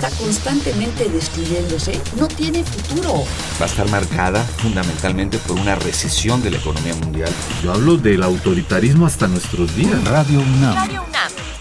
está 0.00 0.16
constantemente 0.16 1.10
destruyéndose, 1.10 2.00
no 2.16 2.26
tiene 2.26 2.64
futuro. 2.64 3.24
Va 3.60 3.66
a 3.66 3.68
estar 3.68 3.86
marcada 3.90 4.42
fundamentalmente 4.42 5.36
por 5.38 5.58
una 5.58 5.74
recesión 5.74 6.42
de 6.42 6.52
la 6.52 6.56
economía 6.56 6.94
mundial. 6.94 7.30
Yo 7.62 7.72
hablo 7.72 7.98
del 7.98 8.22
autoritarismo 8.22 9.06
hasta 9.06 9.28
nuestros 9.28 9.76
días. 9.76 10.02
Radio 10.04 10.40
UNAM. 10.40 10.74
Radio 10.74 11.02
UNAM. 11.06 11.39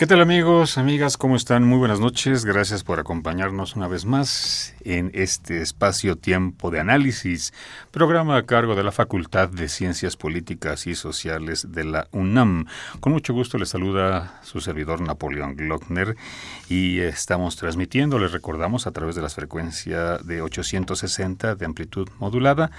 ¿Qué 0.00 0.06
tal 0.06 0.22
amigos, 0.22 0.78
amigas? 0.78 1.18
¿Cómo 1.18 1.36
están? 1.36 1.64
Muy 1.64 1.76
buenas 1.76 2.00
noches. 2.00 2.46
Gracias 2.46 2.84
por 2.84 2.98
acompañarnos 2.98 3.76
una 3.76 3.86
vez 3.86 4.06
más 4.06 4.74
en 4.82 5.10
este 5.12 5.60
espacio 5.60 6.16
Tiempo 6.16 6.70
de 6.70 6.80
Análisis, 6.80 7.52
programa 7.90 8.38
a 8.38 8.46
cargo 8.46 8.74
de 8.74 8.82
la 8.82 8.92
Facultad 8.92 9.50
de 9.50 9.68
Ciencias 9.68 10.16
Políticas 10.16 10.86
y 10.86 10.94
Sociales 10.94 11.66
de 11.72 11.84
la 11.84 12.08
UNAM. 12.12 12.64
Con 13.00 13.12
mucho 13.12 13.34
gusto 13.34 13.58
les 13.58 13.68
saluda 13.68 14.40
su 14.42 14.62
servidor 14.62 15.02
Napoleón 15.02 15.54
Glockner 15.54 16.16
y 16.70 17.00
estamos 17.00 17.56
transmitiendo, 17.56 18.18
les 18.18 18.32
recordamos, 18.32 18.86
a 18.86 18.92
través 18.92 19.16
de 19.16 19.20
las 19.20 19.34
frecuencias 19.34 20.26
de 20.26 20.40
860 20.40 21.56
de 21.56 21.66
amplitud 21.66 22.08
modulada 22.18 22.70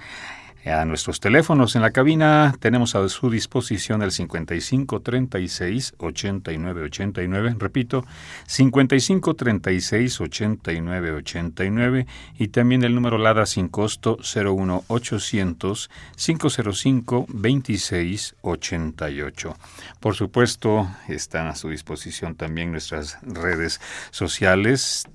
a 0.71 0.85
nuestros 0.85 1.19
teléfonos. 1.19 1.75
En 1.75 1.81
la 1.81 1.91
cabina 1.91 2.55
tenemos 2.59 2.95
a 2.95 3.07
su 3.09 3.29
disposición 3.29 4.01
el 4.01 4.11
55 4.11 5.01
36 5.01 5.93
89 5.97 6.83
89, 6.83 7.55
repito, 7.57 8.05
55 8.47 9.35
36 9.35 10.21
89 10.21 11.11
89 11.11 12.07
y 12.37 12.47
también 12.49 12.83
el 12.83 12.95
número 12.95 13.17
LADA 13.17 13.45
sin 13.45 13.67
costo 13.67 14.17
01 14.17 14.83
800 14.87 15.89
505 16.15 17.25
26 17.29 18.35
88. 18.41 19.55
Por 19.99 20.15
supuesto, 20.15 20.89
están 21.07 21.47
a 21.47 21.55
su 21.55 21.69
disposición 21.69 22.35
también 22.35 22.71
nuestras 22.71 23.17
redes 23.21 23.79
sociales 24.11 25.07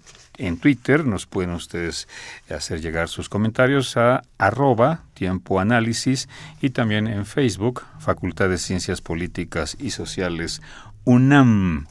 en 0.43 0.59
Twitter 0.59 1.07
nos 1.07 1.27
pueden 1.27 1.53
ustedes 1.53 2.09
hacer 2.51 2.81
llegar 2.81 3.09
sus 3.09 3.29
comentarios 3.29 3.97
a 3.97 4.23
arroba 4.39 5.03
tiempo 5.15 5.61
análisis 5.61 6.29
y 6.61 6.71
también 6.71 7.07
en 7.07 7.27
Facebook, 7.27 7.85
Facultad 8.01 8.48
de 8.48 8.59
Ciencias 8.59 9.01
Políticas 9.01 9.77
y 9.79 9.91
Sociales 9.91 10.61
UNAM. 11.05 11.87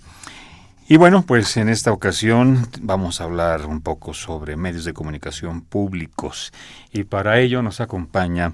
Y 0.87 0.97
bueno, 0.97 1.21
pues 1.25 1.55
en 1.55 1.69
esta 1.69 1.93
ocasión 1.93 2.67
vamos 2.81 3.21
a 3.21 3.23
hablar 3.23 3.65
un 3.65 3.79
poco 3.79 4.13
sobre 4.13 4.57
medios 4.57 4.83
de 4.83 4.93
comunicación 4.93 5.61
públicos 5.61 6.51
y 6.91 7.05
para 7.05 7.39
ello 7.39 7.61
nos 7.61 7.79
acompaña 7.79 8.51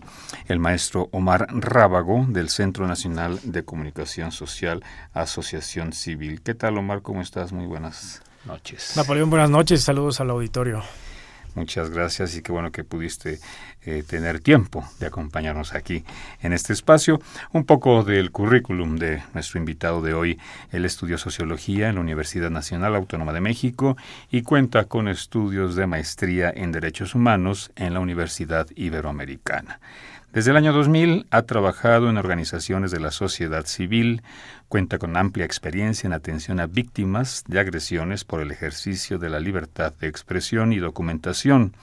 el 0.47 0.59
maestro 0.59 1.09
Omar 1.11 1.47
Rábago 1.49 2.27
del 2.29 2.49
Centro 2.49 2.87
Nacional 2.87 3.39
de 3.41 3.65
Comunicación 3.65 4.31
Social 4.31 4.83
Asociación 5.13 5.93
Civil. 5.93 6.43
¿Qué 6.43 6.53
tal 6.53 6.77
Omar? 6.77 7.01
¿Cómo 7.01 7.21
estás? 7.21 7.51
Muy 7.51 7.65
buenas 7.65 8.21
noches. 8.47 8.93
Napoleón, 8.95 9.29
buenas 9.29 9.49
noches. 9.49 9.83
Saludos 9.83 10.19
al 10.19 10.29
auditorio. 10.31 10.83
Muchas 11.57 11.89
gracias 11.89 12.35
y 12.35 12.43
qué 12.43 12.51
bueno 12.51 12.71
que 12.71 12.83
pudiste 12.83 13.39
eh, 13.81 14.03
tener 14.07 14.41
tiempo 14.41 14.87
de 14.99 15.07
acompañarnos 15.07 15.73
aquí 15.73 16.03
en 16.43 16.53
este 16.53 16.71
espacio. 16.71 17.19
Un 17.51 17.65
poco 17.65 18.03
del 18.03 18.29
currículum 18.29 18.97
de 18.97 19.23
nuestro 19.33 19.57
invitado 19.57 20.03
de 20.03 20.13
hoy. 20.13 20.39
Él 20.71 20.85
estudió 20.85 21.17
sociología 21.17 21.89
en 21.89 21.95
la 21.95 22.01
Universidad 22.01 22.51
Nacional 22.51 22.95
Autónoma 22.95 23.33
de 23.33 23.41
México 23.41 23.97
y 24.29 24.43
cuenta 24.43 24.85
con 24.85 25.07
estudios 25.07 25.75
de 25.75 25.87
maestría 25.87 26.51
en 26.55 26.71
derechos 26.71 27.15
humanos 27.15 27.71
en 27.75 27.95
la 27.95 28.01
Universidad 28.01 28.67
Iberoamericana. 28.75 29.79
Desde 30.37 30.51
el 30.51 30.57
año 30.57 30.71
2000 30.71 31.25
ha 31.31 31.41
trabajado 31.41 32.11
en 32.11 32.17
organizaciones 32.17 32.91
de 32.91 32.99
la 32.99 33.09
sociedad 33.09 33.65
civil, 33.65 34.21
cuenta 34.69 34.99
con 34.99 35.17
amplia 35.17 35.45
experiencia 35.45 36.05
en 36.05 36.13
atención 36.13 36.59
a 36.59 36.67
víctimas 36.67 37.43
de 37.47 37.59
agresiones 37.59 38.23
por 38.23 38.41
el 38.41 38.51
ejercicio 38.51 39.17
de 39.17 39.29
la 39.29 39.39
libertad 39.39 39.93
de 39.99 40.07
expresión 40.07 40.73
y 40.73 40.77
documentación. 40.77 41.73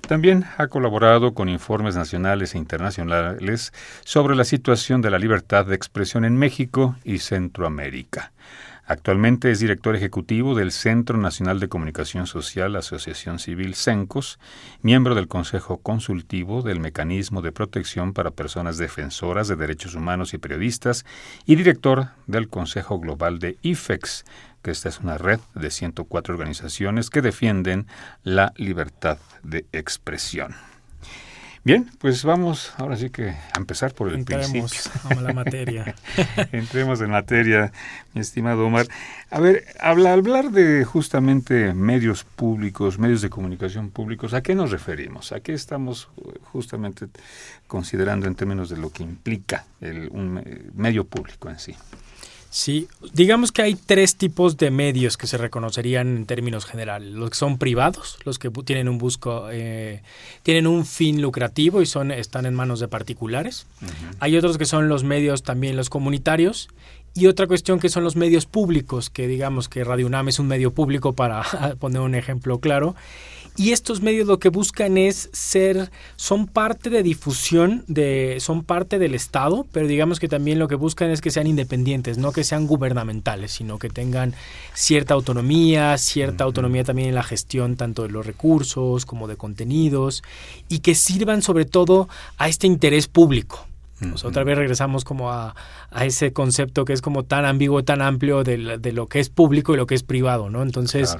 También 0.00 0.46
ha 0.58 0.66
colaborado 0.66 1.32
con 1.32 1.48
informes 1.48 1.94
nacionales 1.94 2.56
e 2.56 2.58
internacionales 2.58 3.72
sobre 4.02 4.34
la 4.34 4.42
situación 4.42 5.00
de 5.00 5.10
la 5.10 5.20
libertad 5.20 5.64
de 5.64 5.76
expresión 5.76 6.24
en 6.24 6.36
México 6.36 6.96
y 7.04 7.18
Centroamérica. 7.18 8.32
Actualmente 8.92 9.50
es 9.50 9.58
director 9.58 9.96
ejecutivo 9.96 10.54
del 10.54 10.70
Centro 10.70 11.16
Nacional 11.16 11.60
de 11.60 11.70
Comunicación 11.70 12.26
Social 12.26 12.76
Asociación 12.76 13.38
Civil 13.38 13.74
CENCOS, 13.74 14.38
miembro 14.82 15.14
del 15.14 15.28
Consejo 15.28 15.78
Consultivo 15.78 16.60
del 16.60 16.78
Mecanismo 16.78 17.40
de 17.40 17.52
Protección 17.52 18.12
para 18.12 18.32
Personas 18.32 18.76
Defensoras 18.76 19.48
de 19.48 19.56
Derechos 19.56 19.94
Humanos 19.94 20.34
y 20.34 20.38
Periodistas 20.38 21.06
y 21.46 21.54
director 21.54 22.08
del 22.26 22.50
Consejo 22.50 23.00
Global 23.00 23.38
de 23.38 23.56
IFEX, 23.62 24.26
que 24.60 24.72
esta 24.72 24.90
es 24.90 25.00
una 25.00 25.16
red 25.16 25.40
de 25.54 25.70
104 25.70 26.34
organizaciones 26.34 27.08
que 27.08 27.22
defienden 27.22 27.86
la 28.24 28.52
libertad 28.58 29.16
de 29.42 29.64
expresión. 29.72 30.54
Bien, 31.64 31.88
pues 32.00 32.24
vamos 32.24 32.72
ahora 32.76 32.96
sí 32.96 33.10
que 33.10 33.28
a 33.28 33.56
empezar 33.56 33.94
por 33.94 34.08
el 34.08 34.16
Entremos 34.16 34.90
a 35.04 35.14
la 35.14 35.32
materia. 35.32 35.94
Entremos 36.52 37.00
en 37.00 37.10
materia, 37.10 37.72
mi 38.14 38.20
estimado 38.20 38.66
Omar. 38.66 38.88
A 39.30 39.38
ver, 39.38 39.66
habla, 39.78 40.12
hablar 40.12 40.50
de 40.50 40.84
justamente 40.84 41.72
medios 41.72 42.24
públicos, 42.24 42.98
medios 42.98 43.22
de 43.22 43.30
comunicación 43.30 43.90
públicos, 43.90 44.34
¿a 44.34 44.42
qué 44.42 44.56
nos 44.56 44.72
referimos? 44.72 45.30
¿A 45.30 45.38
qué 45.38 45.52
estamos 45.52 46.08
eh, 46.16 46.40
justamente 46.42 47.06
considerando 47.68 48.26
en 48.26 48.34
términos 48.34 48.68
de 48.68 48.78
lo 48.78 48.90
que 48.90 49.04
implica 49.04 49.64
el, 49.80 50.08
un 50.10 50.42
medio 50.74 51.04
público 51.04 51.48
en 51.48 51.60
sí? 51.60 51.76
Sí, 52.54 52.86
digamos 53.14 53.50
que 53.50 53.62
hay 53.62 53.74
tres 53.76 54.16
tipos 54.16 54.58
de 54.58 54.70
medios 54.70 55.16
que 55.16 55.26
se 55.26 55.38
reconocerían 55.38 56.18
en 56.18 56.26
términos 56.26 56.66
generales. 56.66 57.10
Los 57.10 57.30
que 57.30 57.36
son 57.36 57.56
privados, 57.56 58.18
los 58.26 58.38
que 58.38 58.50
tienen 58.50 58.90
un 58.90 58.98
busco, 58.98 59.48
eh, 59.50 60.02
tienen 60.42 60.66
un 60.66 60.84
fin 60.84 61.22
lucrativo 61.22 61.80
y 61.80 61.86
son 61.86 62.10
están 62.10 62.44
en 62.44 62.52
manos 62.52 62.78
de 62.78 62.88
particulares. 62.88 63.66
Hay 64.20 64.36
otros 64.36 64.58
que 64.58 64.66
son 64.66 64.90
los 64.90 65.02
medios 65.02 65.42
también 65.42 65.76
los 65.76 65.88
comunitarios 65.88 66.68
y 67.14 67.26
otra 67.26 67.46
cuestión 67.46 67.80
que 67.80 67.88
son 67.88 68.04
los 68.04 68.16
medios 68.16 68.44
públicos, 68.44 69.08
que 69.08 69.26
digamos 69.26 69.70
que 69.70 69.82
Radio 69.82 70.06
UNAM 70.06 70.28
es 70.28 70.38
un 70.38 70.46
medio 70.46 70.72
público 70.72 71.14
para 71.14 71.42
poner 71.80 72.02
un 72.02 72.14
ejemplo 72.14 72.58
claro. 72.58 72.94
Y 73.56 73.72
estos 73.72 74.00
medios 74.00 74.26
lo 74.26 74.38
que 74.38 74.48
buscan 74.48 74.96
es 74.96 75.28
ser, 75.32 75.90
son 76.16 76.46
parte 76.46 76.88
de 76.88 77.02
difusión, 77.02 77.84
de, 77.86 78.38
son 78.40 78.64
parte 78.64 78.98
del 78.98 79.14
Estado, 79.14 79.66
pero 79.72 79.86
digamos 79.86 80.20
que 80.20 80.28
también 80.28 80.58
lo 80.58 80.68
que 80.68 80.74
buscan 80.74 81.10
es 81.10 81.20
que 81.20 81.30
sean 81.30 81.46
independientes, 81.46 82.16
no 82.16 82.32
que 82.32 82.44
sean 82.44 82.66
gubernamentales, 82.66 83.52
sino 83.52 83.78
que 83.78 83.90
tengan 83.90 84.34
cierta 84.72 85.12
autonomía, 85.12 85.98
cierta 85.98 86.44
autonomía 86.44 86.84
también 86.84 87.10
en 87.10 87.14
la 87.14 87.22
gestión 87.22 87.76
tanto 87.76 88.04
de 88.04 88.08
los 88.08 88.24
recursos 88.24 89.04
como 89.04 89.28
de 89.28 89.36
contenidos, 89.36 90.22
y 90.70 90.78
que 90.78 90.94
sirvan 90.94 91.42
sobre 91.42 91.66
todo 91.66 92.08
a 92.38 92.48
este 92.48 92.66
interés 92.66 93.06
público. 93.06 93.66
otra 94.24 94.44
vez 94.44 94.56
regresamos 94.56 95.04
como 95.04 95.30
a, 95.30 95.54
ese 96.00 96.32
concepto 96.32 96.86
que 96.86 96.94
es 96.94 97.02
como 97.02 97.22
tan 97.24 97.44
ambiguo, 97.44 97.84
tan 97.84 98.00
amplio 98.00 98.44
de, 98.44 98.78
de, 98.78 98.92
lo 98.92 99.06
que 99.08 99.20
es 99.20 99.28
público 99.28 99.74
y 99.74 99.76
lo 99.76 99.86
que 99.86 99.94
es 99.94 100.02
privado, 100.02 100.48
¿no? 100.48 100.62
Entonces, 100.62 101.18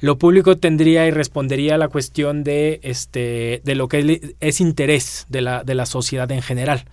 lo 0.00 0.18
público 0.18 0.56
tendría 0.56 1.06
y 1.06 1.10
respondería 1.10 1.74
a 1.74 1.78
la 1.78 1.88
cuestión 1.88 2.44
de, 2.44 2.80
este, 2.82 3.60
de 3.64 3.74
lo 3.74 3.88
que 3.88 4.34
es 4.40 4.60
interés 4.60 5.26
de 5.28 5.42
la, 5.42 5.64
de 5.64 5.74
la 5.74 5.86
sociedad 5.86 6.30
en 6.30 6.42
general. 6.42 6.84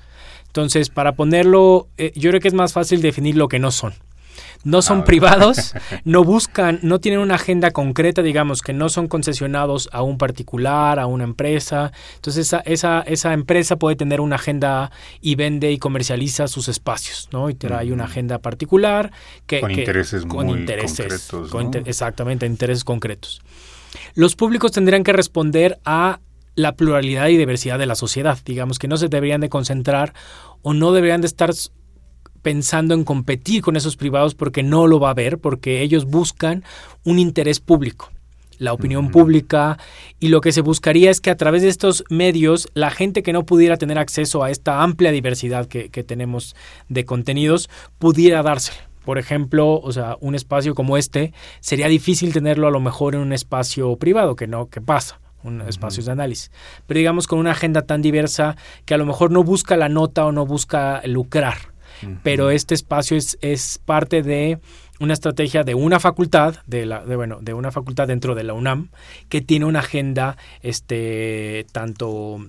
Entonces, 0.48 0.90
para 0.90 1.14
ponerlo, 1.14 1.88
eh, 1.98 2.12
yo 2.16 2.30
creo 2.30 2.40
que 2.42 2.48
es 2.48 2.54
más 2.54 2.74
fácil 2.74 3.02
definir 3.02 3.36
lo 3.36 3.48
que 3.48 3.60
no 3.60 3.72
son 3.72 3.94
no 4.64 4.82
son 4.82 5.04
privados, 5.04 5.74
no 6.04 6.24
buscan, 6.24 6.80
no 6.82 7.00
tienen 7.00 7.20
una 7.20 7.36
agenda 7.36 7.72
concreta, 7.72 8.22
digamos, 8.22 8.62
que 8.62 8.74
no 8.74 8.90
son 8.90 9.08
concesionados 9.08 9.90
a 9.92 10.02
un 10.02 10.18
particular, 10.18 11.00
a 11.00 11.06
una 11.06 11.24
empresa. 11.24 11.92
Entonces 12.16 12.48
esa, 12.48 12.60
esa, 12.62 13.02
esa 13.02 13.34
empresa 13.34 13.78
puede 13.78 13.96
tener 13.96 14.22
una 14.22 14.36
agenda 14.36 14.92
y 15.22 15.36
vende 15.36 15.72
y 15.72 15.78
comercializa 15.78 16.48
sus 16.48 16.68
espacios, 16.68 17.30
¿no? 17.32 17.50
Y 17.50 17.56
trae 17.56 17.92
una 17.92 18.06
agenda 18.06 18.40
particular 18.40 19.12
que... 19.46 19.60
Con 19.60 19.72
intereses 19.72 20.26
con 20.26 20.48
muy 20.48 20.60
intereses, 20.60 21.30
concretos. 21.50 21.88
exactamente, 21.88 22.46
intereses 22.46 22.84
concretos. 22.84 23.42
Los 24.16 24.36
públicos 24.36 24.72
tendrían 24.72 25.04
que 25.04 25.14
responder 25.14 25.80
a 25.86 26.20
la 26.56 26.76
pluralidad 26.76 27.28
y 27.30 27.38
diversidad 27.38 27.80
de 27.80 27.86
la 27.86 27.96
sociedad. 27.96 28.38
Digamos 28.46 28.80
que 28.80 28.88
no 28.88 28.98
se 28.98 29.08
deberían 29.08 29.42
de 29.42 29.50
concentrar 29.50 30.14
o 30.62 30.74
no 30.74 30.92
deberían 30.94 31.22
de 31.22 31.28
estar 31.28 31.52
pensando 32.44 32.94
en 32.94 33.04
competir 33.04 33.64
con 33.64 33.76
esos 33.76 33.98
privados 33.98 34.36
porque 34.36 34.62
no 34.62 34.86
lo 34.86 35.00
va 35.00 35.08
a 35.08 35.12
haber, 35.12 35.40
porque 35.40 35.82
ellos 35.82 36.06
buscan 36.06 36.64
un 37.04 37.18
interés 37.18 37.60
público 37.60 38.12
la 38.60 38.72
opinión 38.74 39.10
pública 39.10 39.78
y 40.20 40.30
lo 40.30 40.40
que 40.40 40.52
se 40.52 40.62
buscaría 40.62 41.12
es 41.12 41.22
que 41.22 41.32
a 41.32 41.36
través 41.36 41.64
de 41.64 41.70
estos 41.70 42.04
medios 42.10 42.70
la 42.74 42.92
gente 42.92 43.24
que 43.24 43.34
no 43.34 43.46
pudiera 43.46 43.78
tener 43.78 43.98
acceso 43.98 44.44
a 44.44 44.52
esta 44.52 44.84
amplia 44.84 45.12
diversidad 45.12 45.68
que, 45.68 45.90
que 45.90 46.04
tenemos 46.04 46.56
de 46.88 47.04
contenidos 47.04 47.70
pudiera 48.00 48.42
dársela. 48.42 48.88
Por 49.04 49.18
ejemplo, 49.18 49.82
o 49.82 49.92
sea, 49.92 50.16
un 50.22 50.34
espacio 50.34 50.76
como 50.76 50.98
este 50.98 51.34
sería 51.60 51.88
difícil 51.90 52.32
tenerlo 52.32 52.68
a 52.68 52.72
lo 52.72 52.80
mejor 52.80 53.16
en 53.16 53.22
un 53.22 53.34
espacio 53.34 53.98
privado, 53.98 54.36
que 54.36 54.48
no, 54.48 54.70
que 54.70 54.80
pasa 54.80 55.20
un 55.44 55.60
espacios 55.62 56.06
de 56.06 56.14
análisis. 56.14 56.52
Pero 56.88 57.00
digamos 57.00 57.28
con 57.28 57.40
una 57.40 57.52
agenda 57.52 57.82
tan 57.82 58.02
diversa 58.02 58.56
que 58.86 58.94
a 58.94 58.98
lo 58.98 59.06
mejor 59.06 59.30
no 59.30 59.44
busca 59.44 59.76
la 59.76 59.90
nota 59.90 60.26
o 60.26 60.32
no 60.32 60.46
busca 60.46 61.02
lucrar. 61.06 61.73
Pero 62.24 62.50
este 62.50 62.74
espacio 62.74 63.18
es, 63.18 63.38
es 63.42 63.80
parte 63.84 64.24
de 64.24 64.60
una 65.00 65.14
estrategia 65.14 65.64
de 65.64 65.76
una 65.76 66.00
facultad, 66.00 66.56
de 66.66 66.86
la, 66.86 67.04
de, 67.06 67.16
bueno, 67.16 67.40
de 67.42 67.54
una 67.54 67.72
facultad 67.72 68.08
dentro 68.08 68.36
de 68.36 68.44
la 68.44 68.54
UNAM, 68.54 68.90
que 69.30 69.42
tiene 69.42 69.66
una 69.66 69.80
agenda, 69.80 70.38
este, 70.62 71.66
tanto, 71.72 72.46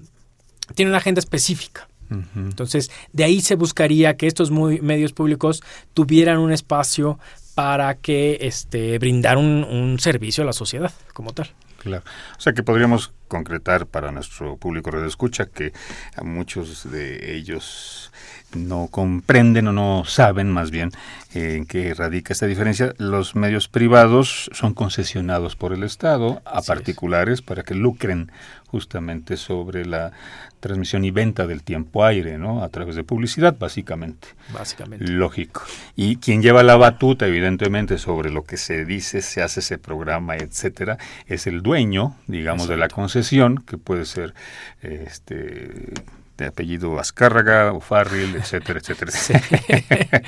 tiene 0.75 0.91
una 0.91 0.99
agenda 0.99 1.19
específica. 1.19 1.88
Entonces, 2.37 2.93
de 3.12 3.25
ahí 3.25 3.41
se 3.41 3.56
buscaría 3.56 4.17
que 4.17 4.29
estos 4.29 4.52
medios 4.52 5.12
públicos 5.12 5.62
tuvieran 5.94 6.38
un 6.38 6.52
espacio 6.52 7.19
para 7.56 7.94
que 7.96 8.38
este, 8.43 8.99
brindar 8.99 9.37
un, 9.37 9.64
un 9.64 9.99
servicio 9.99 10.44
a 10.44 10.46
la 10.46 10.52
sociedad 10.52 10.93
como 11.12 11.32
tal. 11.32 11.50
Claro. 11.79 12.05
O 12.38 12.41
sea 12.41 12.52
que 12.55 12.62
podríamos 12.62 13.12
concretar 13.29 13.87
para 13.87 14.11
nuestro 14.11 14.56
público 14.56 14.91
de 14.91 15.06
escucha 15.06 15.46
que 15.46 15.73
a 16.17 16.23
muchos 16.23 16.91
de 16.91 17.37
ellos 17.37 18.11
no 18.55 18.89
comprenden 18.91 19.69
o 19.69 19.73
no 19.73 20.05
saben 20.05 20.51
más 20.51 20.71
bien 20.71 20.91
eh, 21.35 21.56
en 21.56 21.67
qué 21.67 21.95
radica 21.95 22.33
esta 22.33 22.47
diferencia. 22.47 22.95
Los 22.99 23.35
medios 23.35 23.69
privados 23.69 24.51
son 24.53 24.75
concesionados 24.75 25.56
por 25.56 25.73
el 25.73 25.83
Estado 25.83 26.43
a 26.45 26.62
particulares 26.62 27.43
para 27.43 27.62
que 27.62 27.75
lucren 27.75 28.31
justamente 28.67 29.37
sobre 29.37 29.87
la 29.87 30.12
transmisión 30.59 31.05
y 31.05 31.11
venta 31.11 31.47
del 31.47 31.62
tiempo 31.62 32.05
aire, 32.05 32.39
¿no? 32.39 32.65
A 32.65 32.71
través 32.71 32.97
de 32.97 33.05
publicidad, 33.05 33.55
básicamente. 33.59 34.29
Básicamente. 34.53 35.06
Lógico. 35.06 35.62
Y 35.95 36.17
quien 36.17 36.43
lleva 36.43 36.62
la 36.62 36.77
batuta, 36.77 37.27
evidentemente, 37.27 37.99
sobre 37.99 38.31
lo 38.31 38.45
que 38.45 38.56
se 38.56 38.85
dice, 38.85 39.21
se 39.21 39.43
hace 39.43 39.61
ese 39.61 39.79
programa, 39.79 40.37
etcétera, 40.37 40.97
es 41.27 41.47
el 41.47 41.62
dueño, 41.62 42.17
digamos, 42.27 42.67
de 42.67 42.79
la 42.79 42.89
concesión, 42.89 43.59
que 43.59 43.77
puede 43.77 44.06
ser 44.06 44.35
este 44.81 45.93
de 46.37 46.47
apellido 46.47 46.99
Azcárraga 46.99 47.73
o 47.73 47.81
Farril, 47.81 48.37
etcétera, 48.37 48.81
etcétera. 48.81 49.11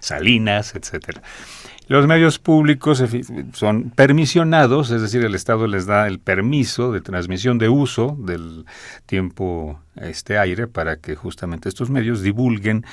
Salinas, 0.00 0.74
etcétera. 0.74 1.22
Los 1.86 2.06
medios 2.06 2.38
públicos 2.38 3.02
son 3.52 3.90
permisionados, 3.90 4.90
es 4.90 5.02
decir, 5.02 5.22
el 5.24 5.34
Estado 5.34 5.66
les 5.66 5.84
da 5.84 6.06
el 6.06 6.18
permiso 6.18 6.92
de 6.92 7.02
transmisión 7.02 7.58
de 7.58 7.68
uso 7.68 8.16
del 8.18 8.64
tiempo 9.04 9.78
este 9.96 10.38
aire 10.38 10.66
para 10.66 10.96
que 10.96 11.14
justamente 11.14 11.68
estos 11.68 11.90
medios 11.90 12.22
divulguen 12.22 12.84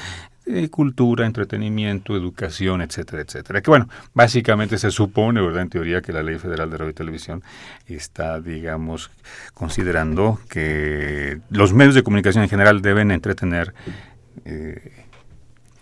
eh, 0.45 0.69
cultura, 0.69 1.25
entretenimiento, 1.25 2.15
educación, 2.15 2.81
etcétera, 2.81 3.21
etcétera. 3.21 3.61
Que 3.61 3.69
bueno, 3.69 3.87
básicamente 4.13 4.77
se 4.77 4.91
supone, 4.91 5.39
¿verdad? 5.39 5.61
En 5.61 5.69
teoría 5.69 6.01
que 6.01 6.11
la 6.11 6.23
Ley 6.23 6.39
Federal 6.39 6.69
de 6.69 6.77
Radio 6.77 6.91
y 6.91 6.95
Televisión 6.95 7.43
está, 7.85 8.41
digamos, 8.41 9.11
considerando 9.53 10.39
que 10.49 11.39
los 11.49 11.73
medios 11.73 11.95
de 11.95 12.03
comunicación 12.03 12.43
en 12.43 12.49
general 12.49 12.81
deben 12.81 13.11
entretener, 13.11 13.73
eh, 14.43 15.05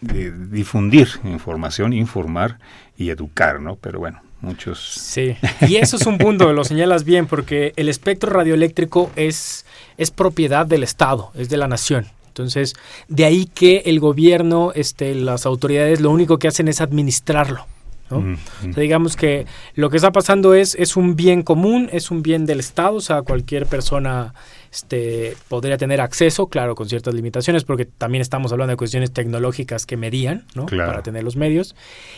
difundir 0.02 1.08
información, 1.24 1.94
informar 1.94 2.60
y 3.00 3.10
educar, 3.10 3.60
¿no? 3.62 3.78
Pero 3.78 3.98
bueno, 3.98 4.22
muchos... 4.42 4.80
Sí, 4.80 5.36
y 5.62 5.78
eso 5.78 5.96
es 5.96 6.06
un 6.06 6.18
punto, 6.20 6.52
lo 6.54 6.64
señalas 6.66 7.06
bien, 7.06 7.26
porque 7.26 7.74
el 7.78 7.90
espectro 7.90 8.30
radioeléctrico 8.30 9.10
es, 9.16 9.66
es 9.98 10.12
propiedad 10.12 10.68
del 10.68 10.84
Estado, 10.84 11.32
es 11.34 11.50
de 11.50 11.58
la 11.58 11.68
nación. 11.68 12.08
Entonces, 12.28 12.76
de 13.08 13.26
ahí 13.26 13.46
que 13.48 13.84
el 13.86 14.00
gobierno, 14.00 14.72
este, 14.76 15.16
las 15.16 15.46
autoridades, 15.46 16.02
lo 16.02 16.12
único 16.12 16.38
que 16.38 16.50
hacen 16.50 16.68
es 16.68 16.82
administrarlo. 16.82 17.66
Digamos 18.76 19.16
que 19.16 19.46
lo 19.76 19.90
que 19.90 19.98
está 19.98 20.12
pasando 20.12 20.54
es, 20.54 20.76
es 20.76 20.96
un 20.96 21.16
bien 21.16 21.44
común, 21.44 21.90
es 21.92 22.12
un 22.12 22.24
bien 22.24 22.46
del 22.46 22.60
Estado, 22.60 22.96
o 22.96 23.02
sea, 23.02 23.22
cualquier 23.22 23.66
persona 23.66 24.34
este, 24.72 25.36
podría 25.48 25.78
tener 25.78 26.00
acceso, 26.00 26.48
claro, 26.48 26.76
con 26.76 26.88
ciertas 26.88 27.14
limitaciones, 27.14 27.64
porque 27.64 27.86
también 27.86 28.22
estamos 28.22 28.52
hablando 28.52 28.72
de 28.72 28.78
cuestiones 28.78 29.12
tecnológicas 29.12 29.86
que 29.86 29.98
medían, 29.98 30.46
¿no? 30.54 30.68
Para 30.68 31.02
tener 31.02 31.24
los 31.24 31.36
medios. 31.36 31.76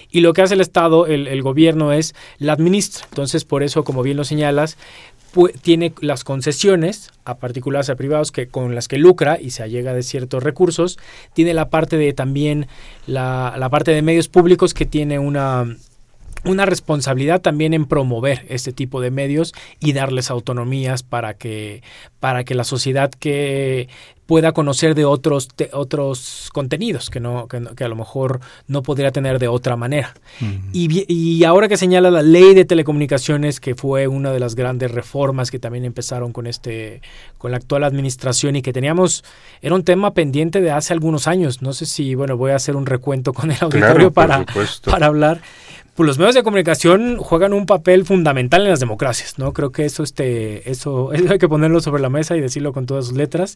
Y 0.09 0.19
lo 0.19 0.33
que 0.33 0.41
hace 0.41 0.55
el 0.55 0.61
Estado, 0.61 1.07
el, 1.07 1.27
el 1.27 1.41
gobierno, 1.41 1.93
es 1.93 2.13
la 2.39 2.53
administra. 2.53 3.05
Entonces, 3.09 3.45
por 3.45 3.63
eso, 3.63 3.83
como 3.83 4.03
bien 4.03 4.17
lo 4.17 4.25
señalas, 4.25 4.77
tiene 5.61 5.93
las 6.01 6.23
concesiones 6.23 7.11
a 7.25 7.37
particulares 7.37 7.89
a 7.89 7.95
privados 7.95 8.31
que 8.31 8.47
con 8.47 8.75
las 8.75 8.87
que 8.87 8.97
lucra 8.97 9.39
y 9.39 9.51
se 9.51 9.63
allega 9.63 9.93
de 9.93 10.03
ciertos 10.03 10.43
recursos 10.43 10.99
tiene 11.33 11.53
la 11.53 11.69
parte 11.69 11.97
de 11.97 12.13
también 12.13 12.67
la, 13.07 13.55
la 13.57 13.69
parte 13.69 13.91
de 13.91 14.01
medios 14.01 14.27
públicos 14.27 14.73
que 14.73 14.85
tiene 14.85 15.19
una 15.19 15.77
una 16.43 16.65
responsabilidad 16.65 17.41
también 17.41 17.73
en 17.73 17.85
promover 17.85 18.45
este 18.49 18.73
tipo 18.73 19.01
de 19.01 19.11
medios 19.11 19.53
y 19.79 19.93
darles 19.93 20.31
autonomías 20.31 21.03
para 21.03 21.35
que 21.35 21.83
para 22.19 22.43
que 22.43 22.55
la 22.55 22.63
sociedad 22.63 23.11
que 23.11 23.89
pueda 24.25 24.53
conocer 24.53 24.95
de 24.95 25.03
otros 25.03 25.49
otros 25.73 26.49
contenidos 26.53 27.09
que 27.09 27.19
no 27.19 27.47
que, 27.47 27.83
a 27.83 27.87
lo 27.89 27.95
mejor 27.97 28.39
no 28.67 28.81
podría 28.81 29.11
tener 29.11 29.39
de 29.39 29.49
otra 29.49 29.75
manera. 29.75 30.13
Y, 30.71 31.03
y, 31.13 31.43
ahora 31.43 31.67
que 31.67 31.75
señala 31.75 32.09
la 32.09 32.21
ley 32.21 32.53
de 32.53 32.63
telecomunicaciones 32.63 33.59
que 33.59 33.75
fue 33.75 34.07
una 34.07 34.31
de 34.31 34.39
las 34.39 34.55
grandes 34.55 34.91
reformas 34.91 35.51
que 35.51 35.59
también 35.59 35.83
empezaron 35.83 36.31
con 36.31 36.47
este 36.47 37.01
con 37.37 37.51
la 37.51 37.57
actual 37.57 37.83
administración 37.83 38.55
y 38.55 38.61
que 38.61 38.71
teníamos 38.71 39.25
era 39.61 39.75
un 39.75 39.83
tema 39.83 40.13
pendiente 40.13 40.61
de 40.61 40.71
hace 40.71 40.93
algunos 40.93 41.27
años. 41.27 41.61
No 41.61 41.73
sé 41.73 41.85
si 41.85 42.15
bueno 42.15 42.37
voy 42.37 42.51
a 42.51 42.55
hacer 42.55 42.77
un 42.77 42.85
recuento 42.85 43.33
con 43.33 43.51
el 43.51 43.57
auditorio 43.59 44.11
para 44.13 44.45
para 44.85 45.07
hablar 45.07 45.41
pues 46.01 46.07
los 46.07 46.18
medios 46.18 46.33
de 46.33 46.42
comunicación 46.42 47.18
juegan 47.18 47.53
un 47.53 47.68
papel 47.68 48.06
fundamental 48.06 48.63
en 48.63 48.69
las 48.69 48.80
democracias, 48.80 49.38
¿no? 49.38 49.53
Creo 49.53 49.71
que 49.71 49.86
eso, 49.86 50.01
este, 50.01 50.68
eso, 50.71 51.12
hay 51.30 51.38
que 51.38 51.48
ponerlo 51.48 51.80
sobre 51.80 52.01
la 52.01 52.10
mesa 52.10 52.36
y 52.36 52.41
decirlo 52.41 52.74
con 52.74 52.88
todas 52.88 53.05
sus 53.05 53.15
letras 53.15 53.55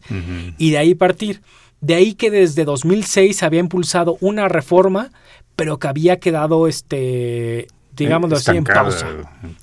y 0.56 0.70
de 0.70 0.78
ahí 0.78 0.94
partir. 0.94 1.42
De 1.80 1.96
ahí 1.96 2.14
que 2.14 2.30
desde 2.30 2.64
2006 2.64 3.36
se 3.36 3.44
había 3.44 3.58
impulsado 3.58 4.16
una 4.20 4.46
reforma, 4.46 5.10
pero 5.56 5.80
que 5.80 5.88
había 5.88 6.20
quedado, 6.20 6.68
este, 6.68 7.66
digamos 7.96 8.32
así, 8.32 8.56
en 8.56 8.62
pausa. 8.62 9.08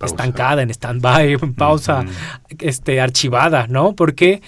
Estancada, 0.04 0.62
en 0.62 0.70
stand-by, 0.70 1.38
en 1.42 1.54
pausa, 1.54 2.04
este, 2.60 3.00
archivada, 3.00 3.68
¿no? 3.68 3.96
Porque 3.96 4.42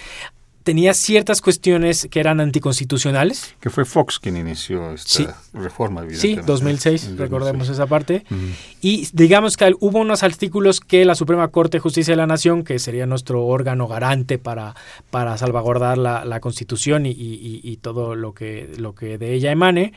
tenía 0.65 0.95
ciertas 0.95 1.41
cuestiones 1.41 2.07
que 2.09 2.19
eran 2.19 2.39
anticonstitucionales. 2.39 3.55
Que 3.59 3.69
fue 3.69 3.85
Fox 3.85 4.17
quien 4.17 4.35
inició 4.35 4.93
esta 4.93 5.39
reforma, 5.53 6.03
Sí, 6.09 6.37
2006, 6.43 7.17
recordemos 7.17 7.69
esa 7.69 7.85
parte. 7.85 8.25
Y 8.81 9.07
digamos 9.13 9.57
que 9.57 9.73
hubo 9.79 9.99
unos 9.99 10.23
artículos 10.23 10.81
que 10.81 11.05
la 11.05 11.13
Suprema 11.13 11.49
Corte 11.49 11.77
de 11.77 11.81
Justicia 11.81 12.13
de 12.13 12.17
la 12.17 12.25
Nación, 12.25 12.63
que 12.63 12.79
sería 12.79 13.05
nuestro 13.05 13.45
órgano 13.45 13.87
garante 13.87 14.39
para, 14.39 14.75
para 15.11 15.37
salvaguardar 15.37 15.99
la, 15.99 16.39
Constitución 16.39 17.03
y, 17.05 17.77
todo 17.81 18.15
lo 18.15 18.33
que, 18.33 18.71
lo 18.77 18.95
que 18.95 19.19
de 19.19 19.33
ella 19.33 19.51
emane, 19.51 19.93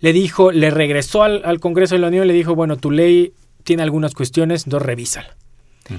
le 0.00 0.12
dijo, 0.12 0.52
le 0.52 0.70
regresó 0.70 1.22
al, 1.22 1.42
al 1.46 1.60
Congreso 1.60 1.94
de 1.94 2.02
la 2.02 2.08
Unión 2.08 2.26
y 2.26 2.28
le 2.28 2.34
dijo, 2.34 2.54
bueno, 2.54 2.76
tu 2.76 2.90
ley 2.90 3.32
tiene 3.64 3.82
algunas 3.82 4.12
cuestiones, 4.12 4.66
entonces 4.66 4.86
revísala. 4.86 5.34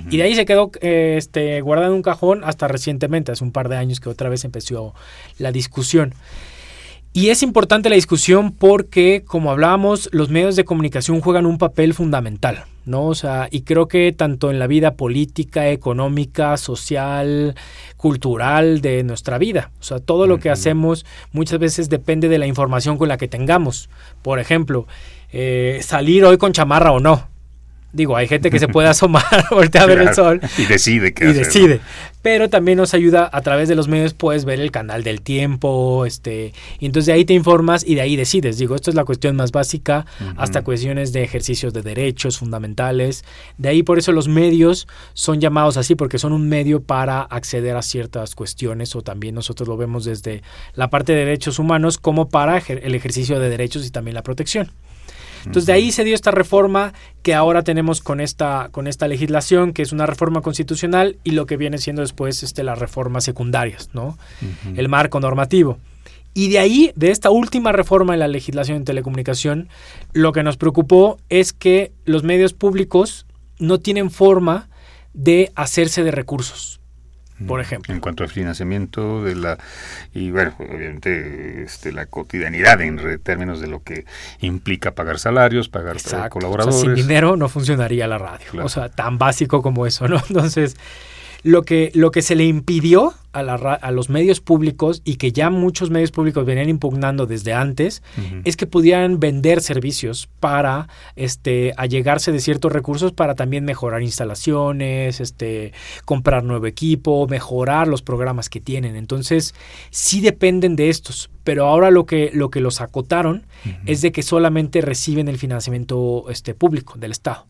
Y 0.09 0.17
de 0.17 0.23
ahí 0.23 0.35
se 0.35 0.45
quedó 0.45 0.71
eh, 0.79 1.15
este, 1.17 1.59
guardado 1.61 1.91
en 1.91 1.97
un 1.97 2.01
cajón 2.01 2.43
hasta 2.43 2.67
recientemente, 2.67 3.31
hace 3.31 3.43
un 3.43 3.51
par 3.51 3.67
de 3.67 3.77
años 3.77 4.00
que 4.00 4.09
otra 4.09 4.29
vez 4.29 4.45
empezó 4.45 4.93
la 5.38 5.51
discusión. 5.51 6.13
Y 7.13 7.27
es 7.27 7.43
importante 7.43 7.89
la 7.89 7.95
discusión 7.95 8.53
porque, 8.53 9.23
como 9.25 9.51
hablábamos, 9.51 10.07
los 10.13 10.29
medios 10.29 10.55
de 10.55 10.63
comunicación 10.63 11.19
juegan 11.19 11.45
un 11.45 11.57
papel 11.57 11.93
fundamental, 11.93 12.63
¿no? 12.85 13.07
O 13.07 13.15
sea, 13.15 13.50
y 13.51 13.63
creo 13.63 13.89
que 13.89 14.13
tanto 14.13 14.50
en 14.50 14.59
la 14.59 14.67
vida 14.67 14.93
política, 14.93 15.67
económica, 15.67 16.55
social, 16.55 17.53
cultural 17.97 18.79
de 18.79 19.03
nuestra 19.03 19.38
vida. 19.38 19.71
O 19.81 19.83
sea, 19.83 20.00
todo 20.00 20.25
lo 20.25 20.39
que 20.39 20.50
hacemos 20.50 21.05
muchas 21.33 21.59
veces 21.59 21.89
depende 21.89 22.29
de 22.29 22.38
la 22.38 22.47
información 22.47 22.97
con 22.97 23.09
la 23.09 23.17
que 23.17 23.27
tengamos. 23.27 23.89
Por 24.21 24.39
ejemplo, 24.39 24.88
eh, 25.33 25.81
salir 25.83 26.23
hoy 26.23 26.38
con 26.38 26.53
chamarra 26.53 26.93
o 26.93 27.01
no. 27.01 27.27
Digo, 27.93 28.15
hay 28.15 28.27
gente 28.27 28.50
que 28.50 28.60
se 28.60 28.67
puede 28.67 28.88
asomar, 28.88 29.24
voltear 29.51 29.83
a 29.83 29.88
ver 29.88 30.00
el 30.00 30.15
sol. 30.15 30.39
Y 30.57 30.65
decide 30.65 31.13
qué 31.13 31.25
y 31.25 31.29
hacer. 31.29 31.45
decide. 31.45 31.81
Pero 32.21 32.50
también 32.50 32.77
nos 32.77 32.93
ayuda 32.93 33.29
a 33.31 33.41
través 33.41 33.67
de 33.67 33.75
los 33.75 33.88
medios, 33.88 34.13
puedes 34.13 34.45
ver 34.45 34.60
el 34.60 34.69
canal 34.69 35.03
del 35.03 35.21
tiempo, 35.21 36.05
este, 36.05 36.53
y 36.79 36.86
entonces 36.86 37.07
de 37.07 37.13
ahí 37.13 37.25
te 37.25 37.33
informas 37.33 37.83
y 37.86 37.95
de 37.95 38.01
ahí 38.01 38.15
decides. 38.15 38.60
Digo, 38.60 38.75
esto 38.75 38.91
es 38.91 38.95
la 38.95 39.05
cuestión 39.05 39.36
más 39.36 39.51
básica, 39.51 40.05
hasta 40.38 40.62
cuestiones 40.62 41.13
de 41.13 41.24
ejercicios 41.24 41.74
de 41.74 41.81
derechos 41.81 42.38
fundamentales. 42.38 43.25
De 43.57 43.69
ahí 43.69 43.81
por 43.81 43.98
eso 43.98 44.12
los 44.12 44.27
medios 44.27 44.88
son 45.13 45.41
llamados 45.41 45.77
así, 45.77 45.95
porque 45.95 46.19
son 46.19 46.31
un 46.31 46.48
medio 46.48 46.81
para 46.83 47.21
acceder 47.21 47.75
a 47.75 47.81
ciertas 47.81 48.36
cuestiones, 48.36 48.95
o 48.95 49.01
también 49.01 49.33
nosotros 49.33 49.67
lo 49.67 49.75
vemos 49.77 50.05
desde 50.05 50.43
la 50.75 50.89
parte 50.89 51.13
de 51.13 51.25
derechos 51.25 51.57
humanos 51.57 51.98
como 51.98 52.29
para 52.29 52.57
el 52.60 52.95
ejercicio 52.95 53.39
de 53.39 53.50
derechos 53.50 53.86
y 53.86 53.89
también 53.89 54.13
la 54.13 54.24
protección. 54.24 54.71
Entonces 55.45 55.65
de 55.65 55.74
ahí 55.74 55.91
se 55.91 56.03
dio 56.03 56.15
esta 56.15 56.31
reforma 56.31 56.93
que 57.24 57.33
ahora 57.33 57.63
tenemos 57.63 58.01
con 58.01 58.19
esta, 58.19 58.69
con 58.71 58.88
esta 58.88 59.07
legislación, 59.07 59.74
que 59.74 59.81
es 59.81 59.91
una 59.91 60.05
reforma 60.05 60.41
constitucional 60.41 61.17
y 61.24 61.31
lo 61.31 61.45
que 61.45 61.57
viene 61.57 61.77
siendo 61.77 62.01
después 62.01 62.43
este, 62.43 62.63
las 62.63 62.79
reformas 62.79 63.24
secundarias, 63.24 63.89
¿no? 63.93 64.17
El 64.75 64.89
marco 64.89 65.19
normativo. 65.19 65.77
Y 66.33 66.50
de 66.50 66.60
ahí, 66.60 66.91
de 66.95 67.12
esta 67.12 67.29
última 67.29 67.71
reforma 67.71 68.13
en 68.13 68.19
la 68.19 68.27
legislación 68.27 68.77
en 68.77 68.86
telecomunicación, 68.86 69.67
lo 70.13 70.31
que 70.31 70.43
nos 70.43 70.57
preocupó 70.57 71.17
es 71.29 71.51
que 71.51 71.91
los 72.05 72.24
medios 72.24 72.53
públicos 72.53 73.25
no 73.60 73.79
tienen 73.79 74.10
forma 74.12 74.69
de 75.13 75.51
hacerse 75.55 76.03
de 76.03 76.12
recursos, 76.12 76.80
por 77.48 77.62
ejemplo. 77.62 77.93
En 77.93 78.00
cuanto 78.00 78.24
al 78.24 78.29
financiamiento 78.29 79.24
de 79.24 79.36
la 79.36 79.57
y 80.13 80.31
bueno, 80.31 80.53
obviamente 80.60 81.63
este, 81.63 81.91
la 81.91 82.05
cotidianidad 82.05 82.81
en 82.81 82.98
re- 82.98 83.17
términos 83.17 83.60
de 83.62 83.67
lo 83.67 83.83
que 83.83 84.05
implica 84.39 84.91
pagar 84.91 85.19
salarios, 85.19 85.69
pagar 85.69 85.95
eh, 85.95 86.00
Exacto. 86.00 86.17
O 86.17 86.19
sea, 86.21 86.29
colaboradores. 86.29 86.79
sin 86.81 86.95
dinero 86.95 87.36
no 87.38 87.50
funcionaría 87.50 88.07
la 88.07 88.17
radio. 88.17 88.45
Claro. 88.51 88.65
O 88.65 88.69
sea, 88.69 88.89
tan 88.89 89.17
básico 89.17 89.62
como 89.62 89.86
eso, 89.88 90.07
¿no? 90.07 90.17
Entonces, 90.29 90.75
lo 91.43 91.63
que, 91.63 91.91
lo 91.93 92.12
que 92.12 92.21
se 92.21 92.36
le 92.36 92.45
impidió 92.45 93.13
a, 93.33 93.43
la 93.43 93.55
a 93.55 93.91
los 93.91 94.10
medios 94.10 94.41
públicos 94.41 95.01
y 95.05 95.15
que 95.15 95.31
ya 95.31 95.50
muchos 95.50 95.89
medios 95.89 96.12
públicos 96.12 96.45
venían 96.45 96.69
impugnando 96.69 97.25
desde 97.25 97.53
antes 97.53 98.03
es 98.43 98.57
que 98.57 98.67
pudieran 98.67 99.19
vender 99.19 99.62
servicios 99.62 100.27
para 100.39 100.89
este 101.15 101.74
allegarse 101.77 102.31
de 102.31 102.41
ciertos 102.41 102.71
recursos 102.74 103.13
para 103.13 103.36
también 103.36 103.63
mejorar 103.63 104.01
instalaciones, 104.01 105.21
este 105.21 105.74
comprar 106.05 106.43
nuevo 106.43 106.67
equipo, 106.67 107.27
mejorar 107.27 107.88
los 107.88 108.01
programas 108.01 108.50
que 108.50 108.60
tienen. 108.60 108.95
Entonces, 108.95 109.55
sí 109.91 110.19
dependen 110.21 110.75
de 110.75 110.89
estos, 110.89 111.29
pero 111.43 111.67
ahora 111.67 111.89
lo 111.89 112.05
que 112.05 112.31
lo 112.33 112.50
que 112.50 112.60
los 112.60 112.81
acotaron 112.81 113.45
es 113.86 114.01
de 114.01 114.12
que 114.12 114.24
solamente 114.24 114.81
reciben 114.81 115.27
el 115.27 115.38
financiamiento 115.38 116.25
este 116.29 116.53
público 116.53 116.98
del 116.98 117.12
Estado. 117.12 117.45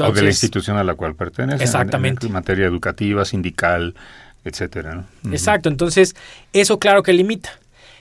O 0.00 0.12
de 0.12 0.22
la 0.22 0.28
institución 0.28 0.76
a 0.76 0.84
la 0.84 0.94
cual 0.94 1.14
pertenece. 1.14 1.62
Exactamente. 1.62 2.26
En, 2.26 2.32
materia 2.32 2.66
educativa, 2.66 3.24
sindical, 3.24 3.94
etcétera. 4.44 5.04
Exacto, 5.30 5.68
entonces 5.68 6.14
eso 6.52 6.78
claro 6.78 7.02
que 7.02 7.12
limita. 7.12 7.50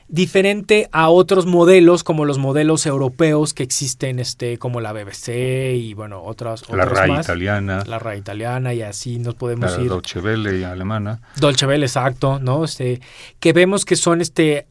Diferente 0.07 0.89
a 0.91 1.09
otros 1.09 1.45
modelos 1.45 2.03
como 2.03 2.25
los 2.25 2.37
modelos 2.37 2.85
europeos 2.85 3.53
que 3.53 3.63
existen, 3.63 4.19
este, 4.19 4.57
como 4.57 4.81
la 4.81 4.91
BBC 4.91 5.73
y 5.73 5.93
bueno, 5.93 6.21
otras, 6.21 6.67
La 6.69 6.83
otros 6.83 6.97
RAI 6.97 7.11
más. 7.11 7.25
italiana, 7.25 7.83
La 7.87 7.97
RAI 7.97 8.19
italiana 8.19 8.73
y 8.73 8.81
así 8.81 9.19
nos 9.19 9.35
la 9.35 9.39
podemos 9.39 9.79
ir. 9.79 9.87
Deutsche 9.87 10.19
Welle 10.19 10.65
alemana. 10.65 11.21
Dolce 11.37 11.65
Welle, 11.65 11.85
exacto, 11.85 12.39
¿no? 12.39 12.65
Este, 12.65 12.99
que 13.39 13.53
vemos 13.53 13.85
que 13.85 13.95
son 13.95 14.19
este 14.19 14.67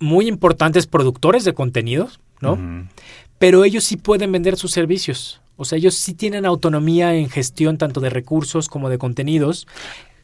muy 0.00 0.26
importantes 0.26 0.88
productores 0.88 1.44
de 1.44 1.54
contenidos, 1.54 2.18
¿no? 2.40 2.58
Pero 3.38 3.64
ellos 3.64 3.84
sí 3.84 3.96
pueden 3.96 4.32
vender 4.32 4.56
sus 4.56 4.72
servicios. 4.72 5.40
O 5.60 5.66
sea, 5.66 5.76
ellos 5.76 5.94
sí 5.94 6.14
tienen 6.14 6.46
autonomía 6.46 7.14
en 7.14 7.28
gestión 7.28 7.76
tanto 7.76 8.00
de 8.00 8.08
recursos 8.08 8.70
como 8.70 8.88
de 8.88 8.96
contenidos. 8.96 9.66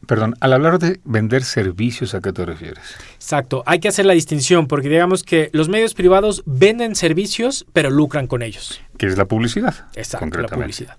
Perdón, 0.07 0.33
al 0.39 0.53
hablar 0.53 0.79
de 0.79 0.99
vender 1.05 1.43
servicios, 1.43 2.15
¿a 2.15 2.21
qué 2.21 2.33
te 2.33 2.43
refieres? 2.43 2.83
Exacto, 3.13 3.61
hay 3.67 3.79
que 3.79 3.87
hacer 3.87 4.07
la 4.07 4.13
distinción 4.13 4.65
porque 4.65 4.89
digamos 4.89 5.21
que 5.21 5.51
los 5.53 5.69
medios 5.69 5.93
privados 5.93 6.41
venden 6.47 6.95
servicios 6.95 7.67
pero 7.71 7.91
lucran 7.91 8.25
con 8.25 8.41
ellos. 8.41 8.81
Que 8.97 9.05
es 9.05 9.15
la 9.15 9.25
publicidad. 9.25 9.75
Exacto, 9.93 10.41
la 10.41 10.47
publicidad. 10.47 10.97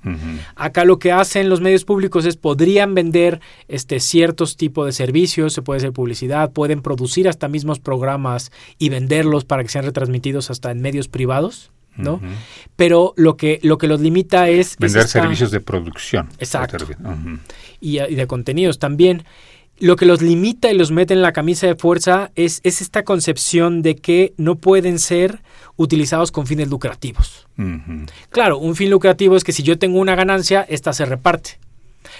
Acá 0.55 0.85
lo 0.85 1.01
que 1.01 1.11
hacen 1.11 1.49
los 1.49 1.61
medios 1.61 1.85
públicos 1.85 2.25
es 2.25 2.37
podrían 2.37 2.95
vender 2.95 3.41
este 3.67 3.99
ciertos 3.99 4.57
tipos 4.57 4.87
de 4.87 4.93
servicios, 4.93 5.53
se 5.53 5.63
puede 5.63 5.79
hacer 5.79 5.93
publicidad, 5.93 6.53
pueden 6.53 6.81
producir 6.81 7.29
hasta 7.29 7.49
mismos 7.49 7.81
programas 7.81 8.53
y 8.79 8.89
venderlos 8.89 9.45
para 9.45 9.65
que 9.65 9.69
sean 9.69 9.85
retransmitidos 9.85 10.49
hasta 10.51 10.71
en 10.71 10.81
medios 10.81 11.09
privados, 11.09 11.73
¿no? 11.99 12.21
Pero 12.77 13.13
lo 13.17 13.37
que 13.37 13.61
lo 13.63 13.77
que 13.77 13.87
los 13.89 14.01
limita 14.01 14.49
es 14.49 14.71
es 14.73 14.77
Vender 14.79 15.01
esta- 15.05 15.21
servicios 15.21 15.51
de 15.51 15.61
producción. 15.61 16.29
Y, 17.81 18.01
y 18.01 18.15
de 18.15 18.27
contenidos 18.27 18.79
también. 18.79 19.25
Lo 19.81 19.95
que 19.95 20.07
los 20.07 20.21
limita 20.23 20.73
y 20.73 20.77
los 20.77 20.91
mete 20.91 21.15
en 21.15 21.23
la 21.23 21.33
camisa 21.33 21.69
de 21.69 21.77
fuerza 21.77 22.33
es, 22.35 22.61
es 22.65 22.81
esta 22.81 23.05
concepción 23.05 23.81
de 23.81 23.95
que 23.95 24.33
no 24.37 24.57
pueden 24.57 24.99
ser 24.99 25.41
utilizados 25.77 26.33
con 26.33 26.49
fines 26.49 26.69
lucrativos. 26.69 27.47
Claro, 28.31 28.59
un 28.59 28.75
fin 28.75 28.91
lucrativo 28.91 29.37
es 29.37 29.45
que 29.45 29.53
si 29.53 29.63
yo 29.63 29.79
tengo 29.79 30.01
una 30.01 30.17
ganancia, 30.17 30.63
esta 30.69 30.93
se 30.93 31.05
reparte. 31.05 31.61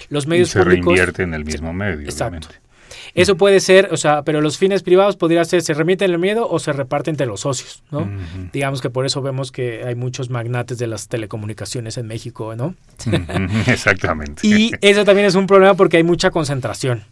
Los 0.09 0.23
Y 0.25 0.27
medios 0.29 0.49
se 0.51 0.59
públicos. 0.61 0.85
reinvierte 0.85 1.23
en 1.23 1.33
el 1.33 1.43
mismo 1.43 1.73
medio, 1.73 2.01
Exacto. 2.07 2.37
obviamente. 2.47 2.68
Eso 3.13 3.35
puede 3.35 3.59
ser, 3.59 3.89
o 3.91 3.97
sea, 3.97 4.23
pero 4.23 4.41
los 4.41 4.57
fines 4.57 4.83
privados 4.83 5.15
podría 5.15 5.43
ser 5.45 5.61
se 5.61 5.73
remiten 5.73 6.11
el 6.11 6.19
miedo 6.19 6.47
o 6.49 6.59
se 6.59 6.73
reparte 6.73 7.09
entre 7.09 7.25
los 7.25 7.41
socios, 7.41 7.83
¿no? 7.91 8.09
Digamos 8.53 8.81
que 8.81 8.89
por 8.89 9.05
eso 9.05 9.21
vemos 9.21 9.51
que 9.51 9.83
hay 9.85 9.95
muchos 9.95 10.29
magnates 10.29 10.77
de 10.77 10.87
las 10.87 11.07
telecomunicaciones 11.07 11.97
en 11.97 12.07
México, 12.07 12.55
¿no? 12.55 12.75
Exactamente. 13.67 14.45
Y 14.47 14.71
eso 14.81 15.05
también 15.05 15.27
es 15.27 15.35
un 15.35 15.47
problema 15.47 15.73
porque 15.75 15.97
hay 15.97 16.03
mucha 16.03 16.31
concentración. 16.31 17.03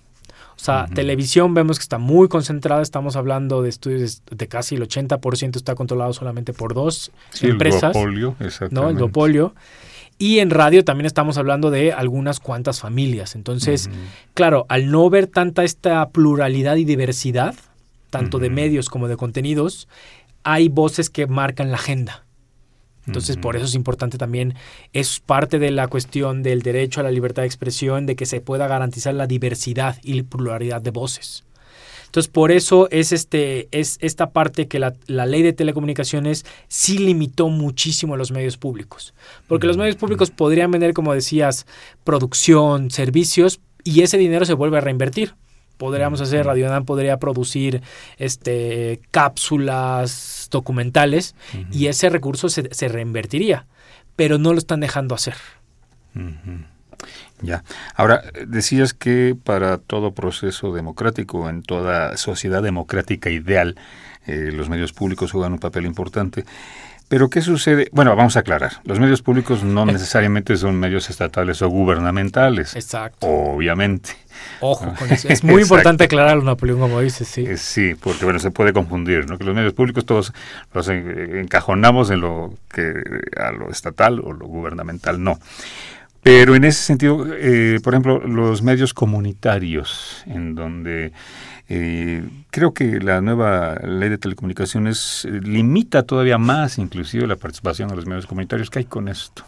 O 0.58 0.60
sea, 0.60 0.88
televisión 0.88 1.54
vemos 1.54 1.78
que 1.78 1.84
está 1.84 2.00
muy 2.00 2.28
concentrada, 2.28 2.82
estamos 2.82 3.16
hablando 3.16 3.62
de 3.62 3.70
estudios 3.70 4.24
de, 4.32 4.48
casi 4.48 4.76
el 4.76 4.88
80% 4.88 5.56
está 5.56 5.76
controlado 5.76 6.14
solamente 6.14 6.52
por 6.52 6.74
dos 6.74 7.12
Sí, 7.30 7.46
el 7.46 7.52
empresas, 7.54 7.94
duopolio, 7.94 8.36
exactamente. 8.40 8.82
¿no? 8.82 8.90
El 8.90 8.98
duopolio. 8.98 9.54
Y 10.20 10.40
en 10.40 10.50
radio 10.50 10.84
también 10.84 11.06
estamos 11.06 11.38
hablando 11.38 11.70
de 11.70 11.94
algunas 11.94 12.40
cuantas 12.40 12.80
familias. 12.80 13.36
Entonces, 13.36 13.90
claro, 14.34 14.66
al 14.68 14.90
no 14.90 15.10
ver 15.10 15.28
tanta 15.28 15.64
esta 15.64 16.10
pluralidad 16.10 16.76
y 16.78 16.86
diversidad, 16.86 17.54
tanto 18.10 18.40
de 18.40 18.50
medios 18.50 18.90
como 18.90 19.08
de 19.08 19.18
contenidos, 19.18 19.88
hay 20.44 20.70
voces 20.70 21.10
que 21.10 21.28
marcan 21.28 21.70
la 21.70 21.78
agenda. 21.78 22.24
Entonces, 23.06 23.38
por 23.38 23.56
eso 23.56 23.66
es 23.66 23.76
importante 23.76 24.18
también, 24.18 24.56
es 24.92 25.22
parte 25.22 25.60
de 25.60 25.72
la 25.72 25.88
cuestión 25.88 26.44
del 26.44 26.62
derecho 26.62 27.00
a 27.00 27.04
la 27.04 27.12
libertad 27.12 27.44
de 27.44 27.48
expresión, 27.48 28.06
de 28.06 28.18
que 28.18 28.26
se 28.26 28.42
pueda 28.42 28.68
garantizar 28.68 29.14
la 29.14 29.28
diversidad 29.28 29.98
y 30.04 30.22
pluralidad 30.24 30.82
de 30.82 30.92
voces. 30.92 31.46
Entonces, 32.08 32.32
por 32.32 32.52
eso 32.52 32.90
es, 32.90 33.12
este, 33.12 33.68
es 33.72 33.98
esta 34.02 34.32
parte 34.32 34.68
que 34.68 34.80
la, 34.80 34.96
la 35.06 35.26
ley 35.26 35.44
de 35.44 35.54
telecomunicaciones 35.54 36.46
sí 36.68 36.98
limitó 36.98 37.50
muchísimo 37.50 38.16
a 38.16 38.18
los 38.18 38.32
medios 38.32 38.58
públicos. 38.58 39.14
Porque 39.48 39.68
los 39.68 39.78
medios 39.78 39.98
públicos 39.98 40.32
podrían 40.32 40.72
vender, 40.72 40.94
como 40.94 41.14
decías, 41.14 41.68
producción, 42.04 42.90
servicios, 42.92 43.60
y 43.84 44.02
ese 44.02 44.18
dinero 44.18 44.46
se 44.46 44.54
vuelve 44.54 44.80
a 44.80 44.82
reinvertir. 44.82 45.36
Podríamos 45.78 46.22
hacer, 46.22 46.46
Radio 46.46 46.66
UNAM 46.66 46.86
podría 46.86 47.18
producir 47.18 47.84
este, 48.18 49.00
cápsulas 49.12 50.48
documentales 50.50 51.36
y 51.72 51.86
ese 51.86 52.10
recurso 52.10 52.50
se, 52.50 52.74
se 52.74 52.88
reinvertiría, 52.88 53.68
pero 54.16 54.40
no 54.40 54.54
lo 54.54 54.60
están 54.60 54.80
dejando 54.80 55.14
hacer. 55.14 55.36
Ya. 57.42 57.64
Ahora, 57.96 58.24
eh, 58.34 58.46
decías 58.48 58.94
que 58.94 59.36
para 59.42 59.78
todo 59.78 60.12
proceso 60.12 60.74
democrático, 60.74 61.50
en 61.50 61.62
toda 61.64 62.18
sociedad 62.18 62.64
democrática 62.64 63.30
ideal, 63.30 63.76
eh, 64.26 64.52
los 64.54 64.70
medios 64.70 64.92
públicos 64.94 65.32
juegan 65.32 65.54
un 65.54 65.60
papel 65.60 65.86
importante. 65.86 66.46
Pero 67.10 67.30
¿qué 67.30 67.42
sucede? 67.42 67.88
Bueno, 67.94 68.14
vamos 68.18 68.36
a 68.36 68.42
aclarar. 68.42 68.82
Los 68.84 69.00
medios 69.00 69.22
públicos 69.22 69.64
no 69.64 69.86
necesariamente 69.86 70.58
son 70.58 70.76
medios 70.78 71.10
estatales 71.10 71.62
o 71.62 71.70
gubernamentales. 71.70 72.76
Exacto. 72.76 73.28
Obviamente. 73.28 74.10
Ojo 74.60 74.94
con 75.00 75.10
eso. 75.14 75.30
Es 75.30 75.42
muy 75.42 75.62
importante 75.62 76.04
aclararlo, 76.04 76.44
Napoleón, 76.44 76.80
como 76.82 77.00
dices, 77.00 77.30
sí. 77.30 77.46
Eh, 77.48 77.56
sí, 77.56 77.96
porque 77.96 78.26
bueno, 78.26 78.40
se 78.40 78.52
puede 78.52 78.74
confundir, 78.74 79.26
¿no? 79.30 79.38
Que 79.38 79.46
los 79.46 79.56
medios 79.56 79.72
públicos 79.74 80.06
todos 80.06 80.34
los 80.74 80.90
en- 80.90 81.38
encajonamos 81.38 82.10
en 82.10 82.20
lo 82.20 82.54
que 82.74 82.92
a 83.38 83.52
lo 83.54 83.70
estatal 83.70 84.20
o 84.20 84.34
lo 84.34 84.46
gubernamental 84.46 85.24
no. 85.24 85.40
Pero 86.28 86.56
en 86.56 86.66
ese 86.66 86.82
sentido, 86.84 87.26
eh, 87.40 87.80
por 87.82 87.94
ejemplo, 87.94 88.20
los 88.20 88.62
medios 88.62 88.94
comunitarios, 88.94 90.24
en 90.26 90.56
donde 90.56 91.14
eh, 91.70 92.22
creo 92.50 92.74
que 92.74 93.00
la 93.00 93.22
nueva 93.22 93.76
ley 93.76 94.10
de 94.10 94.18
telecomunicaciones 94.18 95.24
eh, 95.24 95.40
limita 95.42 96.04
todavía 96.04 96.38
más, 96.38 96.80
inclusive, 96.80 97.26
la 97.28 97.38
participación 97.38 97.88
de 97.88 97.96
los 97.96 98.06
medios 98.06 98.26
comunitarios. 98.26 98.70
¿Qué 98.70 98.80
hay 98.80 98.86
con 98.86 99.08
esto? 99.08 99.44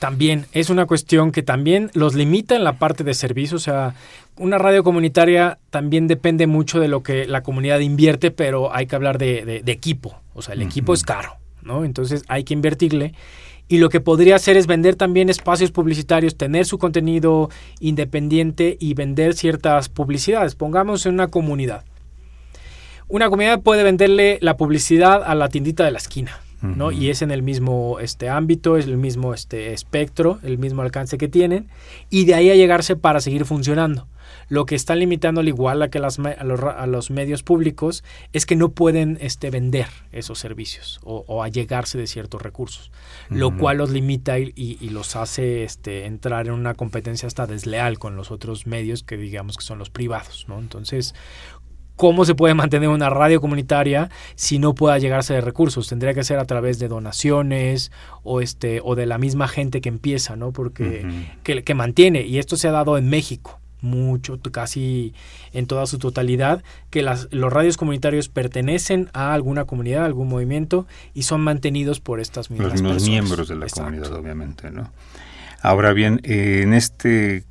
También 0.00 0.46
es 0.50 0.68
una 0.68 0.86
cuestión 0.86 1.30
que 1.30 1.44
también 1.44 1.92
los 1.94 2.16
limita 2.16 2.56
en 2.56 2.64
la 2.64 2.72
parte 2.72 3.04
de 3.04 3.14
servicio. 3.14 3.56
O 3.56 3.60
sea, 3.60 3.94
una 4.36 4.58
radio 4.58 4.82
comunitaria 4.82 5.58
también 5.70 6.08
depende 6.08 6.48
mucho 6.48 6.80
de 6.80 6.88
lo 6.88 7.04
que 7.04 7.26
la 7.28 7.44
comunidad 7.44 7.78
invierte, 7.78 8.32
pero 8.32 8.74
hay 8.74 8.88
que 8.88 8.96
hablar 8.96 9.18
de, 9.18 9.44
de- 9.44 9.62
de 9.62 9.72
equipo. 9.72 10.20
O 10.34 10.42
sea, 10.42 10.54
el 10.54 10.62
equipo 10.62 10.92
es 10.92 11.04
caro, 11.04 11.36
¿no? 11.62 11.84
Entonces 11.84 12.24
hay 12.26 12.42
que 12.42 12.52
invertirle. 12.52 13.14
Y 13.68 13.78
lo 13.78 13.88
que 13.88 14.00
podría 14.00 14.36
hacer 14.36 14.56
es 14.56 14.66
vender 14.66 14.94
también 14.94 15.28
espacios 15.28 15.72
publicitarios, 15.72 16.36
tener 16.36 16.66
su 16.66 16.78
contenido 16.78 17.50
independiente 17.80 18.76
y 18.78 18.94
vender 18.94 19.34
ciertas 19.34 19.88
publicidades. 19.88 20.54
Pongamos 20.54 21.06
en 21.06 21.14
una 21.14 21.28
comunidad. 21.28 21.84
Una 23.08 23.28
comunidad 23.28 23.62
puede 23.62 23.82
venderle 23.82 24.38
la 24.40 24.56
publicidad 24.56 25.22
a 25.24 25.34
la 25.34 25.48
tiendita 25.48 25.84
de 25.84 25.90
la 25.90 25.98
esquina. 25.98 26.40
¿no? 26.62 26.90
Y 26.90 27.10
es 27.10 27.22
en 27.22 27.30
el 27.30 27.42
mismo 27.42 27.98
este 28.00 28.28
ámbito, 28.28 28.76
es 28.76 28.86
el 28.86 28.96
mismo 28.96 29.34
este 29.34 29.72
espectro, 29.72 30.40
el 30.42 30.58
mismo 30.58 30.82
alcance 30.82 31.18
que 31.18 31.28
tienen, 31.28 31.68
y 32.10 32.24
de 32.24 32.34
ahí 32.34 32.50
a 32.50 32.54
llegarse 32.54 32.96
para 32.96 33.20
seguir 33.20 33.44
funcionando. 33.44 34.08
Lo 34.48 34.64
que 34.64 34.74
está 34.74 34.94
limitando 34.94 35.40
al 35.40 35.48
igual 35.48 35.82
a 35.82 35.88
que 35.88 35.98
las, 35.98 36.18
a, 36.18 36.44
los, 36.44 36.60
a, 36.62 36.86
los, 36.86 37.10
medios 37.10 37.42
públicos 37.42 38.04
es 38.32 38.46
que 38.46 38.54
no 38.54 38.70
pueden 38.70 39.18
este, 39.20 39.50
vender 39.50 39.88
esos 40.12 40.38
servicios 40.38 41.00
o, 41.02 41.24
o 41.26 41.42
a 41.42 41.48
llegarse 41.48 41.98
de 41.98 42.06
ciertos 42.06 42.40
recursos, 42.42 42.90
uh 43.30 43.34
-huh. 43.34 43.38
lo 43.38 43.56
cual 43.56 43.78
los 43.78 43.90
limita 43.90 44.38
y, 44.38 44.52
y, 44.54 44.88
los 44.90 45.16
hace 45.16 45.64
este, 45.64 46.06
entrar 46.06 46.46
en 46.46 46.52
una 46.52 46.74
competencia 46.74 47.26
hasta 47.26 47.46
desleal 47.46 47.98
con 47.98 48.16
los 48.16 48.30
otros 48.30 48.66
medios 48.66 49.02
que 49.02 49.16
digamos 49.16 49.56
que 49.56 49.64
son 49.64 49.78
los 49.78 49.90
privados. 49.90 50.46
¿no? 50.48 50.58
Entonces, 50.58 51.14
¿cómo 51.96 52.24
se 52.24 52.34
puede 52.34 52.54
mantener 52.54 52.88
una 52.88 53.10
radio 53.10 53.40
comunitaria 53.40 54.10
si 54.36 54.58
no 54.58 54.74
pueda 54.74 54.98
llegarse 54.98 55.34
de 55.34 55.40
recursos? 55.40 55.88
Tendría 55.88 56.14
que 56.14 56.22
ser 56.22 56.38
a 56.38 56.44
través 56.44 56.78
de 56.78 56.86
donaciones 56.88 57.90
o 58.22 58.40
este 58.40 58.80
o 58.84 58.94
de 58.94 59.06
la 59.06 59.18
misma 59.18 59.48
gente 59.48 59.80
que 59.80 59.88
empieza, 59.88 60.36
¿no? 60.36 60.52
Porque 60.52 61.02
uh 61.04 61.08
-huh. 61.08 61.42
que, 61.42 61.64
que 61.64 61.74
mantiene 61.74 62.22
y 62.22 62.38
esto 62.38 62.56
se 62.56 62.68
ha 62.68 62.72
dado 62.72 62.96
en 62.96 63.08
México 63.08 63.60
mucho, 63.86 64.38
casi 64.52 65.14
en 65.52 65.66
toda 65.66 65.86
su 65.86 65.98
totalidad, 65.98 66.62
que 66.90 67.02
las, 67.02 67.28
los 67.30 67.52
radios 67.52 67.76
comunitarios 67.76 68.28
pertenecen 68.28 69.08
a 69.14 69.32
alguna 69.32 69.64
comunidad, 69.64 70.02
a 70.02 70.06
algún 70.06 70.28
movimiento 70.28 70.86
y 71.14 71.22
son 71.22 71.40
mantenidos 71.40 72.00
por 72.00 72.20
estas 72.20 72.50
mismas 72.50 72.72
Los 72.72 72.74
mismos 72.74 72.92
personas. 72.92 73.10
miembros 73.10 73.48
de 73.48 73.56
la 73.56 73.66
Exacto. 73.66 73.84
comunidad, 73.84 74.12
obviamente, 74.12 74.70
¿no? 74.70 74.90
Ahora 75.62 75.92
bien, 75.92 76.20
eh, 76.24 76.60
en 76.62 76.74
este 76.74 77.44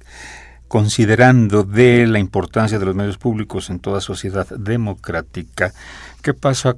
considerando 0.68 1.64
de 1.64 2.08
la 2.08 2.20
importancia 2.20 2.80
de 2.80 2.86
los 2.86 2.96
medios 2.96 3.18
públicos 3.18 3.70
en 3.70 3.80
toda 3.80 4.02
sociedad 4.02 4.48
democrática, 4.50 5.74
¿qué 6.22 6.34
pasa 6.34 6.76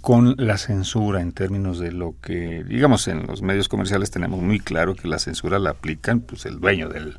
con 0.00 0.34
la 0.38 0.56
censura 0.58 1.20
en 1.20 1.32
términos 1.32 1.78
de 1.78 1.92
lo 1.92 2.14
que, 2.22 2.64
digamos, 2.64 3.06
en 3.08 3.26
los 3.26 3.42
medios 3.42 3.68
comerciales 3.68 4.10
tenemos 4.10 4.40
muy 4.40 4.58
claro 4.58 4.94
que 4.94 5.08
la 5.08 5.18
censura 5.18 5.58
la 5.58 5.70
aplican 5.70 6.20
pues 6.20 6.46
el 6.46 6.58
dueño 6.58 6.88
del, 6.88 7.18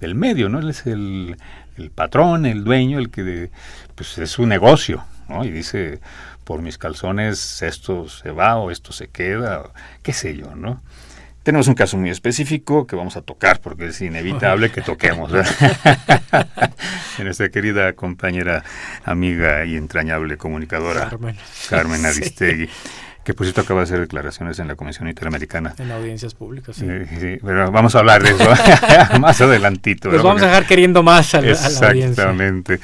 del 0.00 0.14
medio, 0.14 0.48
¿no? 0.48 0.58
Él 0.58 0.70
es 0.70 0.86
el, 0.86 1.36
el 1.76 1.90
patrón, 1.90 2.46
el 2.46 2.64
dueño, 2.64 2.98
el 2.98 3.10
que 3.10 3.50
pues 3.94 4.18
es 4.18 4.30
su 4.30 4.46
negocio, 4.46 5.04
¿no? 5.28 5.44
Y 5.44 5.50
dice, 5.50 6.00
por 6.44 6.62
mis 6.62 6.78
calzones 6.78 7.62
esto 7.62 8.08
se 8.08 8.30
va 8.30 8.56
o 8.56 8.70
esto 8.70 8.92
se 8.92 9.08
queda, 9.08 9.60
o 9.60 9.72
qué 10.02 10.12
sé 10.12 10.36
yo, 10.36 10.54
¿no? 10.54 10.82
Tenemos 11.42 11.68
un 11.68 11.74
caso 11.74 11.96
muy 11.96 12.10
específico 12.10 12.88
que 12.88 12.96
vamos 12.96 13.16
a 13.16 13.22
tocar 13.22 13.60
porque 13.60 13.86
es 13.86 14.00
inevitable 14.00 14.72
que 14.72 14.82
toquemos. 14.82 15.32
en 15.32 15.44
nuestra 17.24 17.48
querida 17.50 17.92
compañera, 17.92 18.64
amiga 19.04 19.64
y 19.64 19.76
entrañable 19.76 20.36
comunicadora 20.36 21.08
Carmen, 21.08 21.36
Carmen 21.70 22.04
Aristegui. 22.06 22.66
Sí 22.66 22.72
que 23.26 23.34
por 23.34 23.44
cierto 23.44 23.62
acaba 23.62 23.80
de 23.80 23.84
hacer 23.84 23.98
declaraciones 23.98 24.60
en 24.60 24.68
la 24.68 24.76
Comisión 24.76 25.08
Interamericana. 25.08 25.74
En 25.78 25.90
audiencias 25.90 26.32
públicas, 26.32 26.76
sí. 26.76 26.86
Eh, 26.88 27.08
sí 27.18 27.38
pero 27.44 27.72
vamos 27.72 27.96
a 27.96 27.98
hablar 27.98 28.22
de 28.22 28.30
eso 28.30 28.48
más 29.20 29.40
adelantito. 29.40 30.12
Los 30.12 30.22
vamos 30.22 30.42
a 30.42 30.46
dejar 30.46 30.64
queriendo 30.64 31.02
más 31.02 31.34
a, 31.34 31.40
la, 31.40 31.50
Exactamente. 31.50 32.22
audiencia. 32.22 32.78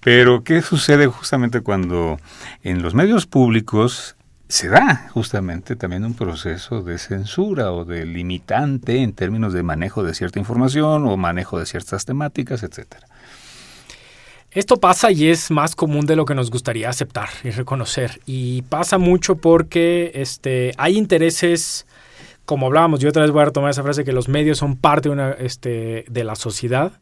Pero 0.00 0.42
¿qué 0.42 0.62
sucede 0.62 1.06
justamente 1.06 1.60
cuando 1.60 2.18
en 2.62 2.80
los 2.80 2.94
medios 2.94 3.26
públicos 3.26 4.16
se 4.48 4.68
da 4.68 5.08
justamente 5.12 5.76
también 5.76 6.06
un 6.06 6.14
proceso 6.14 6.80
de 6.80 6.96
censura 6.96 7.70
o 7.70 7.84
de 7.84 8.06
limitante 8.06 9.02
en 9.02 9.12
términos 9.12 9.52
de 9.52 9.62
manejo 9.62 10.02
de 10.02 10.14
cierta 10.14 10.38
información 10.38 11.06
o 11.06 11.18
manejo 11.18 11.58
de 11.58 11.66
ciertas 11.66 12.06
temáticas, 12.06 12.62
etcétera? 12.62 13.06
Esto 14.54 14.78
pasa 14.78 15.10
y 15.10 15.28
es 15.28 15.50
más 15.50 15.74
común 15.74 16.06
de 16.06 16.14
lo 16.14 16.24
que 16.24 16.34
nos 16.36 16.50
gustaría 16.50 16.88
aceptar 16.88 17.28
y 17.42 17.50
reconocer. 17.50 18.20
Y 18.24 18.62
pasa 18.62 18.98
mucho 18.98 19.34
porque 19.34 20.12
este, 20.14 20.72
hay 20.76 20.96
intereses, 20.96 21.86
como 22.44 22.66
hablábamos, 22.66 23.00
yo 23.00 23.08
otra 23.08 23.22
vez 23.22 23.32
voy 23.32 23.42
a 23.42 23.46
retomar 23.46 23.70
esa 23.70 23.82
frase, 23.82 24.04
que 24.04 24.12
los 24.12 24.28
medios 24.28 24.58
son 24.58 24.76
parte 24.76 25.08
de, 25.08 25.12
una, 25.12 25.32
este, 25.32 26.04
de 26.08 26.22
la 26.22 26.36
sociedad 26.36 26.92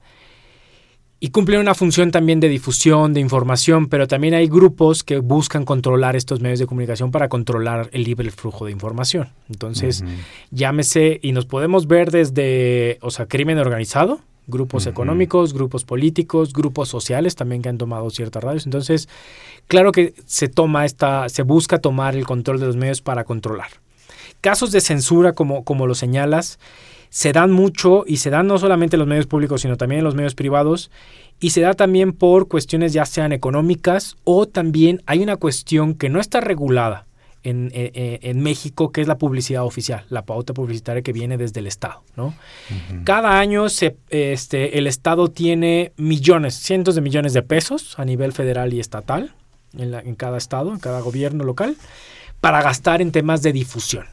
y 1.20 1.28
cumplen 1.28 1.60
una 1.60 1.74
función 1.74 2.10
también 2.10 2.40
de 2.40 2.48
difusión, 2.48 3.12
de 3.12 3.20
información, 3.20 3.86
pero 3.86 4.08
también 4.08 4.32
hay 4.34 4.48
grupos 4.48 5.04
que 5.04 5.18
buscan 5.18 5.64
controlar 5.64 6.16
estos 6.16 6.40
medios 6.40 6.58
de 6.58 6.66
comunicación 6.66 7.12
para 7.12 7.28
controlar 7.28 7.90
el 7.92 8.02
libre 8.02 8.30
flujo 8.30 8.64
de 8.64 8.72
información. 8.72 9.28
Entonces, 9.48 10.00
uh 10.00 10.06
-huh. 10.06 10.16
llámese, 10.50 11.20
y 11.22 11.30
nos 11.30 11.46
podemos 11.46 11.86
ver 11.86 12.10
desde, 12.10 12.98
o 13.02 13.10
sea, 13.12 13.26
crimen 13.26 13.58
organizado, 13.58 14.20
grupos 14.46 14.84
uh 14.84 14.88
-huh. 14.88 14.92
económicos, 14.92 15.54
grupos 15.54 15.84
políticos, 15.84 16.52
grupos 16.52 16.88
sociales 16.88 17.34
también 17.34 17.62
que 17.62 17.68
han 17.68 17.78
tomado 17.78 18.10
ciertas 18.10 18.42
radios. 18.42 18.66
Entonces, 18.66 19.08
claro 19.68 19.92
que 19.92 20.14
se 20.26 20.48
toma 20.48 20.84
esta, 20.84 21.28
se 21.28 21.42
busca 21.42 21.78
tomar 21.78 22.16
el 22.16 22.26
control 22.26 22.60
de 22.60 22.66
los 22.66 22.76
medios 22.76 23.00
para 23.00 23.24
controlar. 23.24 23.68
Casos 24.40 24.72
de 24.72 24.80
censura, 24.80 25.32
como, 25.32 25.64
como 25.64 25.86
lo 25.86 25.94
señalas, 25.94 26.58
se 27.10 27.32
dan 27.32 27.52
mucho 27.52 28.04
y 28.06 28.16
se 28.16 28.30
dan 28.30 28.46
no 28.46 28.58
solamente 28.58 28.96
en 28.96 29.00
los 29.00 29.08
medios 29.08 29.26
públicos, 29.26 29.60
sino 29.60 29.76
también 29.76 29.98
en 29.98 30.04
los 30.04 30.14
medios 30.14 30.34
privados 30.34 30.90
y 31.40 31.50
se 31.50 31.60
da 31.60 31.74
también 31.74 32.12
por 32.12 32.48
cuestiones 32.48 32.92
ya 32.92 33.04
sean 33.04 33.32
económicas 33.32 34.16
o 34.24 34.46
también 34.46 35.02
hay 35.06 35.22
una 35.22 35.36
cuestión 35.36 35.94
que 35.94 36.08
no 36.08 36.20
está 36.20 36.40
regulada 36.40 37.06
en, 37.42 37.70
en, 37.74 37.90
en, 38.22 38.40
México, 38.40 38.92
que 38.92 39.00
es 39.00 39.08
la 39.08 39.18
publicidad 39.18 39.64
oficial, 39.64 40.04
la 40.08 40.22
pauta 40.22 40.54
publicitaria 40.54 41.02
que 41.02 41.12
viene 41.12 41.36
desde 41.36 41.60
el 41.60 41.66
Estado. 41.66 42.02
¿no? 42.16 42.26
Uh 42.26 42.32
-huh. 42.32 43.04
Cada 43.04 43.38
año 43.38 43.68
se, 43.68 43.96
este, 44.10 44.78
el 44.78 44.86
Estado 44.86 45.28
tiene 45.28 45.92
millones, 45.96 46.54
cientos 46.54 46.94
de 46.94 47.00
millones 47.00 47.32
de 47.32 47.42
pesos 47.42 47.98
a 47.98 48.04
nivel 48.04 48.32
federal 48.32 48.72
y 48.72 48.80
estatal, 48.80 49.34
en, 49.76 49.90
la, 49.90 50.00
en 50.00 50.14
cada 50.14 50.38
estado, 50.38 50.72
en 50.72 50.78
cada 50.78 51.00
gobierno 51.00 51.44
local, 51.44 51.76
para 52.40 52.62
gastar 52.62 53.00
en 53.00 53.12
temas 53.12 53.42
de 53.42 53.52
difusión. 53.52 54.06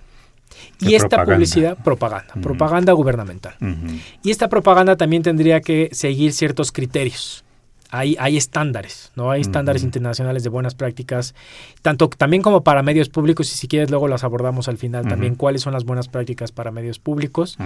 Y 0.80 0.96
esta 0.96 1.10
propaganda. 1.10 1.36
publicidad, 1.36 1.84
propaganda, 1.84 2.34
uh 2.34 2.39
-huh. 2.39 2.44
propaganda 2.44 2.94
gubernamental. 2.94 3.56
Uh 3.62 3.65
-huh. 3.65 4.00
Y 4.24 4.32
esta 4.32 4.48
propaganda 4.48 4.96
también 4.96 5.24
tendría 5.24 5.62
que 5.62 5.89
seguir 5.92 6.34
ciertos 6.34 6.72
criterios. 6.72 7.44
Hay, 7.91 8.15
hay 8.19 8.38
estándares, 8.38 9.12
¿no? 9.15 9.32
Hay 9.32 9.41
estándares 9.41 9.82
uh 9.82 9.86
-huh. 9.86 9.88
internacionales 9.88 10.43
de 10.43 10.49
buenas 10.49 10.75
prácticas, 10.75 11.34
tanto 11.82 12.08
también 12.10 12.41
como 12.41 12.63
para 12.63 12.84
medios 12.84 13.10
públicos, 13.10 13.52
y 13.52 13.56
si 13.58 13.67
quieres 13.67 13.89
luego 13.89 14.08
las 14.08 14.23
abordamos 14.23 14.67
al 14.67 14.78
final 14.78 15.08
también, 15.08 15.36
cuáles 15.36 15.62
son 15.62 15.73
las 15.73 15.86
buenas 15.86 16.08
prácticas 16.08 16.52
para 16.52 16.71
medios 16.71 16.99
públicos. 16.99 17.58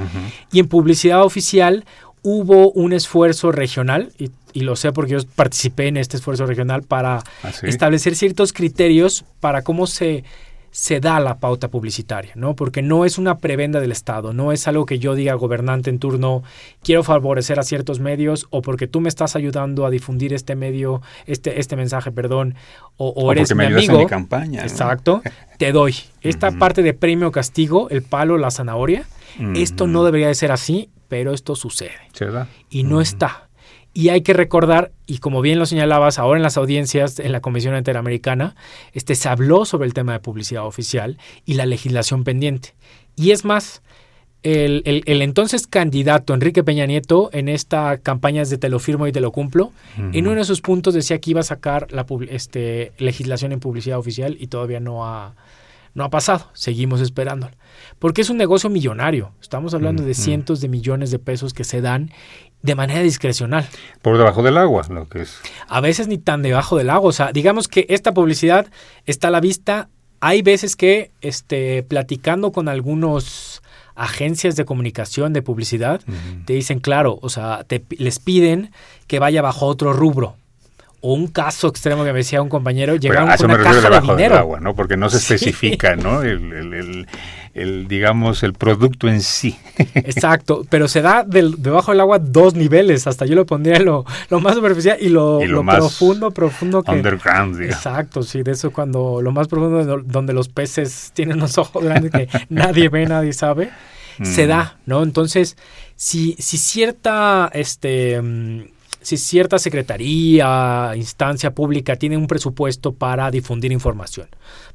Y 0.52 0.60
en 0.60 0.68
publicidad 0.68 1.24
oficial 1.24 1.86
hubo 2.22 2.72
un 2.72 2.94
esfuerzo 2.94 3.52
regional, 3.52 4.12
y, 4.18 4.32
y, 4.54 4.62
lo 4.62 4.76
sé 4.78 4.94
porque 4.94 5.14
yo 5.14 5.20
participé 5.36 5.88
en 5.88 5.98
este 5.98 6.16
esfuerzo 6.16 6.46
regional 6.46 6.84
para 6.84 7.18
¿Ah, 7.44 7.52
sí? 7.52 7.68
establecer 7.68 8.16
ciertos 8.16 8.54
criterios 8.54 9.26
para 9.42 9.62
cómo 9.62 9.88
se 9.88 10.24
se 10.74 11.00
da 11.00 11.20
la 11.20 11.38
pauta 11.38 11.70
publicitaria, 11.70 12.34
¿no? 12.36 12.56
Porque 12.56 12.82
no 12.82 13.06
es 13.06 13.20
una 13.20 13.38
prebenda 13.38 13.80
del 13.80 13.92
Estado, 13.92 14.34
no 14.34 14.52
es 14.52 14.68
algo 14.68 14.88
que 14.88 14.98
yo 14.98 15.14
diga 15.14 15.36
gobernante 15.36 15.92
en 15.92 16.00
turno, 16.00 16.42
quiero 16.82 17.04
favorecer 17.04 17.60
a 17.60 17.64
ciertos 17.64 18.00
medios 18.00 18.48
o 18.50 18.64
porque 18.64 18.88
tú 18.88 19.00
me 19.00 19.08
estás 19.08 19.36
ayudando 19.36 19.86
a 19.86 19.92
difundir 19.92 20.34
este 20.34 20.56
medio, 20.56 21.04
este, 21.28 21.60
este 21.60 21.76
mensaje, 21.76 22.12
perdón, 22.12 22.56
o, 22.98 23.10
o, 23.10 23.28
o 23.28 23.32
eres 23.32 23.52
mi 23.52 23.58
me 23.58 23.68
amigo. 23.68 23.94
En 23.94 24.00
mi 24.00 24.06
campaña, 24.08 24.64
exacto, 24.64 25.22
¿no? 25.24 25.32
te 25.60 25.72
doy. 25.72 25.96
Esta 26.22 26.50
uh 26.50 26.54
-huh. 26.54 26.58
parte 26.58 26.82
de 26.82 26.96
premio 26.96 27.32
castigo, 27.32 27.88
el 27.92 28.02
palo, 28.02 28.40
la 28.40 28.50
zanahoria, 28.50 29.06
uh 29.40 29.44
-huh. 29.44 29.62
esto 29.62 29.86
no 29.86 30.04
debería 30.04 30.28
de 30.28 30.36
ser 30.36 30.52
así, 30.52 30.90
pero 31.08 31.34
esto 31.36 31.56
sucede. 31.56 31.92
¿Se 32.14 32.26
da? 32.26 32.48
Y 32.72 32.82
no 32.82 32.96
uh 32.96 33.00
-huh. 33.00 33.04
está. 33.04 33.43
Y 33.94 34.10
hay 34.10 34.22
que 34.22 34.34
recordar, 34.34 34.92
y 35.06 35.20
como 35.20 35.42
bien 35.42 35.60
lo 35.60 35.68
señalabas, 35.68 36.18
ahora 36.18 36.38
en 36.38 36.44
las 36.44 36.58
audiencias 36.58 37.20
en 37.20 37.32
la 37.32 37.42
Comisión 37.42 37.76
Interamericana, 37.78 38.56
este, 38.94 39.14
se 39.14 39.30
habló 39.30 39.66
sobre 39.66 39.86
el 39.86 39.94
tema 39.94 40.14
de 40.14 40.20
publicidad 40.20 40.66
oficial 40.66 41.20
y 41.46 41.54
la 41.54 41.68
legislación 41.68 42.24
pendiente. 42.24 42.74
Y 43.16 43.32
es 43.32 43.46
más, 43.46 43.84
el, 44.42 44.82
el, 44.86 45.04
el 45.06 45.22
entonces 45.22 45.68
candidato 45.68 46.34
Enrique 46.34 46.64
Peña 46.64 46.86
Nieto 46.86 47.30
en 47.34 47.48
esta 47.48 47.98
campaña 48.00 48.44
de 48.44 48.58
te 48.58 48.68
lo 48.68 48.80
firmo 48.80 49.08
y 49.08 49.12
te 49.12 49.22
lo 49.22 49.32
cumplo, 49.32 49.66
uh 49.66 50.02
-huh. 50.02 50.18
en 50.18 50.28
uno 50.28 50.38
de 50.38 50.46
sus 50.46 50.62
puntos 50.62 50.94
decía 50.94 51.20
que 51.20 51.32
iba 51.32 51.40
a 51.42 51.44
sacar 51.44 51.92
la 51.92 52.06
este, 52.30 52.92
legislación 52.98 53.52
en 53.52 53.60
publicidad 53.60 54.00
oficial 54.00 54.36
y 54.40 54.48
todavía 54.48 54.80
no 54.80 55.06
ha, 55.06 55.36
no 55.94 56.04
ha 56.04 56.10
pasado, 56.10 56.50
seguimos 56.54 57.00
esperando. 57.00 57.50
Porque 58.00 58.22
es 58.22 58.30
un 58.30 58.38
negocio 58.38 58.70
millonario, 58.70 59.32
estamos 59.42 59.74
hablando 59.74 60.04
de 60.04 60.14
cientos 60.14 60.62
de 60.62 60.68
millones 60.68 61.12
de 61.12 61.20
pesos 61.20 61.54
que 61.54 61.64
se 61.64 61.80
dan 61.80 62.12
de 62.64 62.76
manera 62.76 63.02
discrecional. 63.02 63.68
Por 64.02 64.18
debajo 64.18 64.42
del 64.42 64.58
agua, 64.58 64.84
lo 64.90 65.08
que 65.08 65.22
es. 65.22 65.40
A 65.68 65.82
veces 65.82 66.08
ni 66.08 66.18
tan 66.18 66.42
debajo 66.42 66.78
del 66.78 66.90
agua. 66.90 67.10
O 67.10 67.14
sea, 67.14 67.32
digamos 67.32 67.68
que 67.68 67.86
esta 67.90 68.14
publicidad 68.14 68.68
está 69.06 69.28
a 69.28 69.32
la 69.32 69.42
vista. 69.42 69.90
Hay 70.22 70.42
veces 70.42 70.76
que, 70.76 71.12
este, 71.22 71.84
platicando 71.84 72.52
con 72.54 72.70
algunos 72.70 73.62
agencias 73.96 74.56
de 74.56 74.66
comunicación, 74.66 75.34
de 75.34 75.42
publicidad, 75.42 76.02
uh 76.08 76.12
-huh. 76.12 76.46
te 76.46 76.54
dicen, 76.54 76.80
claro, 76.80 77.20
o 77.22 77.30
sea, 77.30 77.64
te, 77.68 77.84
les 77.98 78.20
piden 78.20 78.72
que 79.08 79.20
vaya 79.20 79.42
bajo 79.42 79.68
otro 79.68 79.94
rubro 79.94 80.38
o 81.06 81.14
un 81.14 81.28
caso 81.28 81.68
extremo 81.68 82.06
que 82.06 82.14
me 82.14 82.20
decía 82.20 82.42
un 82.42 82.48
compañero, 82.48 82.96
llegaron 82.96 83.26
Pero 83.26 83.32
a 83.34 83.36
eso 83.36 83.46
una 83.46 83.58
me 83.58 83.64
caja 83.66 83.90
de 83.90 84.00
dinero. 84.00 84.18
del 84.18 84.34
agua, 84.38 84.60
¿no? 84.62 84.74
Porque 84.74 84.96
no 84.96 85.10
se 85.10 85.18
especifica. 85.36 85.98
¿no? 85.98 86.22
El, 86.22 86.54
el, 86.54 86.74
el, 86.74 87.08
el, 87.54 87.88
digamos, 87.88 88.42
el 88.44 88.54
producto 88.54 89.08
en 89.08 89.22
sí. 89.22 89.58
Exacto, 89.94 90.66
pero 90.70 90.88
se 90.88 91.02
da 91.02 91.24
del, 91.24 91.62
debajo 91.62 91.92
del 91.92 92.00
agua 92.02 92.20
dos 92.20 92.56
niveles, 92.56 93.06
hasta 93.08 93.26
yo 93.26 93.36
lo 93.36 93.46
pondría 93.46 93.80
lo, 93.80 94.06
lo 94.30 94.40
más 94.40 94.56
superficial 94.56 94.98
y 95.00 95.10
lo, 95.10 95.42
Y 95.44 95.48
lo 95.48 95.58
lo 95.58 95.64
más 95.64 95.78
profundo, 95.78 96.32
profundo 96.32 96.82
que... 96.84 96.92
Underground, 96.92 97.58
digamos. 97.60 97.76
Exacto, 97.78 98.24
sí, 98.24 98.42
de 98.44 98.52
eso 98.54 98.72
cuando 98.72 99.22
lo 99.22 99.32
más 99.32 99.48
profundo 99.48 99.84
do- 99.86 100.02
donde 100.04 100.34
los 100.34 100.50
peces 100.50 101.12
tienen 101.14 101.38
unos 101.38 101.58
ojos 101.58 101.84
grandes 101.84 102.12
que 102.12 102.28
nadie 102.50 102.90
ve, 102.90 103.06
nadie 103.06 103.34
sabe, 103.34 103.70
se 104.22 104.46
Mm. 104.46 104.48
da, 104.50 104.78
¿no? 104.86 105.02
Entonces, 105.04 105.58
si, 105.96 106.36
si 106.40 106.58
cierta, 106.60 107.50
este, 107.54 108.22
mm, 108.22 108.62
si 109.04 109.18
cierta 109.18 109.60
secretaría, 109.60 110.92
instancia 110.96 111.52
pública 111.54 111.96
tiene 111.96 112.18
un 112.18 112.28
presupuesto 112.28 112.94
para 112.94 113.30
difundir 113.32 113.72
información, 113.72 114.28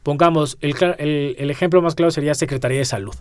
pongamos, 0.03 0.57
el, 0.61 0.75
cla- 0.75 0.97
el- 0.99 1.35
el 1.39 1.51
ejemplo 1.51 1.83
más 1.83 1.95
claro 1.95 2.11
sería 2.11 2.35
Secretaría 2.35 2.79
de 2.79 2.85
Salud. 2.85 3.15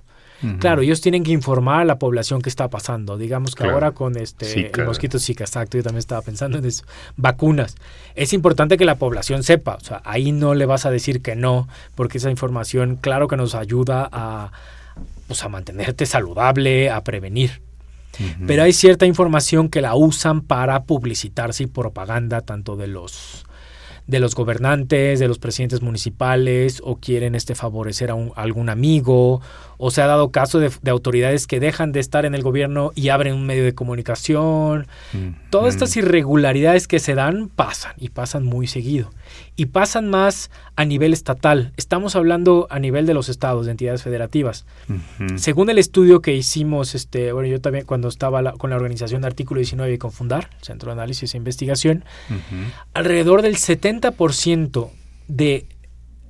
Claro, 0.59 0.83
ellos 0.83 1.01
tienen 1.01 1.23
que 1.23 1.31
informar 1.31 1.81
a 1.81 1.85
la 1.85 1.97
población 1.97 2.43
qué 2.43 2.49
está 2.49 2.69
pasando. 2.69 3.17
Digamos 3.17 3.55
que 3.55 3.63
Claro. 3.63 3.73
ahora 3.73 3.91
con 3.93 4.15
este 4.17 4.45
Zika. 4.45 4.81
el 4.81 4.87
mosquito 4.87 5.17
Zika, 5.17 5.43
exacto, 5.45 5.77
yo 5.77 5.83
también 5.83 5.97
estaba 5.97 6.21
pensando 6.21 6.59
en 6.59 6.65
eso. 6.65 6.83
Vacunas. 7.15 7.75
Es 8.13 8.33
importante 8.33 8.77
que 8.77 8.85
la 8.85 8.99
población 8.99 9.41
sepa, 9.41 9.77
o 9.77 9.79
sea, 9.79 9.99
ahí 10.05 10.31
no 10.31 10.53
le 10.53 10.67
vas 10.67 10.85
a 10.85 10.91
decir 10.91 11.23
que 11.23 11.35
no, 11.35 11.67
porque 11.95 12.19
esa 12.19 12.29
información 12.29 12.97
claro 13.01 13.27
que 13.27 13.35
nos 13.35 13.55
ayuda 13.55 14.07
a 14.11 14.51
pues 15.27 15.43
a 15.43 15.49
mantenerte 15.49 16.05
saludable, 16.05 16.91
a 16.91 17.03
prevenir. 17.03 17.61
Pero 18.47 18.63
hay 18.63 18.73
cierta 18.73 19.05
información 19.05 19.69
que 19.69 19.81
la 19.81 19.95
usan 19.95 20.41
para 20.41 20.83
publicitarse 20.83 21.63
y 21.63 21.67
propaganda 21.67 22.41
tanto 22.41 22.75
de 22.75 22.87
los 22.87 23.43
de 24.07 24.21
los 24.21 24.35
gobernantes, 24.35 25.19
de 25.19 25.27
los 25.27 25.37
presidentes 25.37 25.81
municipales, 25.81 26.81
o 26.81 26.95
quieren 26.95 27.35
este 27.35 27.55
favorecer 27.55 28.09
a, 28.09 28.15
un- 28.15 28.31
a 28.37 28.41
algún 28.43 28.69
amigo, 28.69 29.41
o 29.77 29.91
se 29.91 30.01
ha 30.01 30.07
dado 30.07 30.31
caso 30.31 30.59
de, 30.59 30.71
de 30.81 30.91
autoridades 30.91 31.45
que 31.45 31.59
dejan 31.59 31.91
de 31.91 31.99
estar 31.99 32.25
en 32.25 32.33
el 32.33 32.41
gobierno 32.41 32.93
y 32.95 33.09
abren 33.09 33.33
un 33.33 33.45
medio 33.45 33.65
de 33.65 33.75
comunicación. 33.75 34.87
Todas 35.49 35.73
estas 35.73 35.97
irregularidades 35.97 36.87
que 36.87 36.99
se 36.99 37.15
dan 37.15 37.49
pasan 37.53 37.95
y 37.97 38.07
pasan 38.07 38.45
muy 38.45 38.67
seguido. 38.67 39.09
Y 39.55 39.67
pasan 39.67 40.09
más 40.09 40.49
a 40.75 40.85
nivel 40.85 41.13
estatal. 41.13 41.71
Estamos 41.77 42.15
hablando 42.15 42.67
a 42.69 42.79
nivel 42.79 43.05
de 43.05 43.13
los 43.13 43.29
estados, 43.29 43.65
de 43.65 43.71
entidades 43.71 44.03
federativas. 44.03 44.65
Según 45.37 45.69
el 45.69 45.77
estudio 45.77 46.21
que 46.21 46.35
hicimos, 46.35 46.95
este, 46.95 47.31
bueno, 47.31 47.47
yo 47.49 47.59
también 47.61 47.85
cuando 47.85 48.07
estaba 48.07 48.41
la- 48.41 48.53
con 48.53 48.69
la 48.69 48.75
organización 48.75 49.21
de 49.21 49.27
Artículo 49.27 49.59
19 49.59 49.93
y 49.93 49.97
con 49.97 50.11
Fundar, 50.11 50.49
Centro 50.61 50.87
de 50.89 50.93
Análisis 50.93 51.33
e 51.33 51.37
Investigación, 51.37 52.03
alrededor 52.93 53.41
del 53.41 53.57
70% 53.57 54.89
de 55.27 55.65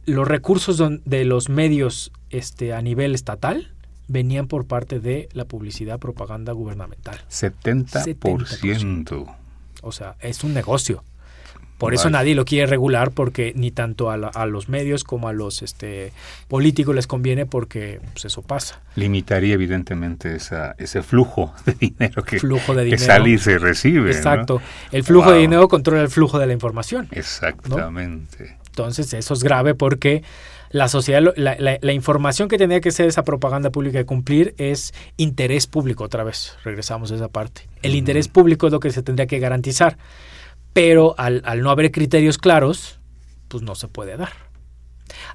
los 0.05 0.27
recursos 0.27 0.77
don- 0.77 1.01
de 1.05 1.25
los 1.25 1.49
medios 1.49 2.11
este, 2.29 2.73
a 2.73 2.81
nivel 2.81 3.13
estatal 3.15 3.71
venían 4.07 4.47
por 4.47 4.65
parte 4.65 4.99
de 5.01 5.27
la 5.33 5.43
publicidad 5.45 5.99
propaganda 5.99 6.53
gubernamental. 6.53 7.19
70%. 8.03 9.25
O 9.81 9.91
sea, 9.91 10.15
es 10.21 10.43
un 10.43 10.53
negocio. 10.53 11.03
Por 11.77 11.93
eso 11.93 12.05
Vale. 12.05 12.13
nadie 12.13 12.33
lo 12.35 12.43
quiere 12.43 12.65
regular 12.65 13.11
porque 13.11 13.53
ni 13.55 13.69
tanto 13.69 14.09
a, 14.09 14.17
la- 14.17 14.29
a 14.29 14.45
los 14.47 14.67
medios 14.67 15.03
como 15.03 15.27
a 15.27 15.33
los 15.33 15.61
este, 15.61 16.11
políticos 16.47 16.95
les 16.95 17.05
conviene 17.05 17.45
porque 17.45 17.99
pues, 18.13 18.25
eso 18.25 18.41
pasa. 18.41 18.81
Limitaría 18.95 19.53
evidentemente 19.53 20.35
esa, 20.35 20.73
ese 20.79 21.03
flujo 21.03 21.53
de 21.65 21.73
dinero 21.73 22.23
que, 22.23 22.39
Flujo 22.39 22.73
de 22.73 22.81
que 22.89 22.95
dinero. 22.95 23.05
sale 23.05 23.29
y 23.29 23.37
se 23.37 23.59
recibe. 23.59 24.09
¿no? 24.09 24.15
Exacto. 24.15 24.61
El 24.91 25.03
flujo 25.03 25.31
de 25.31 25.39
dinero 25.39 25.67
controla 25.67 26.01
el 26.01 26.09
flujo 26.09 26.39
de 26.39 26.47
la 26.47 26.53
información. 26.53 27.07
Exactamente. 27.11 28.57
Entonces 28.67 29.13
eso 29.13 29.33
es 29.33 29.43
grave 29.43 29.75
porque 29.75 30.23
la 30.69 30.87
sociedad, 30.87 31.21
la, 31.35 31.55
la- 31.59 31.77
la 31.79 31.93
información 31.93 32.49
que 32.49 32.57
tenía 32.57 32.81
que 32.81 32.91
ser 32.91 33.07
esa 33.07 33.23
propaganda 33.23 33.69
pública 33.71 33.97
de 33.99 34.05
cumplir 34.05 34.53
es 34.57 34.93
interés 35.15 35.67
público 35.67 36.03
otra 36.03 36.23
vez. 36.23 36.57
Regresamos 36.63 37.11
a 37.11 37.15
esa 37.15 37.27
parte. 37.27 37.67
El 37.83 37.95
interés 37.95 38.27
público 38.27 38.67
es 38.67 38.73
lo 38.73 38.79
que 38.79 38.91
se 38.91 39.01
tendría 39.03 39.27
que 39.27 39.39
garantizar. 39.39 39.97
Pero 40.77 41.15
al, 41.17 41.41
al 41.45 41.61
no 41.61 41.71
haber 41.71 41.91
criterios 41.91 42.37
claros, 42.37 42.99
pues 43.47 43.63
no 43.63 43.73
se 43.73 43.87
puede 43.87 44.15
dar. 44.15 44.31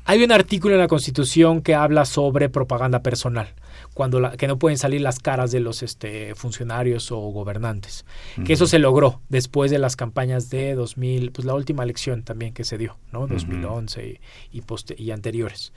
Hay 0.05 0.23
un 0.23 0.31
artículo 0.31 0.75
en 0.75 0.81
la 0.81 0.87
Constitución 0.87 1.63
que 1.63 1.75
habla 1.75 2.05
sobre 2.05 2.49
propaganda 2.49 3.01
personal, 3.03 3.49
cuando 3.95 4.21
la- 4.21 4.37
que 4.37 4.47
no 4.47 4.59
pueden 4.59 4.79
salir 4.79 5.01
las 5.01 5.19
caras 5.19 5.51
de 5.51 5.59
los 5.61 5.83
este, 5.83 6.35
funcionarios 6.37 7.11
o 7.11 7.19
gobernantes. 7.19 8.05
Que 8.45 8.53
eso 8.53 8.67
se 8.67 8.79
logró 8.79 9.21
después 9.31 9.71
de 9.73 9.79
las 9.81 9.97
campañas 9.97 10.49
de 10.51 10.75
2000, 10.75 11.33
pues 11.33 11.45
la 11.45 11.55
última 11.55 11.83
elección 11.83 12.23
también 12.23 12.53
que 12.55 12.63
se 12.65 12.79
dio, 12.79 12.97
¿no? 13.13 13.27
2011 13.27 14.07
y, 14.53 14.59
y, 14.59 14.61
poste- 14.63 14.95
y 14.99 15.11
anteriores, 15.11 15.73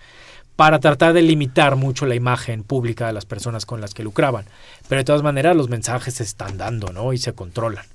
para 0.56 0.80
tratar 0.80 1.14
de 1.14 1.22
limitar 1.24 1.76
mucho 1.76 2.06
la 2.06 2.16
imagen 2.16 2.64
pública 2.64 3.08
de 3.08 3.14
las 3.14 3.26
personas 3.26 3.66
con 3.66 3.82
las 3.82 3.94
que 3.96 4.04
lucraban. 4.04 4.46
Pero 4.90 5.00
de 5.00 5.06
todas 5.06 5.24
maneras 5.24 5.56
los 5.56 5.70
mensajes 5.70 6.16
se 6.16 6.24
están 6.24 6.58
dando, 6.58 6.94
¿no? 6.94 7.14
Y 7.14 7.18
se 7.18 7.34
controlan. 7.34 7.86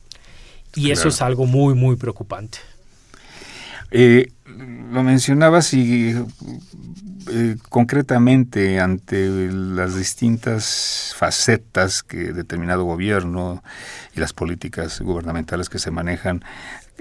Y 0.74 0.90
eso 0.90 1.08
es 1.08 1.20
algo 1.22 1.46
muy, 1.46 1.74
muy 1.74 1.96
preocupante. 1.96 2.58
Eh, 3.90 4.30
lo 4.46 5.02
mencionabas 5.02 5.74
y 5.74 6.14
eh, 7.32 7.56
concretamente 7.68 8.78
ante 8.78 9.28
las 9.50 9.96
distintas 9.96 11.12
facetas 11.16 12.02
que 12.02 12.32
determinado 12.32 12.84
gobierno 12.84 13.62
y 14.14 14.20
las 14.20 14.32
políticas 14.32 15.00
gubernamentales 15.00 15.68
que 15.68 15.80
se 15.80 15.90
manejan, 15.90 16.44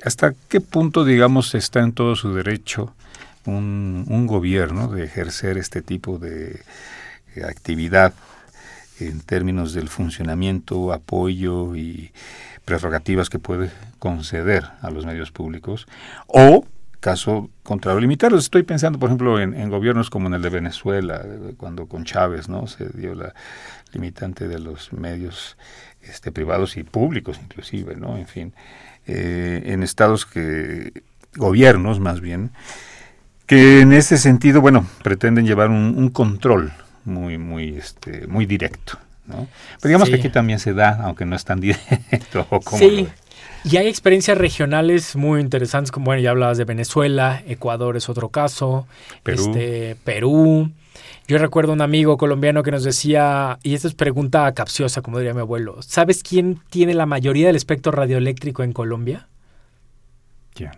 ¿hasta 0.03 0.33
qué 0.47 0.61
punto, 0.61 1.05
digamos, 1.05 1.53
está 1.53 1.79
en 1.81 1.93
todo 1.93 2.15
su 2.15 2.33
derecho 2.33 2.93
un, 3.45 4.05
un 4.07 4.27
gobierno 4.27 4.87
de 4.87 5.05
ejercer 5.05 5.57
este 5.57 5.81
tipo 5.81 6.17
de 6.17 6.61
actividad 7.47 8.13
en 8.99 9.21
términos 9.21 9.73
del 9.73 9.89
funcionamiento, 9.89 10.91
apoyo 10.91 11.75
y 11.75 12.11
prerrogativas 12.69 13.31
que 13.31 13.39
puede 13.39 13.71
conceder 13.97 14.63
a 14.83 14.91
los 14.91 15.03
medios 15.03 15.31
públicos 15.31 15.87
o 16.27 16.67
caso 16.99 17.49
contrario 17.63 17.99
limitarlos. 17.99 18.43
Estoy 18.43 18.61
pensando, 18.61 18.99
por 18.99 19.09
ejemplo, 19.09 19.39
en, 19.39 19.69
gobiernos 19.71 20.11
como 20.11 20.27
en 20.27 20.35
el 20.35 20.43
de 20.43 20.49
Venezuela, 20.49 21.19
eh, 21.25 21.55
cuando 21.57 21.87
con 21.87 22.03
Chávez 22.03 22.47
no 22.47 22.67
se 22.67 22.89
dio 22.89 23.15
la 23.15 23.33
limitante 23.91 24.47
de 24.47 24.59
los 24.59 24.93
medios 24.93 25.57
este, 26.03 26.31
privados 26.31 26.77
y 26.77 26.83
públicos 26.83 27.39
inclusive, 27.41 27.95
¿no? 27.95 28.17
En 28.17 28.27
fin, 28.27 28.53
eh, 29.07 29.63
en 29.65 29.81
estados 29.81 30.27
que 30.27 30.93
gobiernos 31.37 31.99
más 31.99 32.21
bien 32.21 32.51
que 33.47 33.81
en 33.81 33.93
ese 33.93 34.19
sentido, 34.19 34.61
bueno, 34.61 34.85
pretenden 35.01 35.47
llevar 35.47 35.71
un, 35.71 35.95
un 35.97 36.09
control 36.09 36.71
muy, 37.03 37.39
muy, 37.39 37.77
este, 37.77 38.27
muy 38.27 38.45
directo, 38.45 38.99
¿no? 39.29 39.47
Pero 39.79 39.89
digamos 39.89 40.07
Sí. 40.07 40.13
que 40.15 40.19
aquí 40.19 40.29
también 40.29 40.59
se 40.59 40.73
da, 40.73 40.99
aunque 41.03 41.23
no 41.25 41.35
es 41.35 41.45
tan 41.45 41.59
directo. 41.61 42.45
¿o 42.49 42.59
cómo 42.59 42.77
Sí. 42.77 43.07
Y 43.65 43.75
hay 43.77 43.87
experiencias 43.87 44.37
regionales 44.37 45.15
muy 45.17 45.41
interesantes, 45.41 45.91
como 45.91 46.05
bueno, 46.05 46.21
ya 46.21 46.29
hablabas 46.31 46.57
de 46.57 46.63
Venezuela, 46.65 47.41
Ecuador 47.45 47.97
es 47.97 48.07
otro 48.09 48.29
caso, 48.29 48.87
Perú. 49.23 49.47
este, 49.47 49.95
Perú. 50.05 50.71
Yo 51.27 51.37
recuerdo 51.37 51.73
un 51.73 51.81
amigo 51.81 52.17
colombiano 52.17 52.63
que 52.63 52.71
nos 52.71 52.83
decía, 52.85 53.59
y 53.61 53.75
esta 53.75 53.87
es 53.89 53.93
pregunta 53.95 54.51
capciosa, 54.53 55.01
como 55.01 55.19
diría 55.19 55.33
mi 55.33 55.41
abuelo, 55.41 55.77
¿sabes 55.81 56.23
quién 56.23 56.61
tiene 56.69 56.93
la 56.93 57.05
mayoría 57.05 57.47
del 57.47 57.55
espectro 57.57 57.91
radioeléctrico 57.91 58.63
en 58.63 58.71
Colombia? 58.73 59.27
¿Quién? 60.53 60.71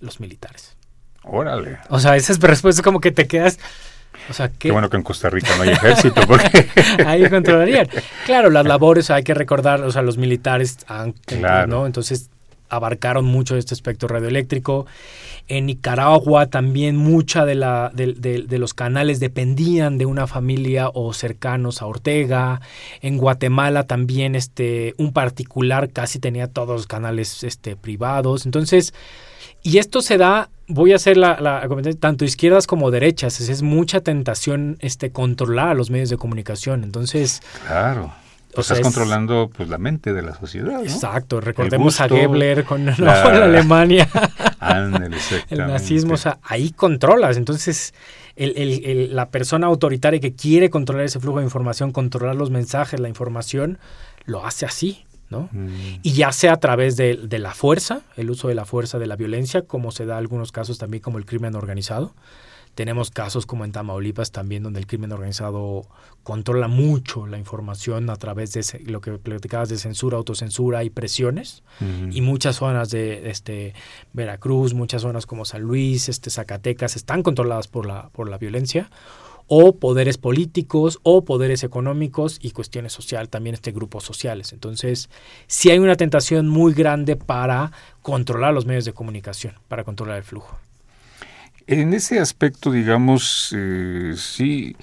Los 0.00 0.20
militares. 0.20 0.76
Órale. 1.22 1.78
O 1.88 2.00
sea, 2.00 2.16
esa 2.16 2.32
es 2.32 2.40
respuesta 2.40 2.82
como 2.82 3.00
que 3.00 3.12
te 3.12 3.26
quedas, 3.26 3.58
o 4.28 4.32
sea, 4.32 4.48
Qué 4.48 4.54
¿qué? 4.58 4.72
bueno 4.72 4.88
que 4.90 4.96
en 4.96 5.02
Costa 5.02 5.30
Rica 5.30 5.48
no 5.56 5.62
hay 5.62 5.70
ejército, 5.70 6.20
porque 6.26 6.66
ahí 7.06 7.28
controlarían. 7.28 7.88
Claro, 8.26 8.50
las 8.50 8.64
labores 8.66 9.10
hay 9.10 9.22
que 9.22 9.34
recordar, 9.34 9.82
o 9.82 9.90
sea, 9.92 10.02
los 10.02 10.16
militares 10.18 10.78
han, 10.86 11.12
Claro. 11.26 11.66
¿no? 11.66 11.86
Entonces 11.86 12.30
abarcaron 12.70 13.24
mucho 13.24 13.56
este 13.56 13.74
espectro 13.74 14.08
radioeléctrico. 14.08 14.86
En 15.46 15.66
Nicaragua 15.66 16.46
también 16.46 16.96
mucha 16.96 17.44
de, 17.44 17.54
la, 17.54 17.90
de, 17.94 18.14
de- 18.14 18.42
de 18.48 18.58
los 18.58 18.72
canales 18.72 19.20
dependían 19.20 19.98
de 19.98 20.06
una 20.06 20.26
familia 20.26 20.88
o 20.94 21.12
cercanos 21.12 21.82
a 21.82 21.86
Ortega. 21.86 22.62
En 23.02 23.18
Guatemala 23.18 23.84
también 23.86 24.34
este, 24.36 24.94
un 24.96 25.12
particular 25.12 25.90
casi 25.90 26.18
tenía 26.18 26.46
todos 26.48 26.70
los 26.70 26.86
canales 26.86 27.44
este, 27.44 27.76
privados. 27.76 28.46
Entonces, 28.46 28.94
y 29.64 29.78
esto 29.78 30.00
se 30.02 30.16
da, 30.18 30.50
voy 30.68 30.92
a 30.92 30.96
hacer 30.96 31.16
la, 31.16 31.40
la 31.40 31.66
tanto 31.98 32.24
izquierdas 32.24 32.66
como 32.68 32.92
derechas. 32.92 33.40
Es, 33.40 33.48
es 33.48 33.62
mucha 33.62 34.00
tentación 34.00 34.76
este, 34.80 35.10
controlar 35.10 35.68
a 35.70 35.74
los 35.74 35.90
medios 35.90 36.10
de 36.10 36.16
comunicación. 36.18 36.84
Entonces, 36.84 37.42
claro. 37.66 38.12
Pues 38.54 38.66
estás 38.66 38.78
es- 38.78 38.84
controlando 38.84 39.50
pues 39.56 39.68
la 39.68 39.78
mente 39.78 40.12
de 40.12 40.22
la 40.22 40.32
sociedad, 40.36 40.74
¿no? 40.74 40.80
exacto, 40.82 41.40
recordemos 41.40 42.00
a 42.00 42.06
Goebbels 42.06 42.64
con, 42.64 42.84
¿no? 42.84 42.94
la- 42.98 43.22
con 43.24 43.34
Alemania. 43.34 44.08
Ándale, 44.60 45.16
el 45.50 45.58
nazismo, 45.58 46.14
o 46.14 46.16
sea, 46.16 46.38
ahí 46.44 46.70
controlas. 46.70 47.36
Entonces, 47.36 47.94
el- 48.36 48.52
el- 48.56 48.84
el- 48.84 49.16
la 49.16 49.30
persona 49.30 49.66
autoritaria 49.66 50.20
que 50.20 50.34
quiere 50.34 50.70
controlar 50.70 51.04
ese 51.06 51.18
flujo 51.18 51.38
de 51.38 51.44
información, 51.44 51.90
controlar 51.90 52.36
los 52.36 52.50
mensajes, 52.50 53.00
la 53.00 53.08
información, 53.08 53.78
lo 54.24 54.46
hace 54.46 54.66
así, 54.66 55.03
¿no? 55.30 55.48
Mm, 55.52 55.68
Y 56.02 56.12
ya 56.12 56.32
sea 56.32 56.52
a 56.54 56.60
través 56.60 56.96
de, 56.96 57.16
de 57.16 57.38
la 57.38 57.54
fuerza, 57.54 58.02
el 58.16 58.30
uso 58.30 58.48
de 58.48 58.54
la 58.54 58.64
fuerza, 58.64 58.98
de 58.98 59.06
la 59.06 59.16
violencia, 59.16 59.62
como 59.62 59.90
se 59.90 60.06
da 60.06 60.14
en 60.14 60.18
algunos 60.18 60.52
casos 60.52 60.78
también 60.78 61.02
como 61.02 61.18
el 61.18 61.26
crimen 61.26 61.54
organizado. 61.54 62.14
Tenemos 62.74 63.10
casos 63.12 63.46
como 63.46 63.64
en 63.64 63.70
Tamaulipas 63.70 64.32
también, 64.32 64.64
donde 64.64 64.80
el 64.80 64.88
crimen 64.88 65.12
organizado 65.12 65.86
controla 66.24 66.66
mucho 66.66 67.24
la 67.28 67.38
información 67.38 68.10
a 68.10 68.16
través 68.16 68.52
de 68.52 68.60
ese- 68.60 68.80
lo 68.80 69.00
que 69.00 69.12
platicabas 69.12 69.68
de 69.68 69.78
censura, 69.78 70.16
autocensura 70.16 70.82
y 70.82 70.90
presiones. 70.90 71.62
Y 72.10 72.20
muchas 72.20 72.56
zonas 72.56 72.90
de 72.90 73.30
este 73.30 73.74
Veracruz, 74.12 74.74
muchas 74.74 75.02
zonas 75.02 75.24
como 75.24 75.44
San 75.44 75.62
Luis, 75.62 76.08
este 76.08 76.30
Zacatecas, 76.30 76.96
están 76.96 77.22
controladas 77.22 77.68
por 77.68 77.86
la, 77.86 78.08
por 78.08 78.28
la 78.28 78.38
violencia 78.38 78.90
o 79.46 79.76
poderes 79.76 80.18
políticos 80.18 81.00
o 81.02 81.24
poderes 81.24 81.64
económicos 81.64 82.38
y 82.40 82.50
cuestiones 82.52 82.92
social, 82.92 83.28
también 83.28 83.54
este 83.54 83.72
grupos 83.72 84.04
sociales. 84.04 84.52
Entonces, 84.52 85.10
sí 85.46 85.70
hay 85.70 85.78
una 85.78 85.96
tentación 85.96 86.48
muy 86.48 86.72
grande 86.72 87.16
para 87.16 87.72
controlar 88.02 88.54
los 88.54 88.66
medios 88.66 88.84
de 88.84 88.92
comunicación, 88.92 89.54
para 89.68 89.84
controlar 89.84 90.18
el 90.18 90.24
flujo. 90.24 90.58
En 91.66 91.94
ese 91.94 92.20
aspecto, 92.20 92.70
digamos, 92.70 93.54
eh, 93.56 94.14
sí 94.16 94.76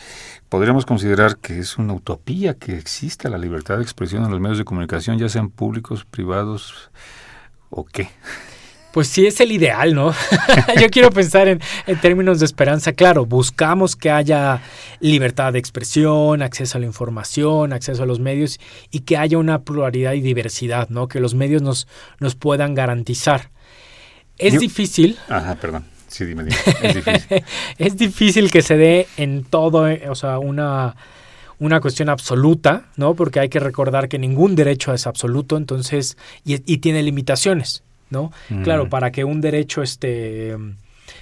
podríamos 0.49 0.85
considerar 0.85 1.37
que 1.37 1.59
es 1.59 1.77
una 1.77 1.93
utopía 1.93 2.55
que 2.55 2.75
exista 2.75 3.29
la 3.29 3.37
libertad 3.37 3.77
de 3.77 3.83
expresión 3.83 4.25
en 4.25 4.31
los 4.31 4.39
medios 4.39 4.57
de 4.57 4.65
comunicación, 4.65 5.19
ya 5.19 5.29
sean 5.29 5.49
públicos, 5.49 6.05
privados 6.05 6.89
o 7.69 7.85
qué. 7.85 8.09
Pues 8.93 9.07
sí 9.07 9.25
es 9.25 9.39
el 9.39 9.53
ideal, 9.53 9.93
¿no? 9.95 10.13
Yo 10.81 10.89
quiero 10.89 11.11
pensar 11.11 11.47
en, 11.47 11.61
en 11.87 12.01
términos 12.01 12.39
de 12.39 12.45
esperanza. 12.45 12.91
Claro, 12.91 13.25
buscamos 13.25 13.95
que 13.95 14.11
haya 14.11 14.61
libertad 14.99 15.53
de 15.53 15.59
expresión, 15.59 16.41
acceso 16.41 16.77
a 16.77 16.81
la 16.81 16.87
información, 16.87 17.71
acceso 17.71 18.03
a 18.03 18.05
los 18.05 18.19
medios 18.19 18.59
y 18.91 18.99
que 19.01 19.15
haya 19.15 19.37
una 19.37 19.61
pluralidad 19.61 20.11
y 20.13 20.19
diversidad, 20.21 20.89
¿no? 20.89 21.07
Que 21.07 21.21
los 21.21 21.35
medios 21.35 21.61
nos, 21.61 21.87
nos 22.19 22.35
puedan 22.35 22.75
garantizar. 22.75 23.49
Es 24.37 24.55
Yo- 24.55 24.59
difícil, 24.59 25.17
Ajá, 25.29 25.55
perdón. 25.55 25.85
Sí, 26.09 26.25
dime, 26.25 26.43
dime. 26.43 26.57
Es 26.83 26.95
difícil. 26.95 27.43
es 27.77 27.95
difícil 27.97 28.51
que 28.51 28.61
se 28.61 28.75
dé 28.75 29.07
en 29.15 29.45
todo, 29.45 29.87
eh, 29.87 30.09
o 30.09 30.15
sea, 30.15 30.37
una, 30.39 30.97
una 31.59 31.79
cuestión 31.79 32.09
absoluta, 32.09 32.87
¿no? 32.97 33.13
Porque 33.15 33.39
hay 33.39 33.47
que 33.47 33.61
recordar 33.61 34.09
que 34.09 34.19
ningún 34.19 34.55
derecho 34.57 34.93
es 34.93 35.07
absoluto, 35.07 35.55
entonces, 35.55 36.17
y, 36.43 36.55
y 36.69 36.79
tiene 36.79 37.01
limitaciones, 37.03 37.83
¿no? 38.11 38.31
Claro, 38.63 38.85
Mm. 38.85 38.89
para 38.89 39.11
que 39.11 39.23
un 39.23 39.41
derecho 39.41 39.81
este, 39.81 40.55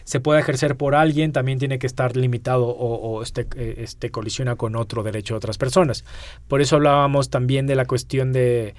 se 0.03 0.19
pueda 0.19 0.39
ejercer 0.39 0.75
por 0.75 0.93
alguien, 0.95 1.31
también 1.31 1.57
tiene 1.59 1.79
que 1.79 1.87
estar 1.87 2.17
limitado 2.17 2.67
o, 2.67 2.95
o 2.95 3.23
este, 3.23 3.47
eh, 3.55 3.75
este 3.77 4.11
colisiona 4.11 4.55
con 4.55 4.75
otro 4.75 5.03
derecho 5.03 5.35
de 5.35 5.37
otras 5.37 5.57
personas. 5.57 6.03
Por 6.47 6.61
eso 6.61 6.75
hablábamos 6.75 7.29
también 7.29 7.65
de 7.67 7.75
la 7.75 7.85
cuestión 7.85 8.33
de 8.33 8.75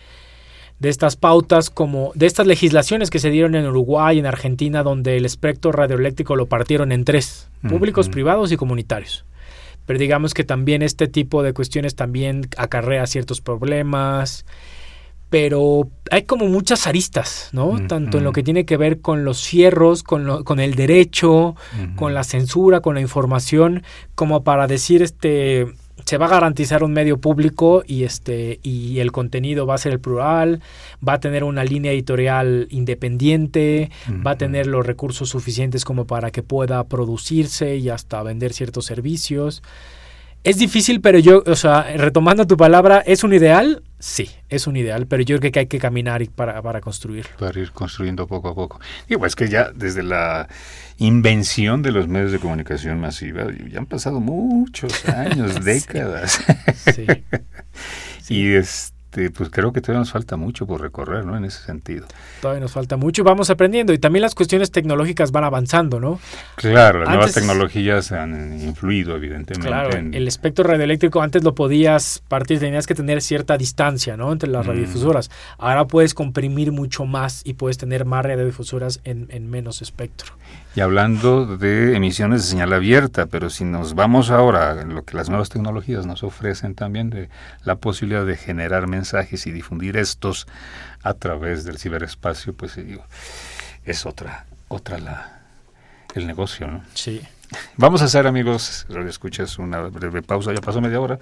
de 0.81 0.88
estas 0.88 1.14
pautas 1.14 1.68
como 1.68 2.11
de 2.14 2.25
estas 2.25 2.46
legislaciones 2.46 3.11
que 3.11 3.18
se 3.18 3.29
dieron 3.29 3.55
en 3.55 3.66
Uruguay, 3.66 4.18
en 4.18 4.25
Argentina, 4.25 4.83
donde 4.83 5.18
el 5.18 5.27
espectro 5.27 5.73
radioeléctrico 5.73 6.37
lo 6.37 6.46
partieron 6.46 6.90
en 6.90 7.05
tres, 7.05 7.51
públicos, 7.68 8.07
Ujú. 8.07 8.12
privados 8.14 8.51
y 8.51 8.57
comunitarios. 8.57 9.27
Pero 9.85 9.99
digamos 9.99 10.33
que 10.33 10.42
también 10.42 10.81
este 10.81 11.07
tipo 11.07 11.42
de 11.42 11.53
cuestiones 11.53 11.96
también 11.96 12.49
acarrea 12.57 13.07
ciertos 13.07 13.42
problemas, 13.42 14.46
pero 15.30 15.88
hay 16.10 16.24
como 16.24 16.46
muchas 16.48 16.86
aristas, 16.86 17.48
¿no? 17.52 17.86
Tanto 17.86 18.18
en 18.18 18.24
lo 18.24 18.32
que 18.32 18.42
tiene 18.42 18.64
que 18.66 18.76
ver 18.76 19.00
con 19.00 19.24
los 19.24 19.38
cierros, 19.38 20.02
con, 20.02 20.24
lo- 20.26 20.44
con 20.44 20.58
el 20.60 20.74
derecho, 20.74 21.54
con 21.96 22.12
la 22.14 22.24
censura, 22.24 22.80
con 22.80 22.94
la 22.96 23.00
información, 23.00 23.82
como 24.16 24.42
para 24.44 24.66
decir 24.66 25.02
este 25.02 25.66
se 26.06 26.16
va 26.16 26.26
a 26.26 26.30
garantizar 26.30 26.82
un 26.82 26.92
medio 26.94 27.18
público 27.18 27.82
y 27.86 28.04
este 28.04 28.58
y 28.62 28.98
el 29.00 29.12
contenido 29.12 29.66
va 29.66 29.74
a 29.74 29.78
ser 29.78 29.92
el 29.92 30.00
plural, 30.00 30.60
va 31.06 31.12
a 31.12 31.20
tener 31.20 31.44
una 31.44 31.62
línea 31.62 31.92
editorial 31.92 32.66
independiente, 32.70 33.90
va 34.26 34.32
a 34.32 34.38
tener 34.38 34.66
los 34.66 34.86
recursos 34.86 35.28
suficientes 35.28 35.84
como 35.84 36.06
para 36.06 36.30
que 36.30 36.42
pueda 36.42 36.82
producirse 36.84 37.76
y 37.76 37.88
hasta 37.90 38.22
vender 38.22 38.52
ciertos 38.52 38.86
servicios. 38.86 39.62
Es 40.42 40.57
difícil, 40.57 41.00
pero 41.03 41.18
yo, 41.18 41.42
o 41.46 41.55
sea, 41.55 41.83
retomando 41.96 42.46
tu 42.46 42.57
palabra, 42.57 42.98
¿es 43.07 43.24
un 43.24 43.35
ideal? 43.35 43.83
Sí, 43.98 44.31
es 44.48 44.66
un 44.66 44.76
ideal, 44.76 45.07
pero 45.07 45.22
yo 45.22 45.38
creo 45.38 45.53
que 45.53 45.59
hay 45.59 45.66
que 45.66 45.79
caminar 45.79 46.22
y- 46.22 46.29
para, 46.29 46.62
para 46.62 46.81
construirlo. 46.81 47.31
para 47.38 47.61
ir 47.61 47.72
construyendo 47.72 48.26
poco 48.26 48.48
a 48.48 48.55
poco. 48.55 48.81
Digo, 49.07 49.26
es 49.26 49.37
que 49.37 49.50
ya 49.50 49.70
desde 49.74 50.03
la 50.03 50.48
invención 50.96 51.83
de 51.83 51.92
los 51.92 52.09
medios 52.09 52.33
de 52.33 52.38
comunicación 52.38 52.98
masiva, 53.00 53.46
ya 53.70 53.79
han 53.81 53.87
pasado 53.87 54.20
muchos 54.20 55.07
años, 55.09 55.62
décadas. 55.64 56.40
Sí. 56.94 57.07
Y 58.29 58.53
este, 58.55 58.96
pues 59.37 59.51
creo 59.51 59.73
que 59.73 59.81
todavía 59.81 60.01
nos 60.01 60.12
falta 60.12 60.37
mucho 60.37 60.66
por 60.66 60.81
recorrer, 60.81 61.25
¿no? 61.25 61.37
En 61.37 61.44
ese 61.44 61.62
sentido. 61.64 62.07
Todavía 62.40 62.61
nos 62.61 62.73
falta 62.73 62.96
mucho 62.96 63.23
y 63.23 63.25
vamos 63.25 63.51
aprendiendo. 63.51 63.92
Y 63.92 63.99
también 63.99 64.23
las 64.23 64.35
cuestiones 64.35 64.70
tecnológicas 64.70 65.33
van 65.33 65.44
avanzando, 65.44 65.99
¿no? 65.99 66.20
Claro, 66.57 67.01
las 67.01 67.09
nuevas 67.09 67.33
tecnologías 67.33 68.12
han 68.12 68.61
influido, 68.61 69.16
evidentemente. 69.16 69.66
Claro, 69.66 69.96
en- 69.96 70.14
el 70.14 70.29
espectro 70.29 70.64
radioeléctrico 70.64 71.23
antes 71.23 71.42
lo 71.42 71.55
podías 71.55 72.23
partir, 72.29 72.61
tenías 72.61 72.87
que 72.87 72.94
tener 72.94 73.20
cierta 73.20 73.59
distancia, 73.59 74.16
¿no? 74.16 74.31
Entre 74.33 74.49
las 74.49 74.64
Mm. 74.64 74.68
radiodifusoras. 74.68 75.31
Ahora 75.59 75.87
puedes 75.87 76.14
comprimir 76.14 76.70
mucho 76.73 77.05
más 77.05 77.42
y 77.44 77.55
puedes 77.55 77.79
tener 77.79 78.05
más 78.05 78.25
radiodifusoras 78.25 79.01
en, 79.05 79.27
en 79.31 79.51
menos 79.51 79.83
espectro. 79.83 80.33
Y 80.76 80.80
hablando 80.80 81.56
de 81.56 81.96
emisiones 81.96 82.42
de 82.42 82.48
señal 82.48 82.72
abierta, 82.72 83.26
pero 83.26 83.50
si 83.50 83.64
nos 83.64 83.94
vamos 83.94 84.30
ahora 84.30 84.70
a 84.70 84.85
lo 84.85 85.04
que 85.04 85.16
las 85.16 85.28
nuevas 85.28 85.48
tecnologías 85.48 86.06
nos 86.06 86.22
ofrecen 86.22 86.74
también 86.74 87.11
de 87.11 87.28
la 87.64 87.76
posibilidad 87.76 88.24
de 88.24 88.37
generar 88.37 88.87
mensajes 88.87 89.46
y 89.46 89.50
difundir 89.50 89.96
estos 89.96 90.46
a 91.02 91.14
través 91.14 91.64
del 91.64 91.78
ciberespacio, 91.78 92.54
pues 92.54 92.76
eh, 92.76 92.85
digo, 92.85 93.04
es 93.85 94.06
otra, 94.06 94.46
otra 94.68 94.98
la 94.98 95.40
el 96.14 96.26
negocio, 96.26 96.66
¿no? 96.66 96.83
Sí. 96.94 97.20
Vamos 97.76 98.02
a 98.02 98.04
hacer, 98.04 98.26
amigos, 98.26 98.86
escuchas 99.08 99.58
una 99.58 99.80
breve 99.80 100.22
pausa, 100.22 100.52
ya 100.52 100.60
pasó 100.60 100.80
media 100.80 101.00
hora. 101.00 101.18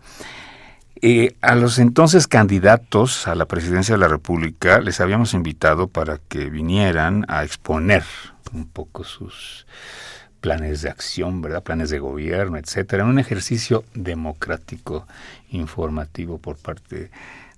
Eh, 1.02 1.38
a 1.40 1.56
los 1.56 1.80
entonces 1.80 2.28
candidatos 2.28 3.26
a 3.26 3.34
la 3.34 3.46
presidencia 3.46 3.96
de 3.96 4.00
la 4.00 4.10
República 4.10 4.82
les 4.82 5.00
habíamos 5.00 5.34
invitado 5.34 5.88
para 5.88 6.18
que 6.28 6.50
vinieran 6.50 7.24
a 7.30 7.46
exponer 7.46 8.04
un 8.52 8.68
poco 8.68 9.06
sus 9.06 9.66
planes 10.42 10.82
de 10.82 10.90
acción, 10.90 11.42
¿verdad? 11.42 11.64
Planes 11.64 11.90
de 11.90 12.00
gobierno, 12.00 12.58
etcétera, 12.58 13.06
un 13.06 13.20
ejercicio 13.20 13.84
democrático 13.94 15.08
informativo 15.52 16.38
por 16.38 16.58
parte 16.58 17.10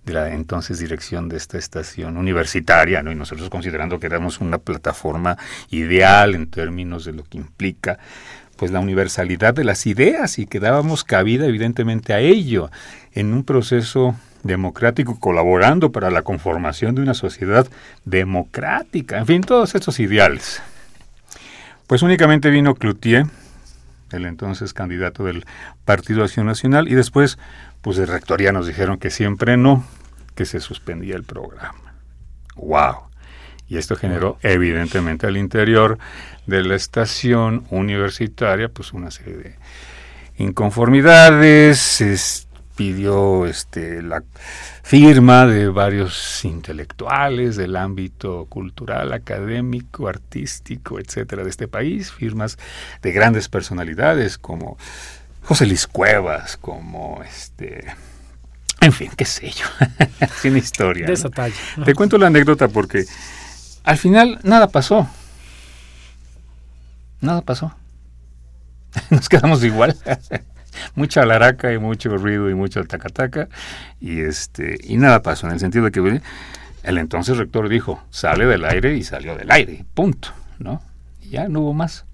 de 0.06 0.14
la 0.14 0.34
entonces 0.34 0.80
dirección 0.80 1.30
de 1.30 1.38
esta 1.38 1.58
estación 1.58 2.18
universitaria, 2.18 3.04
¿no? 3.04 3.12
Y 3.12 3.16
nosotros 3.16 3.50
considerando 3.50 4.00
que 4.00 4.08
éramos 4.08 4.40
una 4.40 4.58
plataforma 4.58 5.38
ideal 5.70 6.34
en 6.34 6.48
términos 6.48 7.06
de 7.06 7.14
lo 7.14 7.24
que 7.24 7.38
implica 7.38 8.00
pues 8.56 8.72
la 8.72 8.80
universalidad 8.80 9.54
de 9.54 9.64
las 9.64 9.88
ideas 9.88 10.38
y 10.38 10.46
que 10.46 10.60
dábamos 10.60 11.04
cabida 11.04 11.48
evidentemente 11.48 12.14
a 12.14 12.20
ello 12.20 12.70
en 13.14 13.34
un 13.34 13.44
proceso 13.44 14.16
democrático 14.44 15.20
colaborando 15.20 15.92
para 15.92 16.12
la 16.12 16.22
conformación 16.22 16.96
de 16.96 17.02
una 17.02 17.14
sociedad 17.14 17.68
democrática, 18.06 19.18
en 19.18 19.26
fin, 19.26 19.42
todos 19.42 19.76
estos 19.76 20.00
ideales. 20.00 20.62
Pues 21.92 22.04
únicamente 22.04 22.50
vino 22.50 22.74
Cloutier, 22.74 23.26
el 24.14 24.26
entonces 24.26 24.74
candidato 24.74 25.26
del 25.26 25.46
Partido 25.84 26.24
Acción 26.24 26.46
Nacional, 26.46 26.88
y 26.88 26.96
después, 26.96 27.38
pues 27.82 27.98
de 27.98 28.06
rectoría 28.06 28.54
nos 28.54 28.66
dijeron 28.66 28.98
que 28.98 29.10
siempre 29.10 29.58
no, 29.58 29.86
que 30.34 30.46
se 30.46 30.62
suspendía 30.62 31.18
el 31.18 31.24
programa. 31.24 31.94
¡Wow! 32.56 33.10
Y 33.68 33.76
esto 33.76 33.98
generó, 33.98 34.38
evidentemente, 34.42 35.28
al 35.28 35.36
interior 35.36 36.00
de 36.48 36.64
la 36.64 36.76
estación 36.76 37.66
universitaria, 37.72 38.70
pues 38.70 38.94
una 38.94 39.12
serie 39.12 39.36
de 39.36 39.56
inconformidades, 40.38 42.00
este, 42.00 42.51
pidió 42.76 43.46
este, 43.46 44.02
la 44.02 44.24
firma 44.84 45.46
de 45.46 45.68
varios 45.68 46.44
intelectuales 46.46 47.56
del 47.56 47.76
ámbito 47.76 48.46
cultural, 48.46 49.14
académico, 49.14 50.08
artístico, 50.08 51.00
etcétera, 51.00 51.44
de 51.44 51.50
este 51.50 51.68
país, 51.68 52.12
firmas 52.12 52.58
de 53.02 53.12
grandes 53.12 53.50
personalidades 53.50 54.38
como 54.38 54.78
José 55.44 55.66
Luis 55.66 55.88
Cuevas, 55.88 56.58
como 56.58 57.22
este. 57.24 57.86
En 58.80 58.94
fin, 58.94 59.12
qué 59.16 59.26
sé 59.26 59.52
yo. 59.52 59.66
Tiene 60.42 60.60
historia. 60.60 61.06
De 61.06 61.14
esa 61.14 61.30
talla. 61.30 61.56
Te 61.86 61.94
cuento 61.94 62.18
la 62.18 62.28
anécdota 62.28 62.68
porque 62.68 63.06
al 63.84 63.98
final 63.98 64.40
nada 64.44 64.68
pasó. 64.68 65.08
Nada 67.20 67.42
pasó. 67.42 67.76
Nos 69.10 69.30
quedamos 69.30 69.64
igual 69.64 69.96
mucha 70.96 71.26
laraca 71.26 71.74
y 71.74 71.78
mucho 71.78 72.18
ruido 72.18 72.50
y 72.50 72.54
mucho 72.54 72.84
tacataca 72.84 73.48
y 74.00 74.22
este 74.22 74.78
y 74.84 74.98
nada 74.98 75.22
pasó 75.22 75.48
en 75.48 75.54
el 75.54 75.60
sentido 75.60 75.86
de 75.86 75.92
que 75.92 76.22
el 76.84 76.98
entonces 76.98 77.38
rector 77.38 77.70
dijo 77.70 78.04
sale 78.10 78.46
del 78.46 78.66
aire 78.66 78.96
y 78.96 79.04
salió 79.04 79.36
del 79.36 79.52
aire 79.52 79.86
punto 79.94 80.30
no 80.60 80.82
ya 81.32 81.48
no 81.48 81.62
hubo 81.62 81.74
más. 81.74 82.06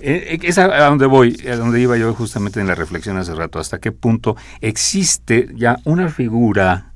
Eh, 0.00 0.38
es 0.42 0.58
a 0.58 0.68
donde 0.86 1.06
voy, 1.06 1.36
a 1.50 1.56
donde 1.56 1.80
iba 1.80 1.96
yo 1.96 2.14
justamente 2.14 2.60
en 2.60 2.66
la 2.66 2.74
reflexión 2.74 3.16
hace 3.16 3.34
rato, 3.34 3.58
hasta 3.58 3.80
qué 3.80 3.92
punto 3.92 4.36
existe 4.60 5.48
ya 5.54 5.78
una 5.84 6.08
figura 6.08 6.92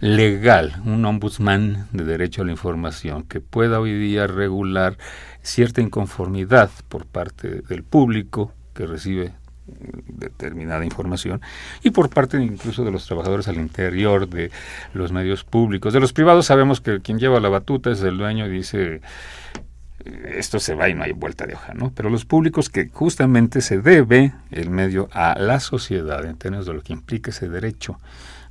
legal, 0.00 0.80
un 0.86 1.04
ombudsman 1.04 1.86
de 1.92 2.04
derecho 2.04 2.42
a 2.42 2.46
la 2.46 2.52
información 2.52 3.24
que 3.24 3.40
pueda 3.40 3.78
hoy 3.78 3.92
día 3.92 4.26
regular 4.26 4.96
cierta 5.42 5.82
inconformidad 5.82 6.70
por 6.88 7.06
parte 7.06 7.60
del 7.60 7.84
público 7.84 8.52
que 8.74 8.86
recibe 8.86 9.32
determinada 10.08 10.84
información 10.84 11.40
y 11.82 11.90
por 11.90 12.10
parte 12.10 12.42
incluso 12.42 12.84
de 12.84 12.90
los 12.90 13.06
trabajadores 13.06 13.48
al 13.48 13.56
interior 13.56 14.28
de 14.28 14.50
los 14.94 15.12
medios 15.12 15.44
públicos. 15.44 15.92
De 15.92 16.00
los 16.00 16.12
privados 16.12 16.46
sabemos 16.46 16.80
que 16.80 17.00
quien 17.00 17.18
lleva 17.18 17.40
la 17.40 17.48
batuta 17.48 17.90
es 17.90 18.02
el 18.02 18.18
dueño 18.18 18.46
y 18.46 18.50
dice 18.50 19.00
esto 20.04 20.60
se 20.60 20.74
va 20.74 20.88
y 20.88 20.94
no 20.94 21.02
hay 21.02 21.12
vuelta 21.12 21.46
de 21.46 21.54
hoja, 21.54 21.74
¿no? 21.74 21.92
Pero 21.94 22.10
los 22.10 22.24
públicos 22.24 22.70
que 22.70 22.88
justamente 22.88 23.60
se 23.60 23.80
debe 23.80 24.32
el 24.50 24.70
medio 24.70 25.08
a 25.12 25.38
la 25.38 25.60
sociedad 25.60 26.24
en 26.24 26.36
términos 26.36 26.66
de 26.66 26.74
lo 26.74 26.82
que 26.82 26.92
implica 26.92 27.30
ese 27.30 27.48
derecho 27.48 28.00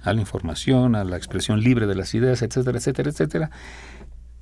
a 0.04 0.14
la 0.14 0.22
información, 0.22 0.96
a 0.96 1.04
la 1.04 1.18
expresión 1.18 1.62
libre 1.62 1.88
de 1.88 1.96
las 1.96 2.14
ideas, 2.14 2.42
etcétera, 2.42 2.78
etcétera, 2.78 3.10
etcétera. 3.10 3.52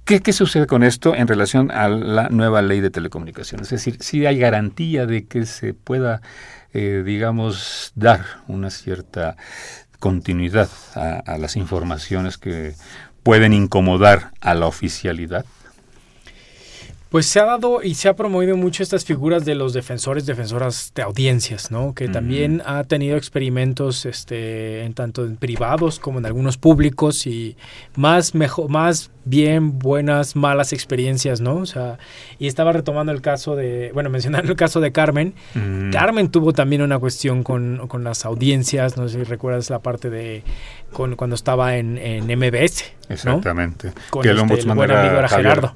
¿Qué, 0.08 0.22
¿Qué, 0.22 0.34
sucede 0.34 0.66
con 0.68 0.84
esto 0.84 1.14
en 1.14 1.28
relación 1.28 1.70
a 1.70 1.90
la 1.90 2.30
nueva 2.30 2.62
ley 2.62 2.80
de 2.80 2.90
telecomunicaciones? 2.90 3.68
Es 3.68 3.84
decir, 3.84 3.98
si 4.02 4.26
hay 4.26 4.40
garantía 4.40 5.06
de 5.06 5.26
que 5.26 5.46
se 5.46 5.74
pueda 5.74 6.22
eh, 6.74 7.02
digamos, 7.06 7.92
dar 7.96 8.26
una 8.48 8.70
cierta 8.70 9.38
continuidad 10.00 10.70
a, 10.94 11.38
las 11.38 11.56
informaciones 11.56 12.38
que 12.38 12.76
pueden 13.24 13.54
incomodar 13.54 14.32
a 14.42 14.54
la 14.54 14.68
oficialidad? 14.68 15.46
Pues 17.10 17.26
se 17.26 17.40
ha 17.40 17.46
dado 17.46 17.82
y 17.84 17.96
se 17.96 18.10
ha 18.10 18.16
promovido 18.16 18.58
mucho 18.58 18.84
estas 18.84 19.06
figuras 19.06 19.46
de 19.46 19.56
los 19.56 19.74
defensores, 19.74 20.26
defensoras 20.26 20.92
de 20.94 21.04
audiencias, 21.04 21.72
¿no? 21.72 21.94
Que 21.94 22.10
también 22.10 22.62
ha 22.66 22.84
tenido 22.84 23.16
experimentos, 23.16 24.06
este, 24.06 24.84
en 24.84 24.94
tanto 24.94 25.24
en 25.24 25.38
privados 25.38 26.00
como 26.00 26.20
en 26.20 26.26
algunos 26.26 26.58
públicos 26.58 27.26
y 27.26 27.56
más 27.96 28.36
mejor, 28.36 28.70
más 28.70 29.10
bien 29.24 29.80
buenas, 29.80 30.36
malas 30.36 30.74
experiencias, 30.74 31.40
¿no? 31.40 31.56
O 31.56 31.66
sea, 31.66 31.98
y 32.40 32.48
estaba 32.48 32.74
retomando 32.74 33.12
el 33.12 33.22
caso 33.22 33.56
de, 33.56 33.92
bueno, 33.94 34.10
mencionando 34.18 34.52
el 34.52 34.58
caso 34.58 34.82
de 34.82 34.92
Carmen. 34.92 35.34
Carmen 35.92 36.30
tuvo 36.30 36.54
también 36.54 36.82
una 36.82 37.00
cuestión 37.00 37.44
con, 37.44 37.88
con, 37.88 38.04
las 38.04 38.26
audiencias, 38.26 38.98
no 38.98 39.08
sé 39.08 39.20
si 39.20 39.24
recuerdas 39.24 39.70
la 39.70 39.80
parte 39.80 40.10
de 40.10 40.44
con, 40.92 41.16
cuando 41.16 41.36
estaba 41.36 41.78
en, 41.78 41.98
en 41.98 42.26
MBS. 42.26 42.86
Exactamente. 43.10 43.92
Con 44.10 44.24
que 44.24 44.30
el, 44.30 44.40
este, 44.40 44.74
buen 44.74 44.92
amigo 44.92 45.18
era 45.18 45.30
Gerardo. 45.30 45.74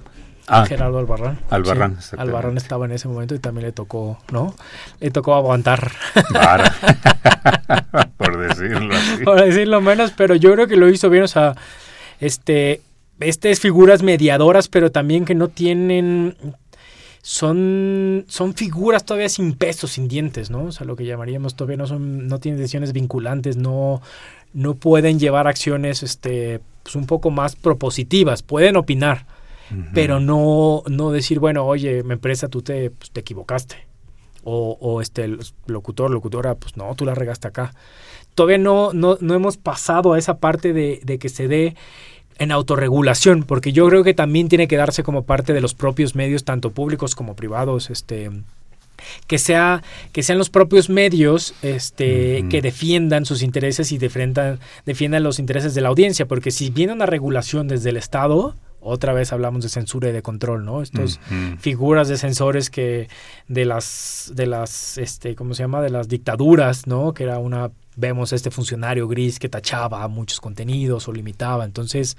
Ah, 0.53 0.65
Gerardo 0.65 0.99
Albarrán. 0.99 1.39
Albarrán, 1.49 2.01
sí, 2.01 2.15
Albarrán 2.19 2.57
estaba 2.57 2.85
en 2.85 2.91
ese 2.91 3.07
momento 3.07 3.33
y 3.33 3.39
también 3.39 3.67
le 3.67 3.71
tocó, 3.71 4.19
¿no? 4.31 4.53
Le 4.99 5.09
tocó 5.09 5.33
aguantar. 5.33 5.91
Por 8.17 8.37
decirlo 8.37 8.93
así. 8.93 9.23
Por 9.23 9.41
decirlo 9.41 9.79
menos, 9.79 10.11
pero 10.11 10.35
yo 10.35 10.51
creo 10.51 10.67
que 10.67 10.75
lo 10.75 10.89
hizo 10.89 11.09
bien, 11.09 11.23
o 11.23 11.27
sea, 11.27 11.55
este, 12.19 12.81
este 13.21 13.51
es 13.51 13.61
figuras 13.61 14.03
mediadoras, 14.03 14.67
pero 14.67 14.91
también 14.91 15.23
que 15.23 15.35
no 15.35 15.47
tienen 15.47 16.35
son, 17.21 18.25
son 18.27 18.53
figuras 18.53 19.05
todavía 19.05 19.29
sin 19.29 19.53
peso, 19.53 19.87
sin 19.87 20.07
dientes, 20.07 20.49
¿no? 20.49 20.65
O 20.65 20.71
sea, 20.71 20.85
lo 20.85 20.95
que 20.95 21.05
llamaríamos 21.05 21.55
todavía 21.55 21.77
no 21.77 21.87
son, 21.87 22.27
no 22.27 22.39
tienen 22.39 22.59
decisiones 22.59 22.93
vinculantes, 22.93 23.57
no, 23.57 24.01
no 24.53 24.75
pueden 24.75 25.19
llevar 25.19 25.47
acciones 25.47 26.03
este, 26.03 26.61
pues 26.83 26.95
un 26.95 27.05
poco 27.05 27.29
más 27.29 27.55
propositivas, 27.55 28.43
pueden 28.43 28.75
opinar, 28.75 29.25
pero 29.93 30.19
no, 30.19 30.83
no 30.87 31.11
decir, 31.11 31.39
bueno, 31.39 31.65
oye, 31.65 32.03
mi 32.03 32.13
empresa, 32.13 32.47
tú 32.47 32.61
te, 32.61 32.91
pues, 32.91 33.11
te 33.11 33.21
equivocaste. 33.21 33.87
O, 34.43 34.77
o 34.81 35.01
este 35.01 35.23
el 35.23 35.39
locutor, 35.67 36.09
locutora, 36.09 36.55
pues 36.55 36.75
no, 36.75 36.95
tú 36.95 37.05
la 37.05 37.13
regaste 37.13 37.47
acá. 37.47 37.73
Todavía 38.33 38.57
no, 38.57 38.91
no, 38.91 39.17
no 39.21 39.33
hemos 39.35 39.57
pasado 39.57 40.13
a 40.13 40.17
esa 40.19 40.39
parte 40.39 40.73
de, 40.73 40.99
de 41.03 41.19
que 41.19 41.29
se 41.29 41.47
dé 41.47 41.75
en 42.39 42.51
autorregulación, 42.51 43.43
porque 43.43 43.71
yo 43.71 43.87
creo 43.87 44.03
que 44.03 44.15
también 44.15 44.49
tiene 44.49 44.67
que 44.67 44.77
darse 44.77 45.03
como 45.03 45.25
parte 45.25 45.53
de 45.53 45.61
los 45.61 45.75
propios 45.75 46.15
medios, 46.15 46.43
tanto 46.43 46.71
públicos 46.71 47.13
como 47.13 47.35
privados, 47.35 47.91
este 47.91 48.31
que 49.27 49.37
sea 49.37 49.83
que 50.11 50.23
sean 50.23 50.37
los 50.37 50.49
propios 50.49 50.89
medios 50.89 51.55
este 51.63 52.45
que 52.49 52.61
defiendan 52.61 53.25
sus 53.25 53.41
intereses 53.41 53.91
y 53.91 53.97
defiendan 53.97 54.59
defiendan 54.85 55.23
los 55.23 55.39
intereses 55.39 55.73
de 55.73 55.81
la 55.81 55.89
audiencia 55.89 56.27
porque 56.27 56.51
si 56.51 56.69
viene 56.69 56.93
una 56.93 57.07
regulación 57.07 57.67
desde 57.67 57.89
el 57.89 57.97
estado 57.97 58.55
otra 58.81 59.13
vez 59.13 59.31
hablamos 59.31 59.63
de 59.63 59.69
censura 59.69 60.09
y 60.09 60.11
de 60.11 60.21
control, 60.21 60.65
¿no? 60.65 60.81
Estas 60.81 61.19
figuras 61.59 62.07
de 62.07 62.17
censores 62.17 62.69
que 62.69 63.07
de 63.47 63.65
las 63.65 64.31
de 64.35 64.47
las 64.47 64.97
este 64.97 65.35
¿cómo 65.35 65.53
se 65.53 65.63
llama? 65.63 65.81
de 65.81 65.89
las 65.89 66.07
dictaduras, 66.09 66.87
¿no? 66.87 67.13
Que 67.13 67.23
era 67.23 67.39
una 67.39 67.71
vemos 67.95 68.31
este 68.33 68.51
funcionario 68.51 69.07
gris 69.07 69.39
que 69.39 69.49
tachaba 69.49 70.07
muchos 70.07 70.39
contenidos 70.39 71.07
o 71.07 71.13
limitaba. 71.13 71.65
Entonces, 71.65 72.17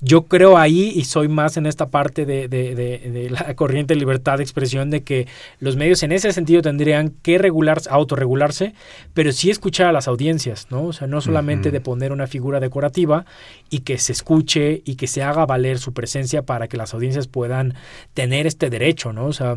yo 0.00 0.22
creo 0.22 0.58
ahí, 0.58 0.92
y 0.94 1.04
soy 1.04 1.28
más 1.28 1.56
en 1.56 1.66
esta 1.66 1.88
parte 1.88 2.26
de, 2.26 2.48
de, 2.48 2.74
de, 2.74 3.30
la 3.30 3.54
corriente 3.56 3.94
de 3.94 4.00
libertad 4.00 4.36
de 4.38 4.42
expresión, 4.42 4.90
de 4.90 5.02
que 5.02 5.26
los 5.60 5.76
medios 5.76 6.02
en 6.02 6.12
ese 6.12 6.32
sentido 6.32 6.62
tendrían 6.62 7.10
que 7.10 7.38
regularse, 7.38 7.88
autorregularse, 7.90 8.74
pero 9.14 9.32
sí 9.32 9.50
escuchar 9.50 9.88
a 9.88 9.92
las 9.92 10.08
audiencias, 10.08 10.66
¿no? 10.70 10.84
O 10.86 10.92
sea, 10.92 11.06
no 11.06 11.20
solamente 11.20 11.70
de 11.70 11.80
poner 11.80 12.12
una 12.12 12.26
figura 12.26 12.60
decorativa 12.60 13.24
y 13.70 13.80
que 13.80 13.98
se 13.98 14.12
escuche 14.12 14.82
y 14.84 14.96
que 14.96 15.06
se 15.06 15.22
haga 15.22 15.46
valer 15.46 15.78
su 15.78 15.92
presencia 15.92 16.42
para 16.42 16.68
que 16.68 16.76
las 16.76 16.94
audiencias 16.94 17.28
puedan 17.28 17.74
tener 18.12 18.46
este 18.46 18.70
derecho, 18.70 19.12
¿no? 19.12 19.26
O 19.26 19.32
sea, 19.32 19.56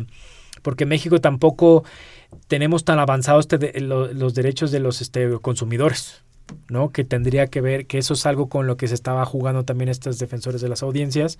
porque 0.62 0.86
México 0.86 1.20
tampoco 1.20 1.84
tenemos 2.46 2.84
tan 2.84 2.98
avanzados 2.98 3.46
este 3.50 3.80
los 3.80 4.34
derechos 4.34 4.70
de 4.70 4.80
los 4.80 5.00
este, 5.00 5.38
consumidores, 5.40 6.22
¿no? 6.68 6.90
Que 6.90 7.04
tendría 7.04 7.46
que 7.46 7.60
ver, 7.60 7.86
que 7.86 7.98
eso 7.98 8.14
es 8.14 8.26
algo 8.26 8.48
con 8.48 8.66
lo 8.66 8.76
que 8.76 8.88
se 8.88 8.94
estaba 8.94 9.24
jugando 9.24 9.64
también 9.64 9.88
estos 9.88 10.18
defensores 10.18 10.60
de 10.60 10.68
las 10.68 10.82
audiencias, 10.82 11.38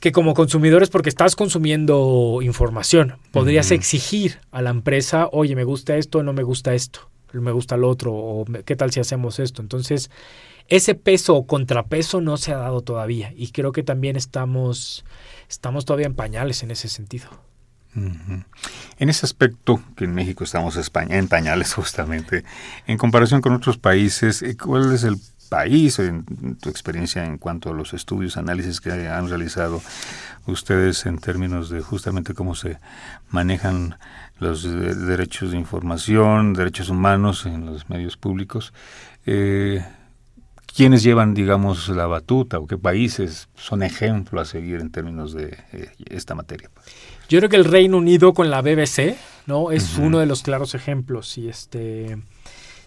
que 0.00 0.12
como 0.12 0.34
consumidores, 0.34 0.90
porque 0.90 1.08
estás 1.08 1.36
consumiendo 1.36 2.40
información, 2.42 3.16
podrías 3.32 3.70
exigir 3.70 4.40
a 4.50 4.60
la 4.60 4.70
empresa, 4.70 5.28
oye, 5.32 5.56
me 5.56 5.64
gusta 5.64 5.96
esto, 5.96 6.22
no 6.22 6.32
me 6.32 6.42
gusta 6.42 6.74
esto, 6.74 7.08
me 7.32 7.52
gusta 7.52 7.76
lo 7.76 7.88
otro, 7.88 8.12
o 8.12 8.44
qué 8.64 8.76
tal 8.76 8.90
si 8.90 9.00
hacemos 9.00 9.38
esto. 9.38 9.62
Entonces, 9.62 10.10
ese 10.68 10.94
peso 10.94 11.36
o 11.36 11.46
contrapeso 11.46 12.20
no 12.20 12.36
se 12.36 12.52
ha 12.52 12.56
dado 12.56 12.82
todavía 12.82 13.32
y 13.36 13.48
creo 13.48 13.72
que 13.72 13.82
también 13.82 14.16
estamos, 14.16 15.04
estamos 15.48 15.84
todavía 15.84 16.06
en 16.06 16.14
pañales 16.14 16.62
en 16.62 16.70
ese 16.70 16.88
sentido. 16.88 17.28
En 17.94 19.08
ese 19.08 19.26
aspecto, 19.26 19.82
que 19.96 20.04
en 20.04 20.14
México 20.14 20.44
estamos 20.44 20.78
en 21.08 21.28
pañales 21.28 21.74
justamente, 21.74 22.44
en 22.86 22.98
comparación 22.98 23.40
con 23.40 23.52
otros 23.52 23.78
países, 23.78 24.42
eh, 24.42 24.56
¿cuál 24.56 24.92
es 24.92 25.04
el 25.04 25.16
país, 25.48 26.00
tu 26.60 26.68
experiencia 26.68 27.24
en 27.24 27.38
cuanto 27.38 27.70
a 27.70 27.74
los 27.74 27.92
estudios, 27.94 28.36
análisis 28.36 28.80
que 28.80 28.90
han 28.90 29.28
realizado 29.28 29.82
ustedes 30.46 31.06
en 31.06 31.18
términos 31.18 31.70
de 31.70 31.80
justamente 31.80 32.34
cómo 32.34 32.54
se 32.54 32.78
manejan 33.30 33.96
los 34.40 34.64
derechos 34.64 35.52
de 35.52 35.58
información, 35.58 36.54
derechos 36.54 36.88
humanos 36.88 37.46
en 37.46 37.66
los 37.66 37.88
medios 37.88 38.16
públicos? 38.16 38.72
Eh, 39.26 39.84
¿Quiénes 40.74 41.04
llevan, 41.04 41.34
digamos, 41.34 41.88
la 41.88 42.06
batuta 42.06 42.58
o 42.58 42.66
qué 42.66 42.76
países 42.76 43.48
son 43.54 43.84
ejemplo 43.84 44.40
a 44.40 44.44
seguir 44.44 44.80
en 44.80 44.90
términos 44.90 45.32
de 45.32 45.56
eh, 45.72 45.90
esta 46.10 46.34
materia? 46.34 46.68
Yo 47.28 47.38
creo 47.38 47.48
que 47.48 47.56
el 47.56 47.64
Reino 47.64 47.96
Unido 47.96 48.34
con 48.34 48.50
la 48.50 48.60
BBC, 48.60 49.14
¿no? 49.46 49.70
Es 49.70 49.98
uno 49.98 50.18
de 50.18 50.26
los 50.26 50.42
claros 50.42 50.74
ejemplos. 50.74 51.38
Y 51.38 51.48
este. 51.48 52.18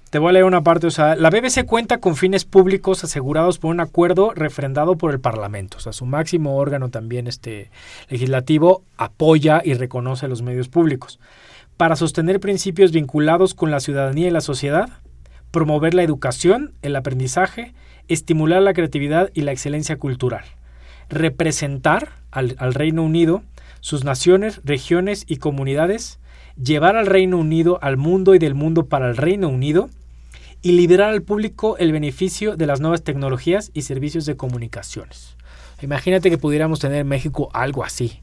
Te 0.09 0.19
voy 0.19 0.29
a 0.29 0.33
leer 0.33 0.45
una 0.45 0.63
parte, 0.63 0.87
o 0.87 0.91
sea, 0.91 1.15
la 1.15 1.29
BBC 1.29 1.65
cuenta 1.65 1.99
con 1.99 2.15
fines 2.15 2.43
públicos 2.45 3.03
asegurados 3.03 3.57
por 3.57 3.71
un 3.71 3.79
acuerdo 3.79 4.33
refrendado 4.33 4.97
por 4.97 5.11
el 5.11 5.19
Parlamento. 5.21 5.77
O 5.77 5.79
sea, 5.79 5.93
su 5.93 6.05
máximo 6.05 6.57
órgano 6.57 6.89
también 6.89 7.27
este 7.27 7.71
legislativo 8.09 8.83
apoya 8.97 9.61
y 9.63 9.73
reconoce 9.73 10.27
los 10.27 10.41
medios 10.41 10.67
públicos. 10.67 11.19
Para 11.77 11.95
sostener 11.95 12.39
principios 12.41 12.91
vinculados 12.91 13.53
con 13.53 13.71
la 13.71 13.79
ciudadanía 13.79 14.27
y 14.27 14.31
la 14.31 14.41
sociedad, 14.41 14.89
promover 15.51 15.93
la 15.93 16.03
educación, 16.03 16.73
el 16.81 16.95
aprendizaje, 16.95 17.73
estimular 18.07 18.61
la 18.61 18.73
creatividad 18.73 19.29
y 19.33 19.41
la 19.41 19.51
excelencia 19.51 19.97
cultural. 19.97 20.45
Representar 21.09 22.09
al, 22.31 22.55
Reino 22.73 23.03
Unido 23.03 23.43
sus 23.79 24.03
naciones, 24.03 24.61
regiones 24.63 25.23
y 25.27 25.37
comunidades, 25.37 26.19
llevar 26.61 26.97
al 26.97 27.05
Reino 27.05 27.37
Unido 27.37 27.79
al 27.81 27.97
mundo 27.97 28.35
y 28.35 28.39
del 28.39 28.55
mundo 28.55 28.85
para 28.87 29.07
el 29.09 29.17
Reino 29.17 29.49
Unido, 29.49 29.89
y 30.61 30.71
liberar 30.71 31.09
al 31.09 31.21
público 31.21 31.77
el 31.77 31.91
beneficio 31.91 32.57
de 32.57 32.65
las 32.65 32.81
nuevas 32.81 33.03
tecnologías 33.03 33.69
y 33.73 33.83
servicios 33.83 34.25
de 34.25 34.35
comunicaciones. 34.35 35.37
Imagínate 35.81 36.31
que 36.31 36.39
pudiéramos 36.39 36.79
tener 36.79 36.97
en 36.97 37.07
México 37.07 37.49
algo 37.53 37.83
así. 37.83 38.19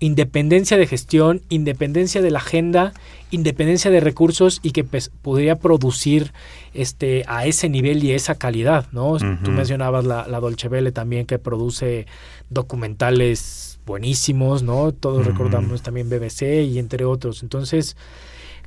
Independencia 0.00 0.76
de 0.76 0.86
gestión, 0.86 1.42
independencia 1.48 2.20
de 2.20 2.30
la 2.30 2.38
agenda, 2.38 2.92
independencia 3.30 3.90
de 3.90 4.00
recursos 4.00 4.60
y 4.62 4.72
que 4.72 4.84
pues, 4.84 5.10
podría 5.22 5.56
producir 5.56 6.32
este, 6.74 7.24
a 7.26 7.46
ese 7.46 7.68
nivel 7.68 8.02
y 8.04 8.12
esa 8.12 8.34
calidad, 8.34 8.86
¿no? 8.92 9.16
Tú 9.18 9.50
mencionabas 9.50 10.04
la, 10.04 10.26
la 10.28 10.40
Dolce 10.40 10.68
Vele 10.68 10.92
también 10.92 11.26
que 11.26 11.38
produce 11.38 12.06
documentales 12.50 13.78
buenísimos, 13.86 14.62
¿no? 14.62 14.92
Todos 14.92 15.26
recordamos 15.26 15.82
también 15.82 16.08
BBC 16.08 16.64
y 16.64 16.78
entre 16.78 17.04
otros. 17.04 17.42
Entonces, 17.42 17.96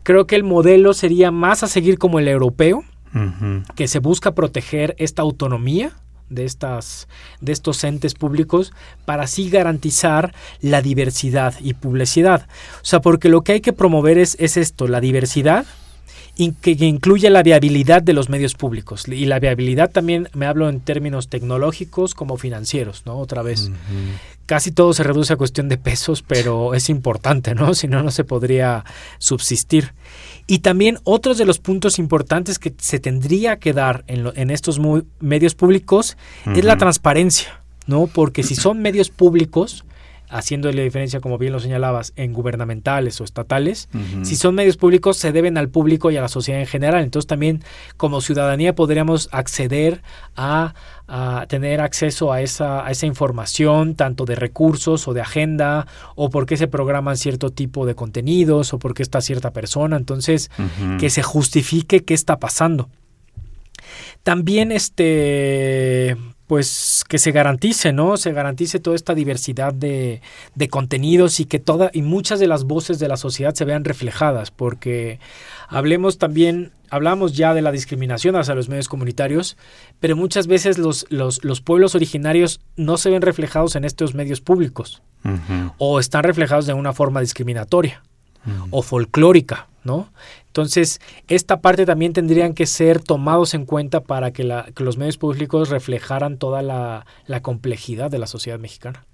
creo 0.03 0.27
que 0.27 0.35
el 0.35 0.43
modelo 0.43 0.93
sería 0.93 1.31
más 1.31 1.63
a 1.63 1.67
seguir 1.67 1.97
como 1.97 2.19
el 2.19 2.27
europeo, 2.27 2.83
que 3.75 3.87
se 3.87 3.97
busca 3.97 4.35
proteger 4.35 4.93
esta 4.99 5.23
autonomía 5.23 5.91
de 6.29 6.45
estas 6.45 7.07
de 7.41 7.51
estos 7.51 7.83
entes 7.83 8.13
públicos 8.13 8.73
para 9.05 9.23
así 9.23 9.49
garantizar 9.49 10.33
la 10.61 10.81
diversidad 10.81 11.55
y 11.61 11.73
publicidad. 11.73 12.47
O 12.81 12.85
sea, 12.85 13.01
porque 13.01 13.29
lo 13.29 13.41
que 13.41 13.53
hay 13.53 13.61
que 13.61 13.73
promover 13.73 14.17
es, 14.17 14.35
es 14.39 14.57
esto, 14.57 14.87
la 14.87 15.01
diversidad 15.01 15.65
que, 16.61 16.71
incluye 16.85 17.29
la 17.29 17.43
viabilidad 17.43 18.03
de 18.03 18.13
los 18.13 18.29
medios 18.29 18.53
públicos. 18.53 19.07
Y 19.07 19.25
la 19.25 19.39
viabilidad 19.39 19.91
también 19.91 20.29
me 20.33 20.45
hablo 20.45 20.69
en 20.69 20.79
términos 20.79 21.29
tecnológicos 21.29 22.13
como 22.13 22.37
financieros, 22.37 23.03
¿no? 23.05 23.17
Otra 23.17 23.41
vez. 23.41 23.71
Casi 24.45 24.71
todo 24.71 24.93
se 24.93 25.03
reduce 25.03 25.33
a 25.33 25.35
cuestión 25.35 25.67
de 25.67 25.77
pesos, 25.77 26.21
pero 26.21 26.73
es 26.73 26.89
importante, 26.89 27.55
¿no? 27.55 27.73
Si 27.77 27.87
no, 27.87 28.03
no 28.03 28.11
se 28.11 28.23
podría 28.23 28.85
subsistir. 29.17 29.93
Y 30.47 30.59
también 30.59 30.97
otros 31.03 31.37
de 31.37 31.45
los 31.45 31.59
puntos 31.59 31.99
importantes 31.99 32.57
que 32.57 32.73
se 32.77 32.99
tendría 32.99 33.59
que 33.59 33.73
dar 33.73 34.05
en, 34.07 34.31
en 34.35 34.49
estos 34.49 34.79
medios 35.19 35.55
públicos 35.55 36.17
es 36.55 36.63
la 36.63 36.77
transparencia, 36.77 37.61
¿no? 37.85 38.07
Porque 38.07 38.43
si 38.43 38.55
son 38.55 38.81
medios 38.81 39.09
públicos, 39.09 39.83
haciéndole 40.29 40.83
diferencia, 40.83 41.19
como 41.19 41.37
bien 41.37 41.53
lo 41.53 41.59
señalabas, 41.59 42.13
en 42.15 42.33
gubernamentales 42.33 43.19
o 43.21 43.23
estatales, 43.23 43.89
si 44.23 44.35
son 44.35 44.55
medios 44.55 44.77
públicos, 44.77 45.17
se 45.17 45.31
deben 45.31 45.57
al 45.57 45.69
público 45.69 46.11
y 46.11 46.17
a 46.17 46.21
la 46.21 46.27
sociedad 46.27 46.59
en 46.59 46.67
general. 46.67 47.03
Entonces 47.03 47.27
también 47.27 47.63
como 47.95 48.21
ciudadanía 48.21 48.75
podríamos 48.75 49.29
acceder 49.31 50.01
a, 50.35 50.73
tener 51.47 51.79
acceso 51.79 52.33
a 52.33 52.41
esa, 52.41 52.85
a 52.85 52.91
esa 52.91 53.05
información, 53.05 53.95
tanto 53.95 54.25
de 54.25 54.35
recursos 54.35 55.07
o 55.07 55.13
de 55.13 55.21
agenda, 55.21 55.87
o 56.15 56.29
por 56.29 56.45
qué 56.45 56.57
se 56.57 56.67
programan 56.67 57.15
cierto 57.15 57.49
tipo 57.51 57.85
de 57.85 57.95
contenidos, 57.95 58.73
o 58.73 58.79
por 58.79 58.93
qué 58.93 59.03
está 59.03 59.21
cierta 59.21 59.51
persona. 59.51 59.95
Entonces, 59.95 60.51
que 60.99 61.09
se 61.09 61.23
justifique 61.23 62.03
qué 62.03 62.13
está 62.13 62.39
pasando. 62.39 62.89
También 64.23 64.73
este 64.73 66.17
pues 66.47 67.03
que 67.07 67.17
se 67.17 67.31
garantice, 67.31 67.91
¿no? 67.91 68.15
Se 68.15 68.31
garantice 68.31 68.79
toda 68.79 68.95
esta 68.95 69.13
diversidad 69.13 69.73
de, 69.73 70.21
de, 70.55 70.69
contenidos 70.69 71.41
y 71.41 71.45
que 71.45 71.59
toda 71.59 71.91
y 71.93 72.01
muchas 72.01 72.39
de 72.39 72.47
las 72.47 72.63
voces 72.63 72.99
de 72.99 73.09
la 73.09 73.17
sociedad 73.17 73.53
se 73.53 73.65
vean 73.65 73.83
reflejadas, 73.83 74.49
porque 74.49 75.19
hablemos 75.67 76.17
también, 76.17 76.71
hablamos 76.89 77.33
ya 77.33 77.53
de 77.53 77.61
la 77.61 77.73
discriminación 77.73 78.37
hacia 78.37 78.55
los 78.55 78.69
medios 78.69 78.87
comunitarios, 78.87 79.57
pero 79.99 80.15
muchas 80.15 80.47
veces 80.47 80.77
los, 80.77 81.05
los, 81.09 81.43
los 81.43 81.59
pueblos 81.59 81.95
originarios 81.95 82.61
no 82.77 82.97
se 82.97 83.09
ven 83.09 83.21
reflejados 83.21 83.75
en 83.75 83.83
estos 83.83 84.15
medios 84.15 84.39
públicos 84.39 85.01
o 85.77 85.99
están 85.99 86.23
reflejados 86.23 86.65
de 86.65 86.73
una 86.73 86.93
forma 86.93 87.19
discriminatoria 87.19 88.01
o 88.69 88.81
folclórica, 88.81 89.67
¿no? 89.83 90.09
Entonces, 90.47 90.99
esta 91.27 91.61
parte 91.61 91.85
también 91.85 92.13
tendrían 92.13 92.53
que 92.53 92.65
ser 92.65 93.01
tomados 93.01 93.53
en 93.53 93.65
cuenta 93.65 94.01
para 94.01 94.31
que, 94.31 94.43
los 94.43 94.97
medios 94.97 95.17
públicos 95.17 95.69
reflejaran 95.69 96.37
toda 96.37 96.61
la, 96.61 97.05
complejidad 97.41 98.09
de 98.09 98.19
la 98.19 98.27
sociedad 98.27 98.59
mexicana. 98.59 99.05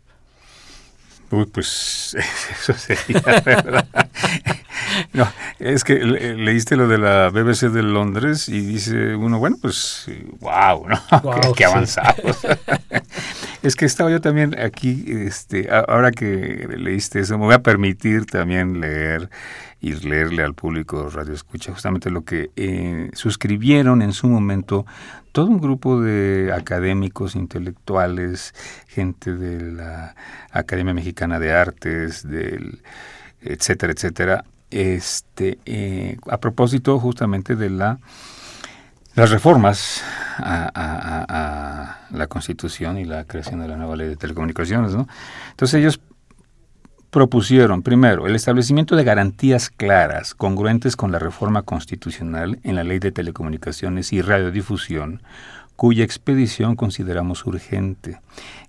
Uy, 1.32 1.46
pues 1.46 2.16
eso 2.52 2.74
sería 2.74 3.22
verdad. 3.44 3.88
No, 5.12 5.28
es 5.60 5.84
que 5.84 5.96
leíste 5.96 6.76
lo 6.76 6.88
de 6.88 6.98
la 6.98 7.30
BBC 7.30 7.72
de 7.72 7.82
Londres 7.84 8.48
y 8.48 8.62
dice 8.62 9.16
uno, 9.16 9.40
bueno, 9.40 9.58
pues 9.62 10.06
wow, 10.40 10.88
¿no? 10.88 11.54
qué, 11.56 11.66
avanzados. 11.66 12.46
Es 13.64 13.78
que 13.78 13.86
estaba 13.86 14.11
yo 14.11 14.20
también 14.20 14.59
aquí, 14.59 15.05
este, 15.07 15.70
ahora 15.72 16.11
que 16.11 16.68
leíste 16.78 17.22
eso, 17.22 17.38
me 17.38 17.45
voy 17.45 17.53
a 17.53 17.64
permitir 17.64 18.26
también 18.26 18.82
leer 18.82 19.30
y 19.80 19.93
leerle 19.93 20.43
al 20.43 20.53
público 20.53 21.09
Radio 21.09 21.34
Escucha 21.34 21.72
justamente 21.72 22.09
lo 22.09 22.26
que 22.26 22.51
eh, 22.57 23.09
suscribieron 23.14 24.01
en 24.01 24.11
su 24.11 24.28
momento 24.28 24.86
todo 25.32 25.45
un 25.45 25.61
grupo 25.61 26.01
de 26.01 26.51
académicos, 26.53 27.38
intelectuales, 27.38 28.53
gente 28.88 29.34
de 29.34 29.72
la 29.72 30.14
Academia 30.51 30.93
Mexicana 30.93 31.39
de 31.39 31.53
Artes, 31.53 32.28
del 32.28 32.82
etcétera, 33.39 33.93
etcétera, 33.93 34.45
este, 34.72 35.57
eh, 35.66 36.18
a 36.30 36.38
propósito 36.38 36.99
justamente 36.99 37.55
de 37.55 37.70
la 37.70 37.99
las 39.16 39.30
reformas 39.30 40.03
a, 40.38 41.99
la 42.09 42.28
Constitución 42.28 42.97
y 42.97 43.05
la 43.05 43.26
creación 43.26 43.59
de 43.61 43.68
la 43.68 43.78
nueva 43.78 43.95
ley 43.95 44.07
de 44.07 44.16
telecomunicaciones. 44.16 44.93
¿no? 44.93 45.07
Entonces 45.51 45.80
ellos 45.80 45.99
propusieron, 47.09 47.84
primero, 47.84 48.26
el 48.26 48.36
establecimiento 48.36 48.95
de 48.95 49.03
garantías 49.03 49.70
claras, 49.70 50.34
congruentes 50.34 50.95
con 50.95 51.11
la 51.11 51.20
reforma 51.20 51.61
constitucional 51.61 52.59
en 52.64 52.76
la 52.76 52.84
ley 52.84 52.97
de 52.97 53.11
telecomunicaciones 53.11 54.11
y 54.14 54.22
radiodifusión, 54.22 55.22
cuya 55.76 56.03
expedición 56.03 56.76
consideramos 56.76 57.45
urgente. 57.45 58.19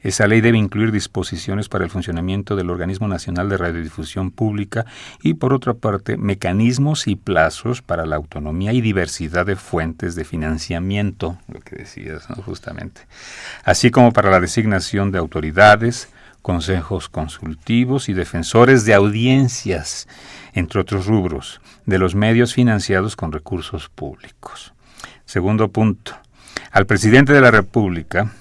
Esa 0.01 0.27
ley 0.27 0.41
debe 0.41 0.59
incluir 0.59 0.93
disposiciones 0.93 1.69
para 1.69 1.85
el 1.85 1.91
funcionamiento 1.91 2.57
del 2.57 2.71
Organismo 2.71 3.09
Nacional 3.09 3.49
de 3.49 3.57
Radiodifusión 3.57 4.31
Pública 4.31 4.85
y, 5.23 5.35
por 5.35 5.53
otra 5.53 5.75
parte, 5.75 6.17
mecanismos 6.17 7.07
y 7.07 7.17
plazos 7.17 7.83
para 7.83 8.05
la 8.07 8.17
autonomía 8.17 8.73
y 8.73 8.81
diversidad 8.81 9.47
de 9.47 9.57
fuentes 9.57 10.15
de 10.15 10.25
financiamiento, 10.25 11.39
lo 11.49 11.61
que 11.61 11.77
decías 11.77 12.27
justamente, 12.45 13.03
así 13.65 13.91
como 13.91 14.13
para 14.13 14.31
la 14.31 14.41
designación 14.41 15.11
de 15.13 15.19
autoridades, 15.19 16.09
consejos 16.43 17.09
consultivos 17.09 18.11
y 18.11 18.13
defensores 18.13 18.85
de 18.85 18.93
audiencias, 18.93 20.07
entre 20.53 20.83
otros 20.83 21.07
rubros, 21.07 21.63
de 21.87 21.99
los 21.99 22.15
medios 22.15 22.53
financiados 22.53 23.17
con 23.17 23.33
recursos 23.33 23.89
públicos. 23.89 24.75
Segundo 25.25 25.69
punto, 25.69 26.15
al 26.75 26.87
presidente 26.87 27.33
de 27.33 27.41
la 27.41 27.53
República 27.53 28.33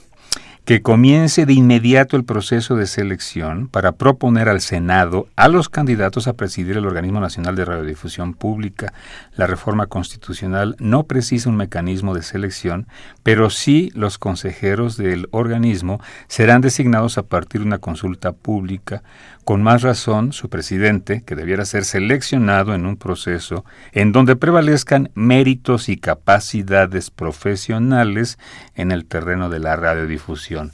que 0.66 0.82
comience 0.82 1.46
de 1.46 1.54
inmediato 1.54 2.18
el 2.18 2.24
proceso 2.24 2.76
de 2.76 2.88
selección 2.88 3.68
para 3.68 3.92
proponer 3.92 4.50
al 4.50 4.60
Senado 4.60 5.28
a 5.36 5.50
los 5.50 5.70
candidatos 5.70 6.28
a 6.28 6.34
presidir 6.34 6.78
el 6.78 6.88
Organismo 6.88 7.20
Nacional 7.20 7.56
de 7.56 7.66
Radiodifusión 7.66 8.34
Pública. 8.34 8.92
La 9.36 9.46
reforma 9.46 9.86
constitucional 9.86 10.76
no 10.80 11.04
precisa 11.04 11.50
un 11.50 11.58
mecanismo 11.58 12.16
de 12.16 12.24
selección, 12.24 12.88
pero 13.22 13.52
sí 13.52 13.92
los 13.94 14.18
consejeros 14.18 14.98
del 14.98 15.28
organismo 15.30 16.02
serán 16.28 16.62
designados 16.62 17.20
a 17.20 17.24
partir 17.24 17.62
de 17.62 17.68
una 17.68 17.80
consulta 17.80 18.32
pública 18.32 19.04
con 19.44 19.62
más 19.62 19.82
razón, 19.82 20.34
su 20.34 20.50
presidente, 20.50 21.24
que 21.26 21.36
debiera 21.36 21.66
ser 21.66 21.86
seleccionado 21.86 22.74
en 22.74 22.86
un 22.86 22.98
proceso 22.98 23.66
en 23.92 24.12
donde 24.12 24.36
prevalezcan 24.36 25.12
méritos 25.16 25.90
y 25.90 25.98
capacidades 25.98 27.12
profesionales 27.12 28.40
en 28.76 28.92
el 28.92 29.06
terreno 29.06 29.50
de 29.50 29.60
la 29.60 29.76
radiodifusión. 29.76 30.72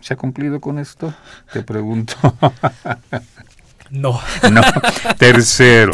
¿Se 0.00 0.14
ha 0.14 0.16
cumplido 0.16 0.60
con 0.60 0.78
esto? 0.78 1.14
Te 1.52 1.62
pregunto. 1.62 2.14
No. 3.92 4.18
No. 4.50 4.62
Tercero, 5.18 5.92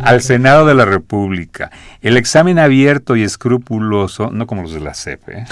al 0.00 0.22
Senado 0.22 0.64
de 0.64 0.74
la 0.74 0.86
República. 0.86 1.70
El 2.00 2.16
examen 2.16 2.58
abierto 2.58 3.16
y 3.16 3.22
escrupuloso, 3.22 4.30
no 4.30 4.46
como 4.46 4.62
los 4.62 4.72
de 4.72 4.80
la 4.80 4.94
CEP, 4.94 5.28
¿eh? 5.28 5.44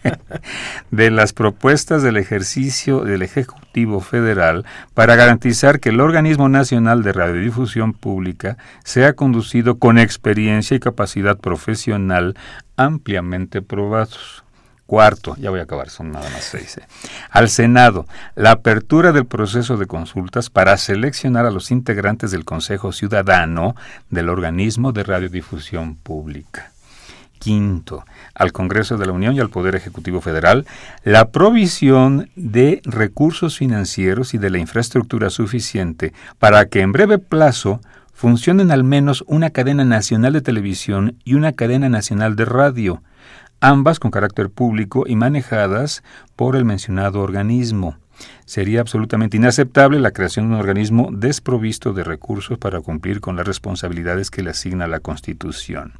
de 0.90 1.10
las 1.10 1.32
propuestas 1.32 2.02
del 2.02 2.18
ejercicio 2.18 3.00
del 3.00 3.22
Ejecutivo 3.22 4.00
Federal 4.00 4.66
para 4.92 5.16
garantizar 5.16 5.80
que 5.80 5.88
el 5.88 6.00
Organismo 6.00 6.50
Nacional 6.50 7.02
de 7.02 7.14
Radiodifusión 7.14 7.94
Pública 7.94 8.58
sea 8.84 9.14
conducido 9.14 9.78
con 9.78 9.98
experiencia 9.98 10.76
y 10.76 10.80
capacidad 10.80 11.38
profesional 11.38 12.36
ampliamente 12.76 13.62
probados. 13.62 14.44
Cuarto, 14.88 15.36
ya 15.36 15.50
voy 15.50 15.60
a 15.60 15.64
acabar, 15.64 15.90
son 15.90 16.12
nada 16.12 16.30
más 16.30 16.44
seis. 16.44 16.78
Eh. 16.78 16.82
Al 17.30 17.50
Senado, 17.50 18.06
la 18.34 18.52
apertura 18.52 19.12
del 19.12 19.26
proceso 19.26 19.76
de 19.76 19.84
consultas 19.84 20.48
para 20.48 20.78
seleccionar 20.78 21.44
a 21.44 21.50
los 21.50 21.70
integrantes 21.70 22.30
del 22.30 22.46
Consejo 22.46 22.90
Ciudadano 22.92 23.76
del 24.08 24.30
organismo 24.30 24.92
de 24.92 25.04
radiodifusión 25.04 25.94
pública. 25.94 26.72
Quinto, 27.38 28.06
al 28.34 28.52
Congreso 28.52 28.96
de 28.96 29.04
la 29.04 29.12
Unión 29.12 29.34
y 29.34 29.40
al 29.40 29.50
Poder 29.50 29.74
Ejecutivo 29.74 30.22
Federal, 30.22 30.66
la 31.04 31.28
provisión 31.32 32.30
de 32.34 32.80
recursos 32.84 33.58
financieros 33.58 34.32
y 34.32 34.38
de 34.38 34.48
la 34.48 34.56
infraestructura 34.56 35.28
suficiente 35.28 36.14
para 36.38 36.64
que 36.64 36.80
en 36.80 36.92
breve 36.92 37.18
plazo 37.18 37.82
funcionen 38.14 38.70
al 38.70 38.84
menos 38.84 39.22
una 39.26 39.50
cadena 39.50 39.84
nacional 39.84 40.32
de 40.32 40.40
televisión 40.40 41.18
y 41.24 41.34
una 41.34 41.52
cadena 41.52 41.90
nacional 41.90 42.36
de 42.36 42.46
radio, 42.46 43.02
ambas 43.60 43.98
con 43.98 44.10
carácter 44.10 44.50
público 44.50 45.04
y 45.06 45.16
manejadas 45.16 46.02
por 46.36 46.56
el 46.56 46.64
mencionado 46.64 47.20
organismo. 47.20 47.96
Sería 48.46 48.80
absolutamente 48.80 49.36
inaceptable 49.36 50.00
la 50.00 50.10
creación 50.10 50.48
de 50.48 50.54
un 50.54 50.60
organismo 50.60 51.10
desprovisto 51.12 51.92
de 51.92 52.02
recursos 52.02 52.58
para 52.58 52.80
cumplir 52.80 53.20
con 53.20 53.36
las 53.36 53.46
responsabilidades 53.46 54.30
que 54.30 54.42
le 54.42 54.50
asigna 54.50 54.88
la 54.88 55.00
Constitución. 55.00 55.92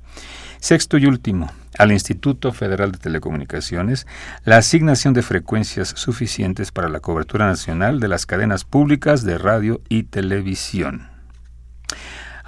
Sexto 0.59 0.99
y 0.99 1.07
último, 1.07 1.53
al 1.79 1.93
Instituto 1.93 2.53
Federal 2.53 2.91
de 2.91 2.99
Telecomunicaciones, 2.99 4.07
la 4.45 4.57
asignación 4.57 5.15
de 5.15 5.23
frecuencias 5.23 5.91
suficientes 5.91 6.73
para 6.73 6.89
la 6.89 7.01
cobertura 7.01 7.47
nacional 7.47 8.01
de 8.01 8.09
las 8.09 8.27
cadenas 8.27 8.65
públicas 8.65 9.23
de 9.23 9.39
radio 9.39 9.81
y 9.89 10.05
televisión. 10.05 11.09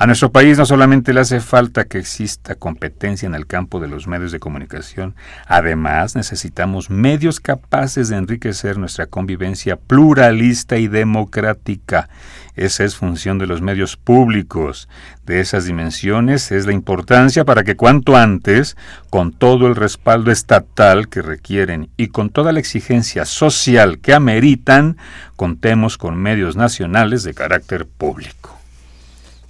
A 0.01 0.07
nuestro 0.07 0.33
país 0.33 0.57
no 0.57 0.65
solamente 0.65 1.13
le 1.13 1.21
hace 1.21 1.41
falta 1.41 1.85
que 1.85 1.99
exista 1.99 2.55
competencia 2.55 3.27
en 3.27 3.35
el 3.35 3.47
campo 3.47 3.81
de 3.81 3.89
los 3.89 4.07
medios 4.07 4.33
de 4.33 4.41
comunicación, 4.41 5.15
además 5.47 6.17
necesitamos 6.17 6.89
medios 6.89 7.39
capaces 7.39 8.09
de 8.09 8.17
enriquecer 8.17 8.79
nuestra 8.79 9.09
convivencia 9.09 9.77
pluralista 9.77 10.79
y 10.79 10.89
democrática. 10.89 12.09
Esa 12.57 12.85
es 12.85 12.97
función 12.97 13.37
de 13.37 13.47
los 13.47 13.61
medios 13.61 13.99
públicos. 13.99 14.89
De 15.27 15.41
esas 15.41 15.67
dimensiones 15.67 16.51
es 16.51 16.65
la 16.65 16.73
importancia 16.73 17.45
para 17.45 17.63
que 17.63 17.77
cuanto 17.77 18.17
antes, 18.17 18.79
con 19.11 19.33
todo 19.33 19.67
el 19.67 19.77
respaldo 19.77 20.31
estatal 20.31 21.11
que 21.11 21.21
requieren 21.21 21.91
y 21.99 22.09
con 22.09 22.31
toda 22.31 22.53
la 22.53 22.61
exigencia 22.61 23.27
social 23.27 23.99
que 23.99 24.15
ameritan, 24.15 24.97
contemos 25.37 25.99
con 25.99 26.17
medios 26.17 26.57
nacionales 26.57 27.23
de 27.23 27.35
carácter 27.35 27.87
público. 27.87 28.60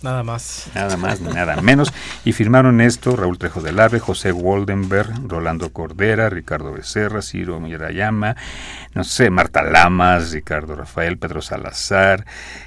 Nada 0.03 0.23
más. 0.23 0.71
Nada 0.75 0.97
más 0.97 1.21
ni 1.21 1.31
nada 1.31 1.61
menos. 1.61 1.93
Y 2.25 2.33
firmaron 2.33 2.81
esto 2.81 3.17
Raúl 3.17 3.37
Trejo 3.39 3.61
del 3.61 3.79
Ave, 3.79 3.99
José 3.99 4.33
Waldenberg, 4.33 5.29
Rolando 5.29 5.73
Cordera, 5.73 6.31
Ricardo 6.31 6.73
Becerra, 6.73 7.21
Ciro 7.21 7.61
Mirayama, 7.61 8.35
no 8.95 9.05
sé, 9.05 9.29
Marta 9.29 9.63
Lamas, 9.63 10.33
Ricardo 10.33 10.75
Rafael, 10.75 11.19
Pedro 11.19 11.43
Salazar, 11.43 12.25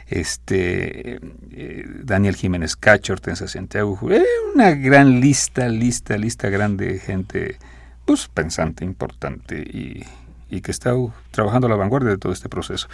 este 0.07 1.19
eh, 1.51 1.86
Daniel 2.03 2.36
Jiménez 2.36 2.75
Cacho, 2.75 3.13
Hortensia 3.13 3.47
Santiago, 3.47 3.97
eh, 4.11 4.23
una 4.53 4.71
gran 4.71 5.19
lista, 5.19 5.67
lista, 5.69 6.17
lista 6.17 6.49
grande 6.49 6.93
de 6.93 6.99
gente, 6.99 7.57
pues 8.05 8.27
pensante, 8.27 8.86
importante 8.86 9.57
y, 9.57 10.03
y 10.49 10.61
que 10.61 10.69
está 10.69 10.93
trabajando 11.31 11.65
a 11.65 11.69
la 11.71 11.77
vanguardia 11.77 12.11
de 12.11 12.17
todo 12.17 12.31
este 12.31 12.47
proceso 12.47 12.88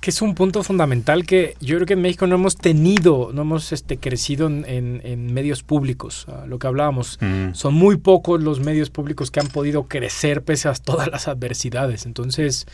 que 0.00 0.10
es 0.10 0.22
un 0.22 0.34
punto 0.34 0.62
fundamental 0.62 1.24
que 1.24 1.56
yo 1.60 1.76
creo 1.76 1.86
que 1.86 1.92
en 1.94 2.02
México 2.02 2.26
no 2.26 2.34
hemos 2.36 2.56
tenido, 2.56 3.30
no 3.32 3.42
hemos 3.42 3.72
este, 3.72 3.98
crecido 3.98 4.46
en, 4.46 5.32
medios 5.32 5.62
públicos. 5.62 6.26
Ah, 6.28 6.44
lo 6.46 6.58
que 6.58 6.66
hablábamos, 6.66 7.18
mm. 7.20 7.54
son 7.54 7.74
muy 7.74 7.96
pocos 7.96 8.42
los 8.42 8.60
medios 8.60 8.90
públicos 8.90 9.30
que 9.30 9.40
han 9.40 9.48
podido 9.48 9.84
crecer 9.84 10.42
pese 10.42 10.68
a 10.68 10.74
todas 10.74 11.08
las 11.08 11.28
adversidades. 11.28 12.06
Entonces, 12.06 12.66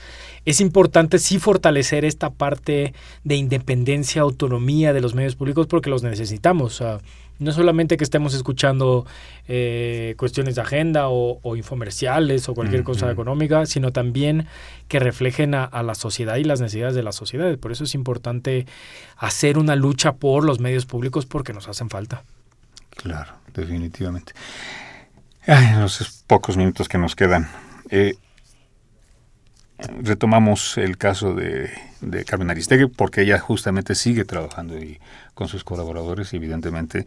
es 0.45 0.61
importante 0.61 1.19
sí 1.19 1.39
fortalecer 1.39 2.05
esta 2.05 2.31
parte 2.31 2.95
de 3.25 3.37
independencia, 3.37 4.23
autonomía 4.23 4.93
de 4.93 5.01
los 5.01 5.15
medios 5.15 5.37
públicos 5.37 5.67
porque 5.67 5.91
los 5.91 6.03
necesitamos. 6.03 6.83
No 7.41 7.53
solamente 7.53 7.97
que 7.97 8.05
estemos 8.05 8.35
escuchando 8.35 9.07
eh, 9.49 10.15
cuestiones 10.17 10.55
de 10.55 10.61
agenda 10.61 11.09
o, 11.09 11.57
infomerciales 11.57 12.49
o 12.49 12.55
cualquier 12.55 12.85
cosa 12.85 13.11
económica, 13.11 13.67
sino 13.67 13.93
también 13.93 14.47
que 14.89 15.01
reflejen 15.01 15.55
a, 15.55 15.83
la 15.83 15.95
sociedad 15.95 16.37
y 16.37 16.45
las 16.45 16.61
necesidades 16.61 16.95
de 16.95 17.03
la 17.03 17.13
sociedad. 17.13 17.57
Por 17.59 17.73
eso 17.73 17.85
es 17.85 17.95
importante 17.95 18.67
hacer 19.17 19.59
una 19.59 19.75
lucha 19.75 20.13
por 20.13 20.45
los 20.45 20.61
medios 20.61 20.87
públicos 20.87 21.27
porque 21.27 21.53
nos 21.53 21.67
hacen 21.67 21.91
falta. 21.91 22.23
Claro, 22.91 23.33
definitivamente. 23.55 24.33
en 25.47 25.81
los 25.81 26.23
pocos 26.27 26.57
minutos 26.57 26.89
que 26.89 26.99
nos 26.99 27.17
quedan. 27.17 27.49
Eh, 27.91 28.15
retomamos 30.03 30.77
el 30.79 30.99
caso 30.99 31.35
de, 31.35 31.71
Carmen 32.27 32.51
Aristegui 32.51 32.87
porque 32.87 33.23
ella 33.23 33.39
justamente 33.39 33.95
sigue 33.95 34.25
trabajando 34.25 34.79
y 34.79 34.99
con 35.35 35.49
sus 35.49 35.65
colaboradores 35.65 36.33
evidentemente 36.33 37.07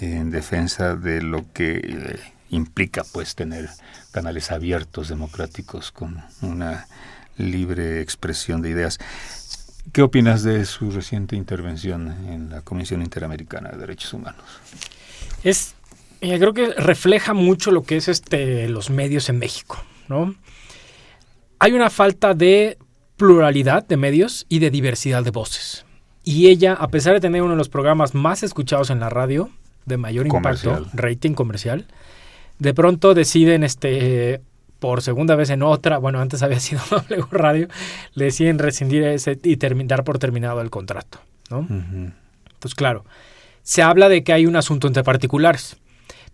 en 0.00 0.30
defensa 0.30 0.96
de 0.96 1.22
lo 1.22 1.44
que 1.52 1.80
eh, 1.84 2.20
implica 2.50 3.04
pues 3.12 3.34
tener 3.34 3.68
canales 4.12 4.50
abiertos 4.50 5.08
democráticos 5.08 5.90
con 5.90 6.22
una 6.42 6.86
libre 7.38 8.00
expresión 8.00 8.62
de 8.62 8.70
ideas. 8.70 8.98
¿Qué 9.90 10.02
opinas 10.02 10.42
de 10.42 10.64
su 10.64 10.90
reciente 10.90 11.34
intervención 11.34 12.08
en 12.28 12.50
la 12.50 12.60
Comisión 12.60 13.02
Interamericana 13.02 13.70
de 13.70 13.78
Derechos 13.78 14.12
Humanos? 14.12 14.44
Es, 15.42 15.74
creo 16.20 16.54
que 16.54 16.72
refleja 16.74 17.34
mucho 17.34 17.72
lo 17.72 17.82
que 17.82 17.96
es 17.96 18.06
este 18.06 18.68
los 18.68 18.90
medios 18.90 19.28
en 19.28 19.38
México, 19.38 19.82
¿no? 20.08 20.34
Hay 21.58 21.72
una 21.72 21.90
falta 21.90 22.34
de 22.34 22.78
pluralidad 23.16 23.86
de 23.86 23.96
medios 23.96 24.46
y 24.48 24.58
de 24.58 24.70
diversidad 24.70 25.22
de 25.24 25.30
voces. 25.30 25.84
Y 26.24 26.48
ella, 26.48 26.74
a 26.74 26.88
pesar 26.88 27.14
de 27.14 27.20
tener 27.20 27.42
uno 27.42 27.52
de 27.52 27.58
los 27.58 27.68
programas 27.68 28.14
más 28.14 28.42
escuchados 28.42 28.90
en 28.90 29.00
la 29.00 29.08
radio, 29.08 29.50
de 29.86 29.96
mayor 29.96 30.26
impacto, 30.26 30.86
rating 30.92 31.32
comercial, 31.32 31.86
de 32.58 32.74
pronto 32.74 33.14
deciden 33.14 33.64
este 33.64 34.40
por 34.78 35.00
segunda 35.00 35.36
vez 35.36 35.50
en 35.50 35.62
otra, 35.62 35.98
bueno, 35.98 36.18
antes 36.20 36.42
había 36.42 36.58
sido 36.58 36.82
W 36.90 37.24
Radio, 37.30 37.68
le 38.14 38.24
deciden 38.26 38.58
rescindir 38.58 39.04
ese 39.04 39.38
y 39.44 39.56
dar 39.56 40.02
por 40.02 40.18
terminado 40.18 40.60
el 40.60 40.70
contrato, 40.70 41.20
¿no? 41.50 41.60
Entonces, 41.60 42.74
claro, 42.74 43.04
se 43.62 43.82
habla 43.82 44.08
de 44.08 44.24
que 44.24 44.32
hay 44.32 44.46
un 44.46 44.56
asunto 44.56 44.88
entre 44.88 45.04
particulares, 45.04 45.76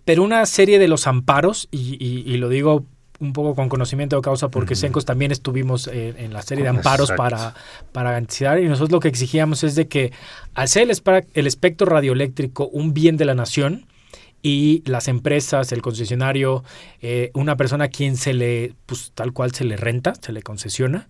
pero 0.06 0.22
una 0.22 0.46
serie 0.46 0.78
de 0.78 0.88
los 0.88 1.06
amparos, 1.06 1.68
y, 1.70 2.36
lo 2.38 2.48
digo 2.48 2.86
un 3.20 3.32
poco 3.32 3.54
con 3.54 3.68
conocimiento 3.68 4.16
de 4.16 4.22
causa 4.22 4.48
porque 4.48 4.76
Sencos 4.76 5.04
también 5.04 5.32
estuvimos 5.32 5.88
en 5.88 6.32
la 6.32 6.42
serie 6.42 6.64
de 6.64 6.70
amparos 6.70 7.10
para, 7.12 7.54
para 7.92 8.10
garantizar 8.10 8.60
y 8.60 8.68
nosotros 8.68 8.92
lo 8.92 9.00
que 9.00 9.08
exigíamos 9.08 9.64
es 9.64 9.74
de 9.74 9.88
que 9.88 10.12
al 10.54 10.68
ser 10.68 10.88
el, 10.88 11.24
el 11.34 11.46
espectro 11.46 11.86
radioeléctrico 11.86 12.68
un 12.68 12.94
bien 12.94 13.16
de 13.16 13.24
la 13.24 13.34
nación, 13.34 13.86
y 14.42 14.82
las 14.86 15.08
empresas, 15.08 15.72
el 15.72 15.82
concesionario, 15.82 16.62
eh, 17.00 17.30
una 17.34 17.56
persona 17.56 17.86
a 17.86 17.88
quien 17.88 18.16
se 18.16 18.34
le, 18.34 18.74
pues 18.86 19.12
tal 19.14 19.32
cual 19.32 19.52
se 19.52 19.64
le 19.64 19.76
renta, 19.76 20.14
se 20.14 20.32
le 20.32 20.42
concesiona, 20.42 21.08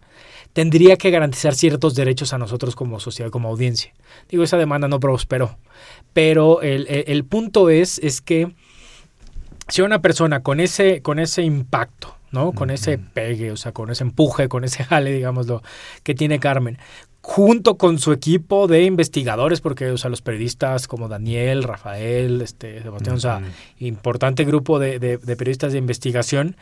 tendría 0.53 0.97
que 0.97 1.11
garantizar 1.11 1.55
ciertos 1.55 1.95
derechos 1.95 2.33
a 2.33 2.39
nosotros 2.39 2.75
como 2.75 3.01
sociedad, 3.01 3.31
como 3.31 3.49
audiencia. 3.49 3.93
Digo, 4.29 4.43
esa 4.43 4.57
demanda 4.57 4.89
no 4.89 4.99
prosperó, 4.99 5.59
pero 6.13 6.63
el, 6.63 7.25
punto 7.27 7.69
es, 7.69 7.99
es 7.99 8.23
que 8.23 8.55
si 9.69 9.83
una 9.83 10.01
persona 10.01 10.43
con 10.43 10.61
ese, 10.61 11.03
con 11.03 11.19
ese 11.19 11.43
impacto, 11.43 12.14
¿no? 12.31 12.53
Con 12.53 12.71
ese 12.71 12.99
pegue, 12.99 13.53
o 13.53 13.57
sea, 13.57 13.73
con 13.73 13.91
ese 13.91 14.05
empuje, 14.05 14.49
con 14.49 14.64
ese 14.64 14.85
jale, 14.85 15.12
digámoslo, 15.12 15.62
que 16.03 16.14
tiene 16.14 16.39
Carmen, 16.41 16.79
junto 17.21 17.77
con 17.77 17.99
su 17.99 18.12
equipo 18.12 18.66
de 18.66 18.85
investigadores, 18.85 19.61
porque 19.61 19.91
o 19.91 19.99
sea, 19.99 20.11
los 20.11 20.23
periodistas 20.23 20.89
como 20.89 21.09
Daniel, 21.09 21.62
Rafael, 21.62 22.41
este, 22.41 22.83
Sebastián, 22.83 23.16
o 23.16 23.21
sea, 23.21 23.43
importante 23.79 24.45
grupo 24.45 24.79
de, 24.79 25.19
periodistas 25.19 25.73
de 25.73 25.79
investigación, 25.79 26.57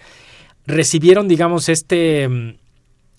recibieron, 0.66 1.28
digamos, 1.28 1.68
este, 1.68 2.56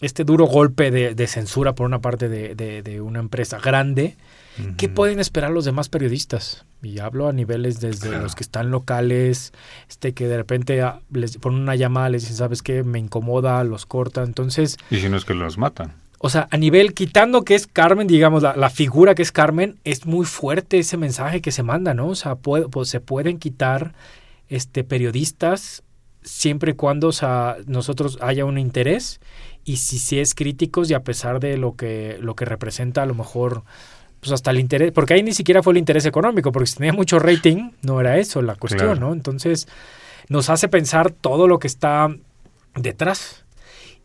este 0.02 0.24
duro 0.26 0.46
golpe 0.46 0.92
de, 0.92 1.28
censura 1.28 1.74
por 1.74 1.86
una 1.86 2.02
parte 2.02 2.28
de, 2.28 3.02
una 3.02 3.20
empresa 3.20 3.60
grande. 3.60 4.18
¿Qué 4.78 4.90
pueden 4.90 5.20
esperar 5.20 5.52
los 5.52 5.66
demás 5.66 5.90
periodistas? 5.90 6.66
Y 6.82 7.00
hablo 7.00 7.28
a 7.28 7.34
niveles 7.34 7.80
desde 7.80 8.12
los 8.18 8.36
que 8.36 8.44
están 8.44 8.72
locales, 8.72 9.54
este 9.90 10.14
que 10.14 10.28
de 10.28 10.38
repente 10.38 10.82
ah, 10.82 11.02
les 11.12 11.38
ponen 11.38 11.62
una 11.62 11.76
llamada, 11.76 12.10
les 12.10 12.24
dicen, 12.24 12.38
¿sabes 12.38 12.62
qué? 12.62 12.84
Me 12.84 13.00
incomoda, 13.00 13.64
los 13.64 13.86
cortan. 13.86 14.26
Entonces... 14.26 14.78
Y 14.90 14.98
si 14.98 15.10
no 15.10 15.18
es 15.18 15.26
que 15.26 15.34
los 15.34 15.58
matan. 15.58 15.94
O 16.20 16.30
sea, 16.30 16.48
a 16.50 16.58
nivel, 16.58 16.94
quitando 16.94 17.44
que 17.44 17.54
es 17.56 17.68
Carmen, 17.68 18.08
digamos, 18.08 18.42
la, 18.42 18.70
figura 18.70 19.14
que 19.14 19.22
es 19.22 19.32
Carmen, 19.32 19.78
es 19.84 20.06
muy 20.06 20.26
fuerte 20.26 20.80
ese 20.80 20.98
mensaje 20.98 21.42
que 21.42 21.52
se 21.52 21.62
manda, 21.62 21.94
¿no? 21.94 22.08
O 22.08 22.16
sea, 22.16 22.36
puede, 22.36 22.68
pues, 22.70 22.90
se 22.90 23.00
pueden 23.00 23.38
quitar 23.38 23.94
este, 24.50 24.84
periodistas 24.84 25.84
siempre 26.24 26.72
y 26.72 26.76
cuando 26.76 27.08
o 27.08 27.12
sea, 27.12 27.58
nosotros 27.68 28.18
haya 28.22 28.46
un 28.46 28.58
interés 28.58 29.22
y 29.64 29.78
si, 29.78 29.98
si 29.98 30.20
es 30.20 30.36
críticos 30.36 30.90
y 30.90 30.94
a 30.94 31.04
pesar 31.04 31.40
de 31.40 31.58
lo 31.58 31.76
que, 31.76 32.18
lo 32.20 32.36
que 32.36 32.46
representa 32.46 33.04
a 33.04 33.06
lo 33.06 33.16
mejor 33.16 33.64
pues 34.20 34.32
hasta 34.32 34.52
el 34.52 34.60
interés, 34.60 34.92
porque 34.92 35.14
ahí 35.14 35.24
ni 35.24 35.34
siquiera 35.34 35.62
fue 35.64 35.74
el 35.74 35.78
interés 35.78 36.06
económico, 36.06 36.52
porque 36.52 36.68
si 36.68 36.76
tenía 36.78 36.94
mucho 36.94 37.20
rating, 37.20 37.72
no 37.82 38.02
era 38.02 38.18
eso 38.18 38.42
la 38.42 38.56
cuestión, 38.56 39.00
¿no? 39.00 39.14
Entonces, 39.14 39.68
nos 40.30 40.50
hace 40.50 40.68
pensar 40.68 41.12
todo 41.12 41.48
lo 41.48 41.60
que 41.60 41.68
está 41.68 42.10
detrás. 42.76 43.46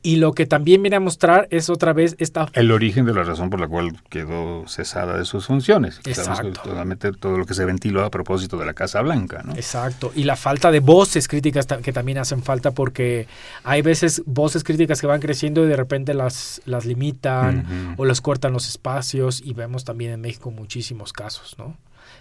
Y 0.03 0.16
lo 0.16 0.32
que 0.32 0.46
también 0.46 0.82
viene 0.82 0.96
a 0.96 1.00
mostrar 1.00 1.46
es 1.50 1.70
otra 1.70 1.92
vez 1.92 2.16
esta... 2.18 2.48
El 2.55 2.72
origen 2.72 3.07
de 3.07 3.14
la 3.14 3.22
razón 3.22 3.50
por 3.50 3.61
la 3.61 3.68
cual 3.68 4.00
quedó 4.09 4.66
cesada 4.66 5.16
de 5.16 5.24
sus 5.24 5.46
funciones. 5.46 6.00
Exacto. 6.05 6.61
Totalmente 6.62 7.12
todo 7.12 7.38
lo 7.38 7.46
que 7.46 7.55
se 7.55 7.64
ventiló 7.64 8.05
a 8.05 8.11
propósito 8.11 8.59
de 8.59 8.66
la 8.66 8.74
Casa 8.74 9.00
Blanca, 9.00 9.42
¿no? 9.44 9.55
Exacto. 9.55 10.11
Y 10.14 10.24
la 10.24 10.34
falta 10.34 10.72
de 10.72 10.80
voces 10.80 11.28
críticas 11.28 11.66
que 11.66 11.92
también 11.92 12.18
hacen 12.18 12.42
falta 12.42 12.72
porque 12.72 13.28
hay 13.62 13.82
veces 13.82 14.22
voces 14.26 14.64
críticas 14.64 15.00
que 15.00 15.07
van 15.07 15.20
creciendo 15.20 15.64
y 15.64 15.68
de 15.68 15.76
repente 15.76 16.14
las, 16.14 16.61
las 16.64 16.84
limitan 16.84 17.94
o 17.96 18.05
les 18.05 18.20
cortan 18.20 18.53
los 18.53 18.68
espacios 18.68 19.40
y 19.40 19.53
vemos 19.55 19.84
también 19.84 20.12
en 20.12 20.20
México 20.20 20.50
muchísimos 20.50 21.12
casos, 21.12 21.57
¿no? 21.59 21.76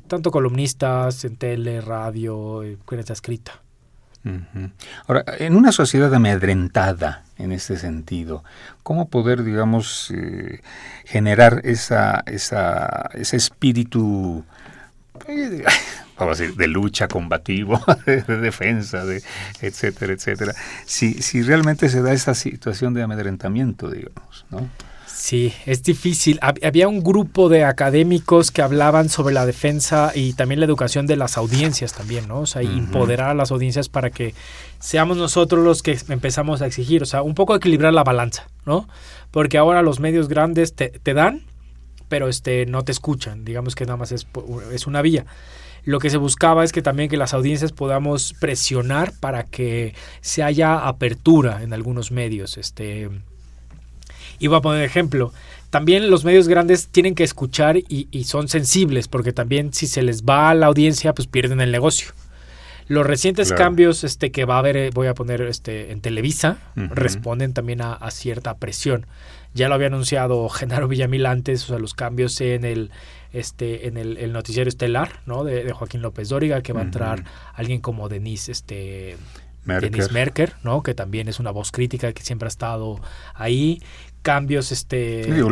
Tanto 0.07 0.29
columnistas 0.29 1.25
en 1.25 1.35
tele, 1.35 1.81
radio, 1.81 2.63
prensa 2.85 3.13
escrita. 3.13 3.61
Ahora, 5.07 5.23
en 5.39 5.55
una 5.55 5.71
sociedad 5.71 6.13
amedrentada 6.13 7.23
en 7.37 7.51
este 7.51 7.77
sentido, 7.77 8.43
¿cómo 8.83 9.09
poder, 9.09 9.43
digamos, 9.43 10.11
eh, 10.15 10.61
generar 11.05 11.61
esa, 11.63 12.23
esa, 12.27 13.09
ese 13.13 13.37
espíritu, 13.37 14.45
eh, 15.27 15.63
de 16.57 16.67
lucha 16.67 17.07
combativo, 17.07 17.81
de, 18.05 18.21
defensa, 18.21 19.05
de 19.05 19.23
etcétera, 19.61 20.13
etcétera, 20.13 20.53
si, 20.85 21.13
si 21.21 21.41
realmente 21.41 21.89
se 21.89 22.01
da 22.01 22.13
esa 22.13 22.35
situación 22.35 22.93
de 22.93 23.01
amedrentamiento, 23.01 23.89
digamos, 23.89 24.45
¿no? 24.51 24.69
Sí, 25.13 25.53
es 25.65 25.83
difícil. 25.83 26.39
Había 26.41 26.87
un 26.87 27.03
grupo 27.03 27.49
de 27.49 27.63
académicos 27.63 28.51
que 28.51 28.61
hablaban 28.61 29.09
sobre 29.09 29.33
la 29.33 29.45
defensa 29.45 30.11
y 30.15 30.33
también 30.33 30.59
la 30.59 30.65
educación 30.65 31.07
de 31.07 31.15
las 31.15 31.37
audiencias 31.37 31.93
también, 31.93 32.27
¿no? 32.27 32.39
O 32.41 32.45
sea, 32.45 32.61
empoderar 32.61 33.29
a 33.29 33.33
las 33.33 33.51
audiencias 33.51 33.87
para 33.87 34.09
que 34.09 34.33
seamos 34.79 35.17
nosotros 35.17 35.63
los 35.63 35.83
que 35.83 35.97
empezamos 36.09 36.61
a 36.61 36.65
exigir, 36.65 37.03
o 37.03 37.05
sea, 37.05 37.21
un 37.21 37.35
poco 37.35 37.55
equilibrar 37.55 37.93
la 37.93 38.03
balanza, 38.03 38.47
¿no? 38.65 38.87
Porque 39.29 39.57
ahora 39.57 39.81
los 39.81 39.99
medios 39.99 40.27
grandes 40.27 40.73
te, 40.73 41.13
dan, 41.13 41.43
pero 42.09 42.27
este 42.27 42.65
no 42.65 42.83
te 42.83 42.91
escuchan, 42.91 43.45
digamos 43.45 43.75
que 43.75 43.85
nada 43.85 43.97
más 43.97 44.11
es, 44.11 44.27
es 44.73 44.87
una 44.87 45.01
vía. 45.01 45.25
Lo 45.83 45.99
que 45.99 46.09
se 46.09 46.17
buscaba 46.17 46.63
es 46.63 46.71
que 46.71 46.81
también 46.81 47.09
que 47.09 47.17
las 47.17 47.33
audiencias 47.33 47.71
podamos 47.71 48.33
presionar 48.39 49.13
para 49.19 49.43
que 49.43 49.95
se 50.21 50.43
haya 50.43 50.87
apertura 50.87 51.63
en 51.63 51.73
algunos 51.73 52.11
medios, 52.11 52.57
este 52.57 53.09
y 54.41 54.47
voy 54.47 54.57
a 54.57 54.61
poner 54.61 54.83
ejemplo. 54.83 55.31
También 55.69 56.09
los 56.09 56.25
medios 56.25 56.49
grandes 56.49 56.87
tienen 56.87 57.15
que 57.15 57.23
escuchar 57.23 57.77
y, 57.77 58.23
son 58.25 58.49
sensibles, 58.49 59.07
porque 59.07 59.31
también 59.31 59.71
si 59.71 59.87
se 59.87 60.01
les 60.01 60.23
va 60.23 60.49
a 60.49 60.55
la 60.55 60.65
audiencia, 60.65 61.13
pues 61.13 61.27
pierden 61.27 61.61
el 61.61 61.71
negocio. 61.71 62.11
Los 62.87 63.05
recientes 63.05 63.53
cambios 63.53 64.03
este, 64.03 64.31
que 64.31 64.43
va 64.43 64.55
a 64.55 64.59
haber, 64.59 64.75
eh, 64.75 64.89
voy 64.93 65.07
a 65.07 65.13
poner 65.13 65.43
este, 65.43 65.91
en 65.91 66.01
Televisa, 66.01 66.57
responden 66.75 67.53
también 67.53 67.81
a, 67.81 68.11
cierta 68.11 68.57
presión. 68.57 69.05
Ya 69.53 69.69
lo 69.69 69.75
había 69.75 69.87
anunciado 69.87 70.49
Genaro 70.49 70.87
Villamil 70.87 71.25
antes, 71.25 71.63
o 71.65 71.67
sea, 71.67 71.79
los 71.79 71.93
cambios 71.93 72.41
en 72.41 72.65
el, 72.65 72.89
este, 73.31 73.87
en 73.87 73.97
el, 73.97 74.33
noticiero 74.33 74.67
estelar, 74.67 75.21
¿no? 75.25 75.43
De, 75.43 75.71
Joaquín 75.71 76.01
López 76.01 76.29
Dóriga, 76.29 76.61
que 76.61 76.73
va 76.73 76.81
a 76.81 76.83
entrar 76.83 77.23
alguien 77.53 77.79
como 77.79 78.09
Denise, 78.09 78.51
este, 78.51 79.17
Merker. 79.63 80.11
Merker, 80.11 80.53
¿no? 80.63 80.81
Que 80.81 80.93
también 80.93 81.27
es 81.27 81.39
una 81.39 81.51
voz 81.51 81.71
crítica 81.71 82.11
que 82.13 82.23
siempre 82.23 82.47
ha 82.47 82.49
estado 82.49 82.99
ahí 83.35 83.81
cambios, 84.21 84.71
este... 84.71 85.23
Sí, 85.25 85.31
digo, 85.31 85.49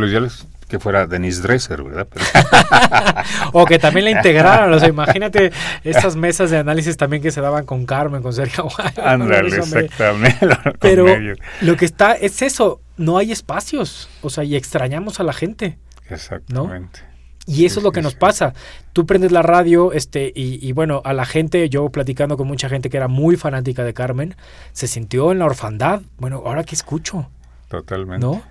que 0.70 0.80
fuera 0.80 1.08
Denise 1.08 1.42
Dresser, 1.42 1.84
¿verdad? 1.84 2.08
o 3.54 3.66
que 3.66 3.80
también 3.80 4.06
la 4.06 4.12
integraran, 4.12 4.72
o 4.72 4.80
sea, 4.80 4.88
imagínate 4.98 5.52
estas 5.84 6.16
mesas 6.16 6.52
de 6.52 6.58
análisis 6.58 6.96
también 6.96 7.22
que 7.22 7.32
se 7.32 7.42
daban 7.42 7.66
con 7.66 7.86
Carmen, 7.86 8.22
con 8.22 8.32
Sergio 8.32 8.70
Ándale, 9.04 9.58
exactamente. 9.58 10.48
Pero 10.80 11.08
lo 11.62 11.76
que 11.76 11.86
está 11.86 12.14
es 12.14 12.42
eso, 12.44 12.82
no 12.98 13.18
hay 13.18 13.32
espacios, 13.32 14.10
o 14.22 14.30
sea, 14.30 14.44
y 14.44 14.56
extrañamos 14.56 15.20
a 15.20 15.24
la 15.24 15.34
gente. 15.34 15.78
Exactamente. 16.08 17.02
Y 17.48 17.66
eso 17.66 17.80
es 17.80 17.84
lo 17.84 17.92
que 17.92 18.04
nos 18.04 18.14
pasa. 18.14 18.54
Tú 18.94 19.08
prendes 19.08 19.32
la 19.32 19.42
radio, 19.42 19.92
este, 19.92 20.32
y, 20.36 20.64
y, 20.66 20.72
bueno, 20.72 21.02
a 21.04 21.14
la 21.14 21.26
gente, 21.26 21.68
yo 21.68 21.90
platicando 21.90 22.38
con 22.38 22.48
mucha 22.48 22.70
gente 22.70 22.92
que 22.92 22.98
era 22.98 23.08
muy 23.08 23.38
fanática 23.38 23.84
de 23.84 23.96
Carmen, 23.96 24.36
se 24.72 24.86
sintió 24.86 25.32
en 25.32 25.40
la 25.40 25.46
orfandad. 25.46 26.02
Bueno, 26.20 26.44
ahora 26.46 26.64
qué 26.64 26.76
escucho. 26.76 27.28
Totalmente. 27.70 28.26
¿No? 28.26 28.42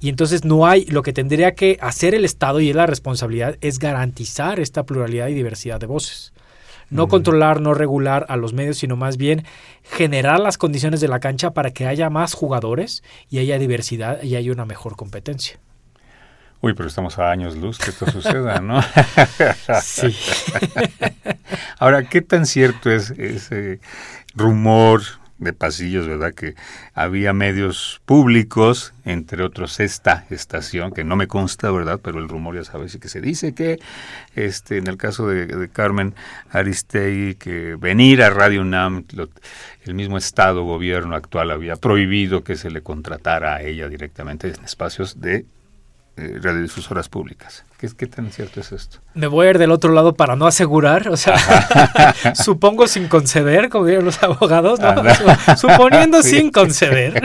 Y 0.00 0.08
entonces 0.08 0.44
no 0.44 0.66
hay, 0.66 0.86
lo 0.86 1.02
que 1.02 1.12
tendría 1.12 1.54
que 1.54 1.78
hacer 1.80 2.14
el 2.14 2.24
Estado 2.24 2.60
y 2.60 2.70
es 2.70 2.76
la 2.76 2.86
responsabilidad 2.86 3.56
es 3.60 3.80
garantizar 3.80 4.60
esta 4.60 4.84
pluralidad 4.84 5.26
y 5.28 5.34
diversidad 5.34 5.80
de 5.80 5.86
voces. 5.86 6.32
No 6.88 7.08
controlar, 7.08 7.60
no 7.60 7.72
regular 7.72 8.26
a 8.28 8.36
los 8.36 8.52
medios, 8.52 8.76
sino 8.76 8.96
más 8.96 9.16
bien 9.16 9.44
generar 9.82 10.38
las 10.38 10.58
condiciones 10.58 11.00
de 11.00 11.08
la 11.08 11.20
cancha 11.20 11.52
para 11.52 11.70
que 11.70 11.86
haya 11.86 12.10
más 12.10 12.34
jugadores 12.34 13.02
y 13.30 13.38
haya 13.38 13.58
diversidad 13.58 14.22
y 14.22 14.36
haya 14.36 14.52
una 14.52 14.66
mejor 14.66 14.94
competencia. 14.94 15.58
Uy, 16.60 16.74
pero 16.74 16.88
estamos 16.88 17.18
a 17.18 17.30
años 17.30 17.56
luz 17.56 17.78
que 17.78 17.90
esto 17.90 18.06
suceda, 18.10 18.60
¿no? 18.60 18.80
sí. 19.82 20.14
Ahora, 21.78 22.04
¿qué 22.04 22.20
tan 22.20 22.46
cierto 22.46 22.90
es 22.90 23.10
ese 23.10 23.80
rumor 24.34 25.02
de 25.42 25.52
pasillos, 25.52 26.06
¿verdad? 26.06 26.34
Que 26.34 26.54
había 26.94 27.32
medios 27.32 28.00
públicos, 28.04 28.94
entre 29.04 29.42
otros 29.42 29.80
esta 29.80 30.26
estación, 30.30 30.92
que 30.92 31.04
no 31.04 31.16
me 31.16 31.26
consta, 31.26 31.70
¿verdad? 31.70 32.00
Pero 32.02 32.18
el 32.18 32.28
rumor 32.28 32.54
ya 32.54 32.64
sabes, 32.64 32.96
que 32.96 33.08
se 33.08 33.20
dice 33.20 33.52
que, 33.52 33.78
este, 34.34 34.78
en 34.78 34.86
el 34.86 34.96
caso 34.96 35.26
de, 35.28 35.68
Carmen 35.72 36.14
Aristegui, 36.50 37.34
que 37.34 37.76
venir 37.76 38.22
a 38.22 38.30
Radio 38.30 38.62
UNAM, 38.62 39.04
el 39.84 39.94
mismo 39.94 40.18
Estado, 40.18 40.64
gobierno 40.64 41.14
actual, 41.14 41.50
había 41.50 41.76
prohibido 41.76 42.44
que 42.44 42.56
se 42.56 42.70
le 42.70 42.82
contratara 42.82 43.56
a 43.56 43.62
ella 43.62 43.88
directamente 43.88 44.48
en 44.48 44.64
espacios 44.64 45.20
de 45.20 45.44
eh, 46.16 46.38
radiodifusoras 46.42 47.08
públicas. 47.08 47.64
¿Qué, 47.78 47.88
¿Qué, 47.96 48.06
tan 48.06 48.30
cierto 48.30 48.60
es 48.60 48.70
esto? 48.72 48.98
Me 49.14 49.26
voy 49.26 49.46
a 49.46 49.50
ir 49.50 49.58
del 49.58 49.70
otro 49.70 49.92
lado 49.92 50.14
para 50.14 50.36
no 50.36 50.46
asegurar, 50.46 51.08
o 51.08 51.16
sea, 51.16 51.36
supongo 52.34 52.86
sin 52.86 53.08
conceder, 53.08 53.70
como 53.70 53.86
dirían 53.86 54.04
los 54.04 54.22
abogados, 54.22 54.78
¿no? 54.78 54.94
suponiendo 55.56 56.22
sin 56.22 56.50
conceder. 56.50 57.22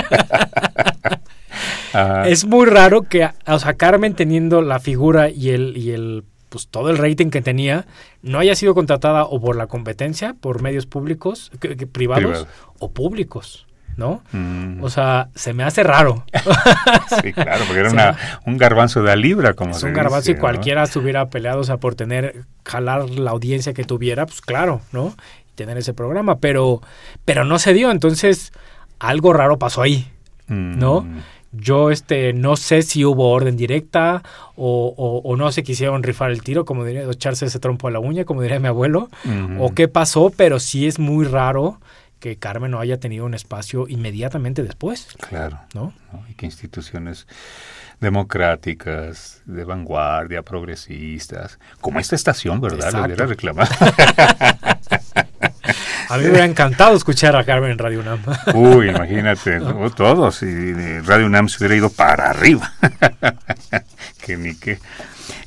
es 2.25 2.45
muy 2.45 2.65
raro 2.65 3.03
que, 3.03 3.29
o 3.45 3.59
sea, 3.59 3.73
Carmen 3.73 4.15
teniendo 4.15 4.61
la 4.61 4.79
figura 4.79 5.29
y 5.29 5.49
el, 5.49 5.75
y 5.75 5.91
el 5.91 6.23
pues 6.49 6.67
todo 6.67 6.89
el 6.89 6.97
rating 6.97 7.29
que 7.29 7.41
tenía 7.41 7.85
no 8.21 8.39
haya 8.39 8.55
sido 8.55 8.73
contratada 8.73 9.25
o 9.25 9.41
por 9.41 9.55
la 9.55 9.67
competencia, 9.67 10.33
por 10.33 10.61
medios 10.61 10.85
públicos, 10.85 11.51
privados 11.91 12.47
o 12.79 12.91
públicos. 12.91 13.66
¿No? 13.97 14.21
Mm. 14.31 14.81
O 14.83 14.89
sea, 14.89 15.29
se 15.35 15.53
me 15.53 15.63
hace 15.63 15.83
raro. 15.83 16.23
sí, 17.21 17.33
claro, 17.33 17.65
porque 17.65 17.81
era 17.81 18.15
un 18.45 18.57
garbanzo 18.57 19.01
de 19.01 19.11
a 19.11 19.15
libra, 19.15 19.53
como 19.53 19.71
Es 19.71 19.83
un 19.83 19.93
garbanzo 19.93 20.31
y 20.31 20.35
cualquiera 20.35 20.85
se 20.85 20.99
hubiera 20.99 21.29
peleado, 21.29 21.59
o 21.59 21.63
sea, 21.63 21.77
por 21.77 21.95
tener, 21.95 22.45
jalar 22.63 23.09
la 23.09 23.31
audiencia 23.31 23.73
que 23.73 23.83
tuviera, 23.83 24.25
pues 24.25 24.39
claro, 24.39 24.81
¿no? 24.91 25.15
Y 25.51 25.55
tener 25.55 25.77
ese 25.77 25.93
programa, 25.93 26.37
pero, 26.37 26.81
pero 27.25 27.43
no 27.43 27.57
se 27.59 27.73
dio, 27.73 27.91
entonces 27.91 28.53
algo 28.99 29.33
raro 29.33 29.57
pasó 29.57 29.81
ahí, 29.81 30.07
¿no? 30.47 31.01
Mm. 31.01 31.17
Yo 31.53 31.89
este, 31.89 32.33
no 32.33 32.55
sé 32.55 32.83
si 32.83 33.03
hubo 33.03 33.31
orden 33.31 33.57
directa 33.57 34.21
o, 34.55 35.21
o, 35.23 35.35
no 35.37 35.51
se 35.51 35.63
quisieron 35.63 36.03
rifar 36.03 36.29
el 36.29 36.43
tiro, 36.43 36.65
como 36.65 36.83
diría, 36.83 37.09
echarse 37.09 37.45
ese 37.45 37.57
trompo 37.57 37.87
a 37.87 37.91
la 37.91 37.99
uña, 37.99 38.25
como 38.25 38.41
diría 38.41 38.59
mi 38.59 38.67
abuelo, 38.67 39.09
o 39.57 39.73
qué 39.73 39.87
pasó, 39.87 40.31
pero 40.35 40.59
sí 40.59 40.85
es 40.85 40.99
muy 40.99 41.25
raro 41.25 41.79
que 42.20 42.38
Carmen 42.38 42.72
no 42.72 42.80
haya 42.80 42.99
tenido 42.99 43.26
un 43.26 43.34
espacio 43.34 43.88
inmediatamente 43.88 44.63
después. 44.63 45.07
Claro. 45.30 45.59
¿no? 45.74 45.93
Y 46.30 46.34
que 46.34 46.45
instituciones 46.45 47.28
democráticas, 47.99 49.41
de 49.45 49.63
vanguardia, 49.63 50.43
progresistas, 50.43 51.59
como 51.82 51.99
esta 51.99 52.15
estación, 52.15 52.61
¿verdad? 52.61 52.93
Le 52.93 53.01
hubiera 53.01 53.26
reclamado. 53.26 53.70
A 56.09 56.15
mí 56.15 56.24
me 56.24 56.30
hubiera 56.30 56.45
encantado 56.45 56.95
escuchar 56.95 57.36
a 57.36 57.43
Carmen 57.43 57.72
en 57.72 57.78
Radio 57.78 57.99
UNAM. 57.99 58.22
Uy, 58.53 58.89
imagínate, 58.89 59.59
todos, 59.95 60.41
y 60.41 60.99
Radio 61.01 61.26
UNAM 61.26 61.49
se 61.49 61.57
hubiera 61.57 61.76
ido 61.76 61.89
para 61.89 62.30
arriba. 62.30 62.72
que 64.26 64.38
ni 64.38 64.55
qué. 64.55 64.80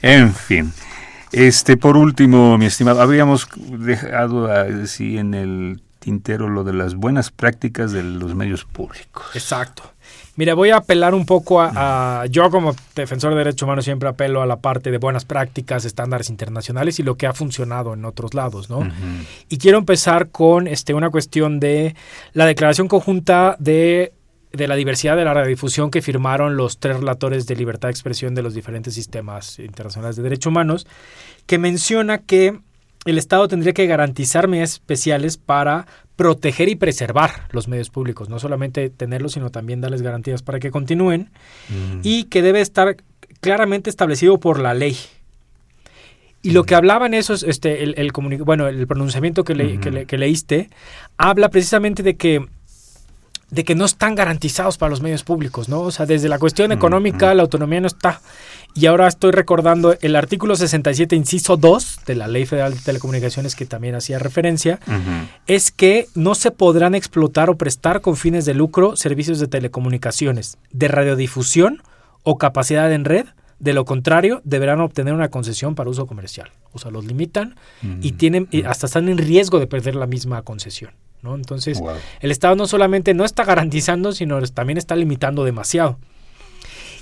En 0.03 0.35
fin. 0.35 0.73
Este, 1.33 1.77
por 1.79 1.97
último, 1.97 2.59
mi 2.59 2.66
estimado, 2.66 3.01
habíamos 3.01 3.49
dejado 3.57 4.53
así 4.53 5.16
en 5.16 5.33
el 5.33 5.81
tintero 6.01 6.48
lo 6.48 6.64
de 6.64 6.72
las 6.72 6.96
buenas 6.96 7.30
prácticas 7.30 7.92
de 7.92 8.03
los 8.03 8.34
medios 8.34 8.64
públicos. 8.64 9.26
Exacto. 9.34 9.84
Mira, 10.34 10.55
voy 10.55 10.70
a 10.70 10.78
apelar 10.78 11.14
un 11.14 11.26
poco 11.26 11.61
a, 11.61 12.24
yo 12.30 12.51
como 12.51 12.74
defensor 12.96 13.32
de 13.32 13.38
derechos 13.38 13.62
humanos 13.62 13.84
siempre 13.84 14.09
apelo 14.09 14.42
a 14.42 14.46
la 14.46 14.57
parte 14.57 14.90
de 14.90 14.98
buenas 14.98 15.24
prácticas, 15.24 15.84
estándares 15.84 16.30
internacionales 16.30 16.98
y 16.98 17.03
lo 17.03 17.16
que 17.16 17.26
ha 17.26 17.34
funcionado 17.34 17.94
en 17.94 18.05
otros 18.05 18.32
lados, 18.32 18.70
¿no? 18.70 18.88
Y 19.48 19.59
quiero 19.59 19.78
empezar 19.78 20.30
con 20.30 20.66
este 20.66 20.94
una 20.94 21.11
cuestión 21.11 21.61
de 21.61 21.94
la 22.32 22.46
declaración 22.46 22.88
conjunta 22.88 23.57
de 23.59 24.14
de 24.53 24.66
la 24.66 24.74
diversidad 24.74 25.16
de 25.16 25.24
la 25.24 25.34
radiodifusión 25.34 25.90
que 25.90 26.03
firmaron 26.03 26.57
los 26.57 26.78
tres 26.78 26.98
relatores 26.98 27.46
de 27.46 27.55
libertad 27.55 27.88
de 27.88 27.92
expresión 27.92 28.34
de 28.34 28.42
los 28.42 28.55
diferentes 28.55 28.94
sistemas 28.94 29.59
internacionales 29.59 30.16
de 30.16 30.24
derechos 30.24 30.51
humanos, 30.51 30.86
que 31.46 31.59
menciona 31.59 32.18
que 32.18 32.59
el 33.07 33.18
Estado 33.18 33.48
tendría 33.48 33.72
que 33.72 33.86
garantizar 33.86 34.48
medidas 34.48 34.72
especiales 34.72 35.36
para 35.38 35.86
proteger 36.16 36.68
y 36.68 36.74
preservar 36.74 37.48
los 37.51 37.66
medios 37.66 37.88
públicos, 37.88 38.28
no 38.28 38.38
solamente 38.38 38.90
tenerlos, 38.90 39.32
sino 39.32 39.51
también 39.51 39.80
darles 39.80 40.03
garantías 40.03 40.42
para 40.42 40.61
que 40.61 40.70
continúen 40.70 41.30
mm. 41.70 42.01
y 42.03 42.24
que 42.24 42.42
debe 42.42 42.61
estar 42.61 42.96
claramente 43.40 43.88
establecido 43.88 44.38
por 44.38 44.61
la 44.61 44.74
ley. 44.74 44.98
Y 46.42 46.51
lo 46.51 46.64
que 46.64 46.74
hablaba 46.74 47.07
en 47.07 47.14
eso, 47.14 47.34
este, 47.34 47.82
el, 47.82 47.94
el 47.96 48.12
bueno, 48.44 48.68
el 48.68 48.86
pronunciamiento 48.86 49.44
que, 49.44 50.07
que, 50.07 50.18
leíste, 50.18 50.70
habla 51.18 51.51
precisamente 51.51 52.03
de 52.03 52.16
que 52.16 52.46
de 53.51 53.64
que 53.64 53.74
no 53.74 53.84
están 53.84 54.14
garantizados 54.14 54.78
para 54.78 54.90
los 54.90 55.01
medios 55.01 55.24
públicos, 55.24 55.68
¿no? 55.68 55.80
O 55.80 55.90
sea, 55.90 56.07
desde 56.07 56.28
la 56.28 56.38
cuestión 56.38 56.70
económica, 56.70 57.34
la 57.34 57.42
autonomía 57.42 57.80
no 57.80 57.88
está. 57.88 58.20
Y 58.75 58.87
ahora 58.87 59.09
estoy 59.09 59.33
recordando 59.33 59.97
el 60.01 60.16
artículo 60.16 60.55
67, 60.57 61.16
inciso 61.16 61.57
2 61.57 62.01
de 62.07 62.14
la 62.14 62.29
Ley 62.29 62.47
Federal 62.47 62.75
de 62.75 62.81
Telecomunicaciones 62.81 63.57
que 63.57 63.66
también 63.66 63.95
hacía 63.95 64.18
referencia, 64.18 64.79
es 65.47 65.71
que 65.71 66.07
no 66.14 66.35
se 66.35 66.51
podrán 66.51 66.95
explotar 66.95 67.51
o 67.51 67.57
prestar 67.57 68.01
con 68.01 68.16
fines 68.16 68.45
de 68.45 68.55
lucro 68.55 68.97
servicios 68.97 69.39
de 69.41 69.49
telecomunicaciones, 69.49 70.59
de 70.71 70.89
radiodifusión 70.89 71.83
o 72.23 72.39
capacidad 72.39 72.93
en 72.93 73.05
red. 73.05 73.27
De 73.59 73.75
lo 73.75 73.85
contrario, 73.85 74.41
deberán 74.45 74.81
obtener 74.81 75.12
una 75.12 75.29
concesión 75.29 75.75
para 75.75 75.91
uso 75.91 76.07
comercial. 76.07 76.51
O 76.73 76.79
sea, 76.79 76.91
los 76.91 77.05
limitan 77.05 77.57
y 78.01 78.12
tienen 78.12 78.49
hasta 78.66 78.87
están 78.87 79.09
en 79.09 79.18
riesgo 79.18 79.59
de 79.59 79.66
perder 79.66 79.97
la 79.97 80.07
misma 80.07 80.43
concesión. 80.43 80.93
¿no? 81.23 81.35
Entonces, 81.35 81.83
el 82.21 82.31
Estado 82.31 82.57
no 82.57 82.66
solamente 82.66 83.12
no 83.14 83.25
está 83.25 83.45
garantizando, 83.45 84.12
sino 84.12 84.41
también 84.43 84.79
está 84.79 84.97
limitando 84.97 85.45
demasiado. 85.45 85.99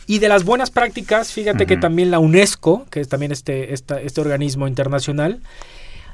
Y 0.09 0.21
de 0.21 0.29
las 0.29 0.45
buenas 0.45 0.71
prácticas, 0.71 1.33
fíjate 1.33 1.67
que 1.67 1.77
también 1.77 2.11
la 2.11 2.19
UNESCO, 2.19 2.87
que 2.91 3.01
es 3.01 3.09
también 3.11 3.31
este, 3.31 3.75
este 3.75 4.21
organismo 4.23 4.67
internacional, 4.67 5.41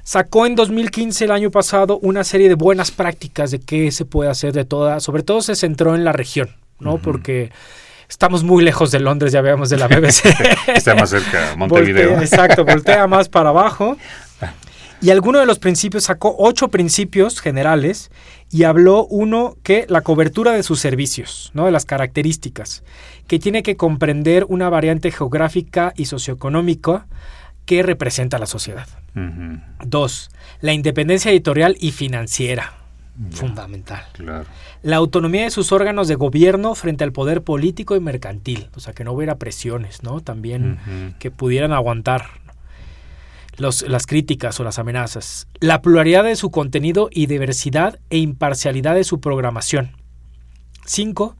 sacó 0.02 0.46
en 0.46 0.56
2015, 0.56 1.26
el 1.26 1.30
año 1.30 1.52
pasado, 1.52 2.00
una 2.02 2.24
serie 2.24 2.48
de 2.48 2.56
buenas 2.56 2.90
prácticas 2.90 3.52
de 3.52 3.60
qué 3.60 3.92
se 3.92 4.04
puede 4.04 4.30
hacer 4.30 4.52
de 4.52 4.64
toda, 4.64 4.98
sobre 4.98 5.22
todo 5.22 5.42
se 5.42 5.54
centró 5.54 5.94
en 5.94 6.02
la 6.02 6.10
región, 6.12 6.50
¿no? 6.80 6.98
Porque 6.98 7.52
estamos 8.08 8.42
muy 8.42 8.64
lejos 8.64 8.90
de 8.90 8.98
Londres, 8.98 9.30
ya 9.30 9.40
veamos 9.42 9.70
de 9.70 9.76
la 9.76 9.86
BBC. 9.86 10.24
Está 10.74 10.96
más 10.96 11.10
cerca, 11.10 11.54
Montevideo. 11.56 12.20
exacto, 12.20 12.64
voltea 12.64 13.06
más 13.08 13.28
para 13.28 13.50
abajo. 13.50 13.96
Y 15.00 15.10
alguno 15.10 15.38
de 15.38 15.46
los 15.46 15.60
principios 15.60 16.04
sacó 16.04 16.34
ocho 16.38 16.66
principios 16.66 17.40
generales 17.40 18.10
y 18.54 18.62
habló 18.62 19.04
uno 19.06 19.56
que 19.64 19.84
la 19.88 20.02
cobertura 20.02 20.52
de 20.52 20.62
sus 20.62 20.78
servicios, 20.78 21.50
¿no? 21.54 21.66
de 21.66 21.72
las 21.72 21.84
características 21.86 22.84
que 23.26 23.40
tiene 23.40 23.64
que 23.64 23.76
comprender 23.76 24.46
una 24.48 24.70
variante 24.70 25.10
geográfica 25.10 25.92
y 25.96 26.04
socioeconómica 26.04 27.08
que 27.66 27.82
representa 27.82 28.36
a 28.36 28.40
la 28.40 28.46
sociedad. 28.46 28.86
Dos, 29.84 30.30
la 30.60 30.72
independencia 30.72 31.32
editorial 31.32 31.76
y 31.80 31.90
financiera. 31.90 32.74
Fundamental. 33.32 34.04
La 34.82 34.96
autonomía 34.96 35.42
de 35.42 35.50
sus 35.50 35.72
órganos 35.72 36.06
de 36.06 36.14
gobierno 36.14 36.76
frente 36.76 37.02
al 37.02 37.10
poder 37.10 37.42
político 37.42 37.96
y 37.96 38.00
mercantil. 38.00 38.68
O 38.76 38.80
sea, 38.80 38.92
que 38.92 39.02
no 39.02 39.12
hubiera 39.12 39.34
presiones, 39.34 40.04
¿no? 40.04 40.20
También 40.20 40.78
que 41.18 41.32
pudieran 41.32 41.72
aguantar 41.72 42.26
las 43.58 44.06
críticas 44.06 44.58
o 44.60 44.64
las 44.64 44.78
amenazas. 44.78 45.48
La 45.60 45.82
pluralidad 45.82 46.24
de 46.24 46.36
su 46.36 46.50
contenido 46.50 47.08
y 47.10 47.26
diversidad 47.26 47.98
e 48.10 48.18
imparcialidad 48.18 48.94
de 48.94 49.04
su 49.04 49.20
programación. 49.20 49.96
Cinco, 50.86 51.36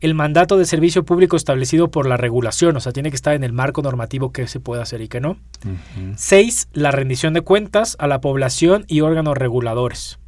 el 0.00 0.14
mandato 0.14 0.58
de 0.58 0.66
servicio 0.66 1.04
público 1.04 1.36
establecido 1.36 1.90
por 1.90 2.06
la 2.06 2.16
regulación, 2.16 2.76
o 2.76 2.80
sea, 2.80 2.92
tiene 2.92 3.10
que 3.10 3.16
estar 3.16 3.34
en 3.34 3.42
el 3.42 3.52
marco 3.52 3.80
normativo 3.82 4.32
que 4.32 4.46
se 4.46 4.60
puede 4.60 4.82
hacer 4.82 5.00
y 5.00 5.08
que 5.08 5.20
no. 5.20 5.38
Seis, 6.16 6.68
la 6.72 6.90
rendición 6.90 7.32
de 7.32 7.40
cuentas 7.40 7.96
a 7.98 8.06
la 8.06 8.20
población 8.20 8.84
y 8.86 9.00
órganos 9.00 9.36
reguladores. 9.36 10.18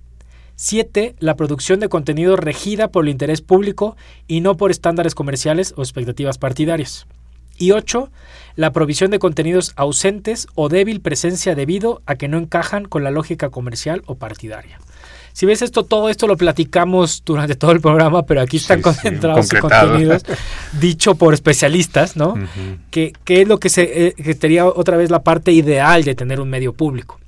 Siete, 0.54 1.14
la 1.18 1.36
producción 1.36 1.80
de 1.80 1.90
contenido 1.90 2.36
regida 2.36 2.88
por 2.88 3.04
el 3.04 3.10
interés 3.10 3.42
público 3.42 3.96
y 4.26 4.40
no 4.40 4.56
por 4.56 4.70
estándares 4.70 5.14
comerciales 5.14 5.74
o 5.76 5.82
expectativas 5.82 6.38
partidarias. 6.38 7.06
Y 7.58 7.72
ocho, 7.72 8.10
la 8.56 8.72
provisión 8.72 9.10
de 9.10 9.18
contenidos 9.18 9.72
ausentes 9.76 10.48
o 10.54 10.68
débil 10.68 11.00
presencia 11.00 11.54
debido 11.54 12.02
a 12.06 12.16
que 12.16 12.28
no 12.28 12.38
encajan 12.38 12.86
con 12.86 13.04
la 13.04 13.10
lógica 13.10 13.50
comercial 13.50 14.02
o 14.06 14.16
partidaria. 14.16 14.78
Si 15.36 15.44
ves 15.44 15.60
esto, 15.60 15.84
todo 15.84 16.08
esto 16.08 16.26
lo 16.26 16.38
platicamos 16.38 17.22
durante 17.22 17.56
todo 17.56 17.72
el 17.72 17.82
programa, 17.82 18.24
pero 18.24 18.40
aquí 18.40 18.56
están 18.56 18.80
concentrados 18.80 19.50
contenidos 19.60 20.22
dicho 20.80 21.14
por 21.16 21.34
especialistas, 21.34 22.16
¿no? 22.16 22.36
que, 22.90 23.12
es 23.26 23.46
lo 23.46 23.60
que, 23.60 23.68
se, 23.68 24.14
eh, 24.16 24.34
sería 24.40 24.64
otra 24.64 24.96
vez 24.96 25.10
la 25.10 25.22
parte 25.22 25.52
ideal 25.52 26.04
de 26.04 26.14
tener 26.14 26.40
un 26.40 26.48
medio 26.48 26.72
público. 26.72 27.20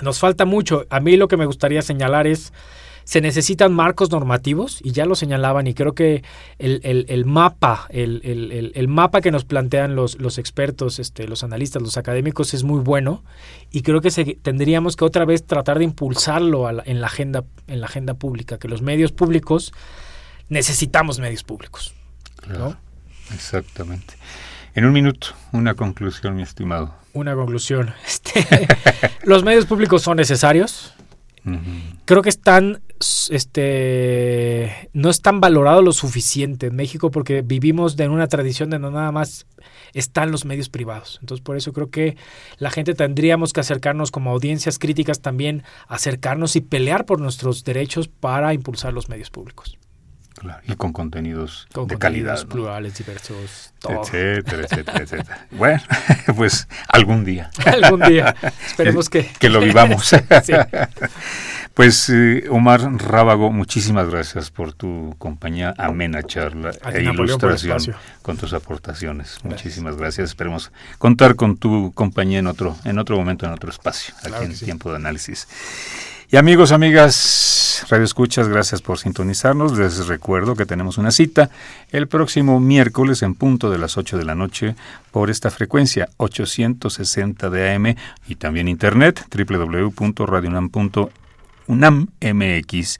Nos 0.00 0.20
falta 0.20 0.44
mucho. 0.44 0.86
A 0.90 1.00
mí 1.00 1.16
lo 1.16 1.26
que 1.26 1.36
me 1.36 1.46
gustaría 1.46 1.82
señalar 1.82 2.28
es 2.28 2.52
se 3.04 3.20
necesitan 3.20 3.72
marcos 3.72 4.10
normativos 4.10 4.80
y 4.82 4.92
ya 4.92 5.04
lo 5.04 5.14
señalaban 5.14 5.66
y 5.66 5.74
creo 5.74 5.94
que 5.94 6.24
el, 6.58 6.80
el, 6.84 7.06
el 7.08 7.24
mapa, 7.24 7.86
el, 7.90 8.20
el, 8.24 8.72
el, 8.74 8.88
mapa 8.88 9.20
que 9.20 9.30
nos 9.30 9.44
plantean 9.44 9.94
los, 9.94 10.18
los 10.18 10.38
expertos, 10.38 10.98
este, 10.98 11.28
los 11.28 11.44
analistas, 11.44 11.82
los 11.82 11.96
académicos 11.96 12.54
es 12.54 12.64
muy 12.64 12.80
bueno 12.80 13.22
y 13.70 13.82
creo 13.82 14.00
que 14.00 14.10
se, 14.10 14.24
tendríamos 14.24 14.96
que 14.96 15.04
otra 15.04 15.24
vez 15.24 15.44
tratar 15.44 15.78
de 15.78 15.84
impulsarlo 15.84 16.70
la, 16.72 16.82
en, 16.86 17.00
la 17.00 17.06
agenda, 17.06 17.44
en 17.66 17.80
la 17.80 17.86
agenda 17.86 18.14
pública, 18.14 18.58
que 18.58 18.68
los 18.68 18.82
medios 18.82 19.12
públicos 19.12 19.72
necesitamos 20.48 21.18
medios 21.18 21.42
públicos. 21.44 21.94
Claro, 22.36 22.76
Exactamente. 23.32 24.14
En 24.74 24.84
un 24.84 24.92
minuto, 24.92 25.28
una 25.52 25.74
conclusión, 25.74 26.34
mi 26.36 26.42
estimado. 26.42 26.94
Una 27.12 27.34
conclusión. 27.34 27.94
Este, 28.06 28.44
los 29.24 29.44
medios 29.44 29.66
públicos 29.66 30.02
son 30.02 30.16
necesarios. 30.16 30.93
Creo 32.04 32.22
que 32.22 32.30
están, 32.30 32.80
este, 33.30 34.88
no 34.94 35.10
están 35.10 35.40
valorados 35.40 35.84
lo 35.84 35.92
suficiente 35.92 36.68
en 36.68 36.76
México 36.76 37.10
porque 37.10 37.42
vivimos 37.42 37.98
en 37.98 38.10
una 38.10 38.28
tradición 38.28 38.70
de 38.70 38.78
no 38.78 38.90
nada 38.90 39.12
más 39.12 39.46
están 39.92 40.30
los 40.30 40.44
medios 40.44 40.68
privados. 40.68 41.18
Entonces, 41.20 41.44
por 41.44 41.56
eso 41.56 41.72
creo 41.72 41.90
que 41.90 42.16
la 42.58 42.70
gente 42.70 42.94
tendríamos 42.94 43.52
que 43.52 43.60
acercarnos 43.60 44.10
como 44.10 44.30
audiencias 44.30 44.78
críticas 44.78 45.20
también, 45.20 45.64
acercarnos 45.86 46.56
y 46.56 46.60
pelear 46.62 47.04
por 47.04 47.20
nuestros 47.20 47.64
derechos 47.64 48.08
para 48.08 48.54
impulsar 48.54 48.92
los 48.92 49.08
medios 49.08 49.30
públicos. 49.30 49.78
Claro, 50.44 50.62
y 50.66 50.74
con 50.76 50.92
contenidos 50.92 51.66
de 51.86 51.96
calidad. 51.96 52.46
plurales, 52.46 52.98
diversos, 52.98 53.72
Etcétera, 53.88 54.62
etcétera, 54.64 55.02
etcétera. 55.02 55.46
Bueno, 55.50 55.82
pues 56.36 56.68
algún 56.88 57.24
día. 57.24 57.50
algún 57.64 58.00
día. 58.00 58.34
Esperemos 58.66 59.08
que... 59.08 59.26
que 59.38 59.48
lo 59.48 59.60
vivamos. 59.60 60.04
sí. 60.42 60.52
Pues 61.72 62.08
eh, 62.08 62.44
Omar 62.50 62.82
Rábago, 62.82 63.50
muchísimas 63.50 64.08
gracias 64.08 64.50
por 64.50 64.74
tu 64.74 65.16
compañía, 65.18 65.74
amena 65.76 66.22
charla 66.22 66.70
e 66.92 67.02
ilustración 67.02 67.78
con 68.22 68.36
tus 68.36 68.52
aportaciones. 68.52 69.38
Muchísimas 69.42 69.96
gracias. 69.96 70.28
Esperemos 70.28 70.70
contar 70.98 71.34
con 71.34 71.56
tu 71.56 71.92
compañía 71.92 72.38
en 72.38 72.46
otro, 72.46 72.76
en 72.84 73.00
otro 73.00 73.16
momento, 73.16 73.46
en 73.46 73.52
otro 73.52 73.70
espacio, 73.70 74.14
aquí 74.22 74.44
en 74.44 74.56
Tiempo 74.56 74.90
de 74.90 74.96
Análisis. 74.96 75.48
Y 76.34 76.36
amigos, 76.36 76.72
amigas, 76.72 77.86
Radio 77.88 78.04
Escuchas, 78.04 78.48
gracias 78.48 78.82
por 78.82 78.98
sintonizarnos. 78.98 79.78
Les 79.78 80.08
recuerdo 80.08 80.56
que 80.56 80.66
tenemos 80.66 80.98
una 80.98 81.12
cita 81.12 81.48
el 81.92 82.08
próximo 82.08 82.58
miércoles 82.58 83.22
en 83.22 83.36
punto 83.36 83.70
de 83.70 83.78
las 83.78 83.96
8 83.96 84.18
de 84.18 84.24
la 84.24 84.34
noche 84.34 84.74
por 85.12 85.30
esta 85.30 85.52
frecuencia 85.52 86.08
860 86.16 87.50
de 87.50 87.72
AM 87.72 87.94
y 88.26 88.34
también 88.34 88.66
internet 88.66 89.24
www.radionam.com 89.32 91.08
UNAM 91.66 92.08
MX. 92.20 92.98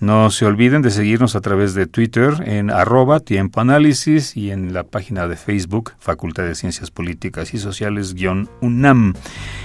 No 0.00 0.30
se 0.30 0.46
olviden 0.46 0.80
de 0.80 0.92
seguirnos 0.92 1.34
a 1.34 1.40
través 1.40 1.74
de 1.74 1.86
Twitter 1.86 2.44
en 2.46 2.70
arroba 2.70 3.20
y 3.26 4.50
en 4.50 4.72
la 4.72 4.84
página 4.84 5.26
de 5.26 5.34
Facebook 5.34 5.94
Facultad 5.98 6.44
de 6.44 6.54
Ciencias 6.54 6.92
Políticas 6.92 7.52
y 7.52 7.58
Sociales 7.58 8.14
UNAM. 8.60 9.14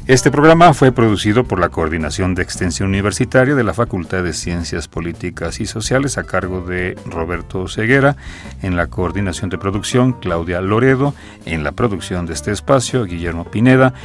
Este 0.07 0.29
programa 0.29 0.71
fue 0.75 0.91
producido 0.91 1.45
por 1.45 1.59
la 1.59 1.69
Coordinación 1.69 2.35
de 2.35 2.43
Extensión 2.43 2.89
Universitaria 2.89 3.55
de 3.55 3.63
la 3.63 3.73
Facultad 3.73 4.21
de 4.21 4.33
Ciencias 4.33 4.87
Políticas 4.87 5.59
y 5.59 5.65
Sociales 5.65 6.19
a 6.19 6.23
cargo 6.25 6.61
de 6.61 6.95
Roberto 7.07 7.67
Ceguera, 7.67 8.15
en 8.61 8.75
la 8.75 8.85
coordinación 8.85 9.49
de 9.49 9.57
producción 9.57 10.13
Claudia 10.13 10.61
Loredo, 10.61 11.15
en 11.47 11.63
la 11.63 11.71
producción 11.71 12.27
de 12.27 12.33
este 12.33 12.51
espacio 12.51 13.05
Guillermo 13.05 13.45
Pineda, 13.45 13.95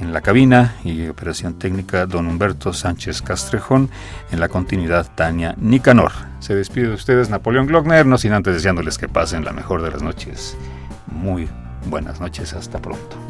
en 0.00 0.12
la 0.12 0.20
cabina 0.20 0.76
y 0.84 1.08
operación 1.08 1.58
técnica 1.58 2.06
don 2.06 2.28
Humberto 2.28 2.72
Sánchez 2.72 3.20
Castrejón, 3.20 3.90
en 4.30 4.38
la 4.38 4.48
continuidad 4.48 5.10
Tania 5.16 5.56
Nicanor. 5.58 6.12
Se 6.38 6.54
despide 6.54 6.90
de 6.90 6.94
ustedes 6.94 7.28
Napoleón 7.28 7.66
Glockner, 7.66 8.06
no 8.06 8.18
sin 8.18 8.34
antes 8.34 8.54
deseándoles 8.54 8.98
que 8.98 9.08
pasen 9.08 9.44
la 9.44 9.52
mejor 9.52 9.82
de 9.82 9.90
las 9.90 10.00
noches. 10.00 10.56
Muy 11.08 11.48
buenas 11.86 12.20
noches, 12.20 12.52
hasta 12.52 12.78
pronto. 12.78 13.29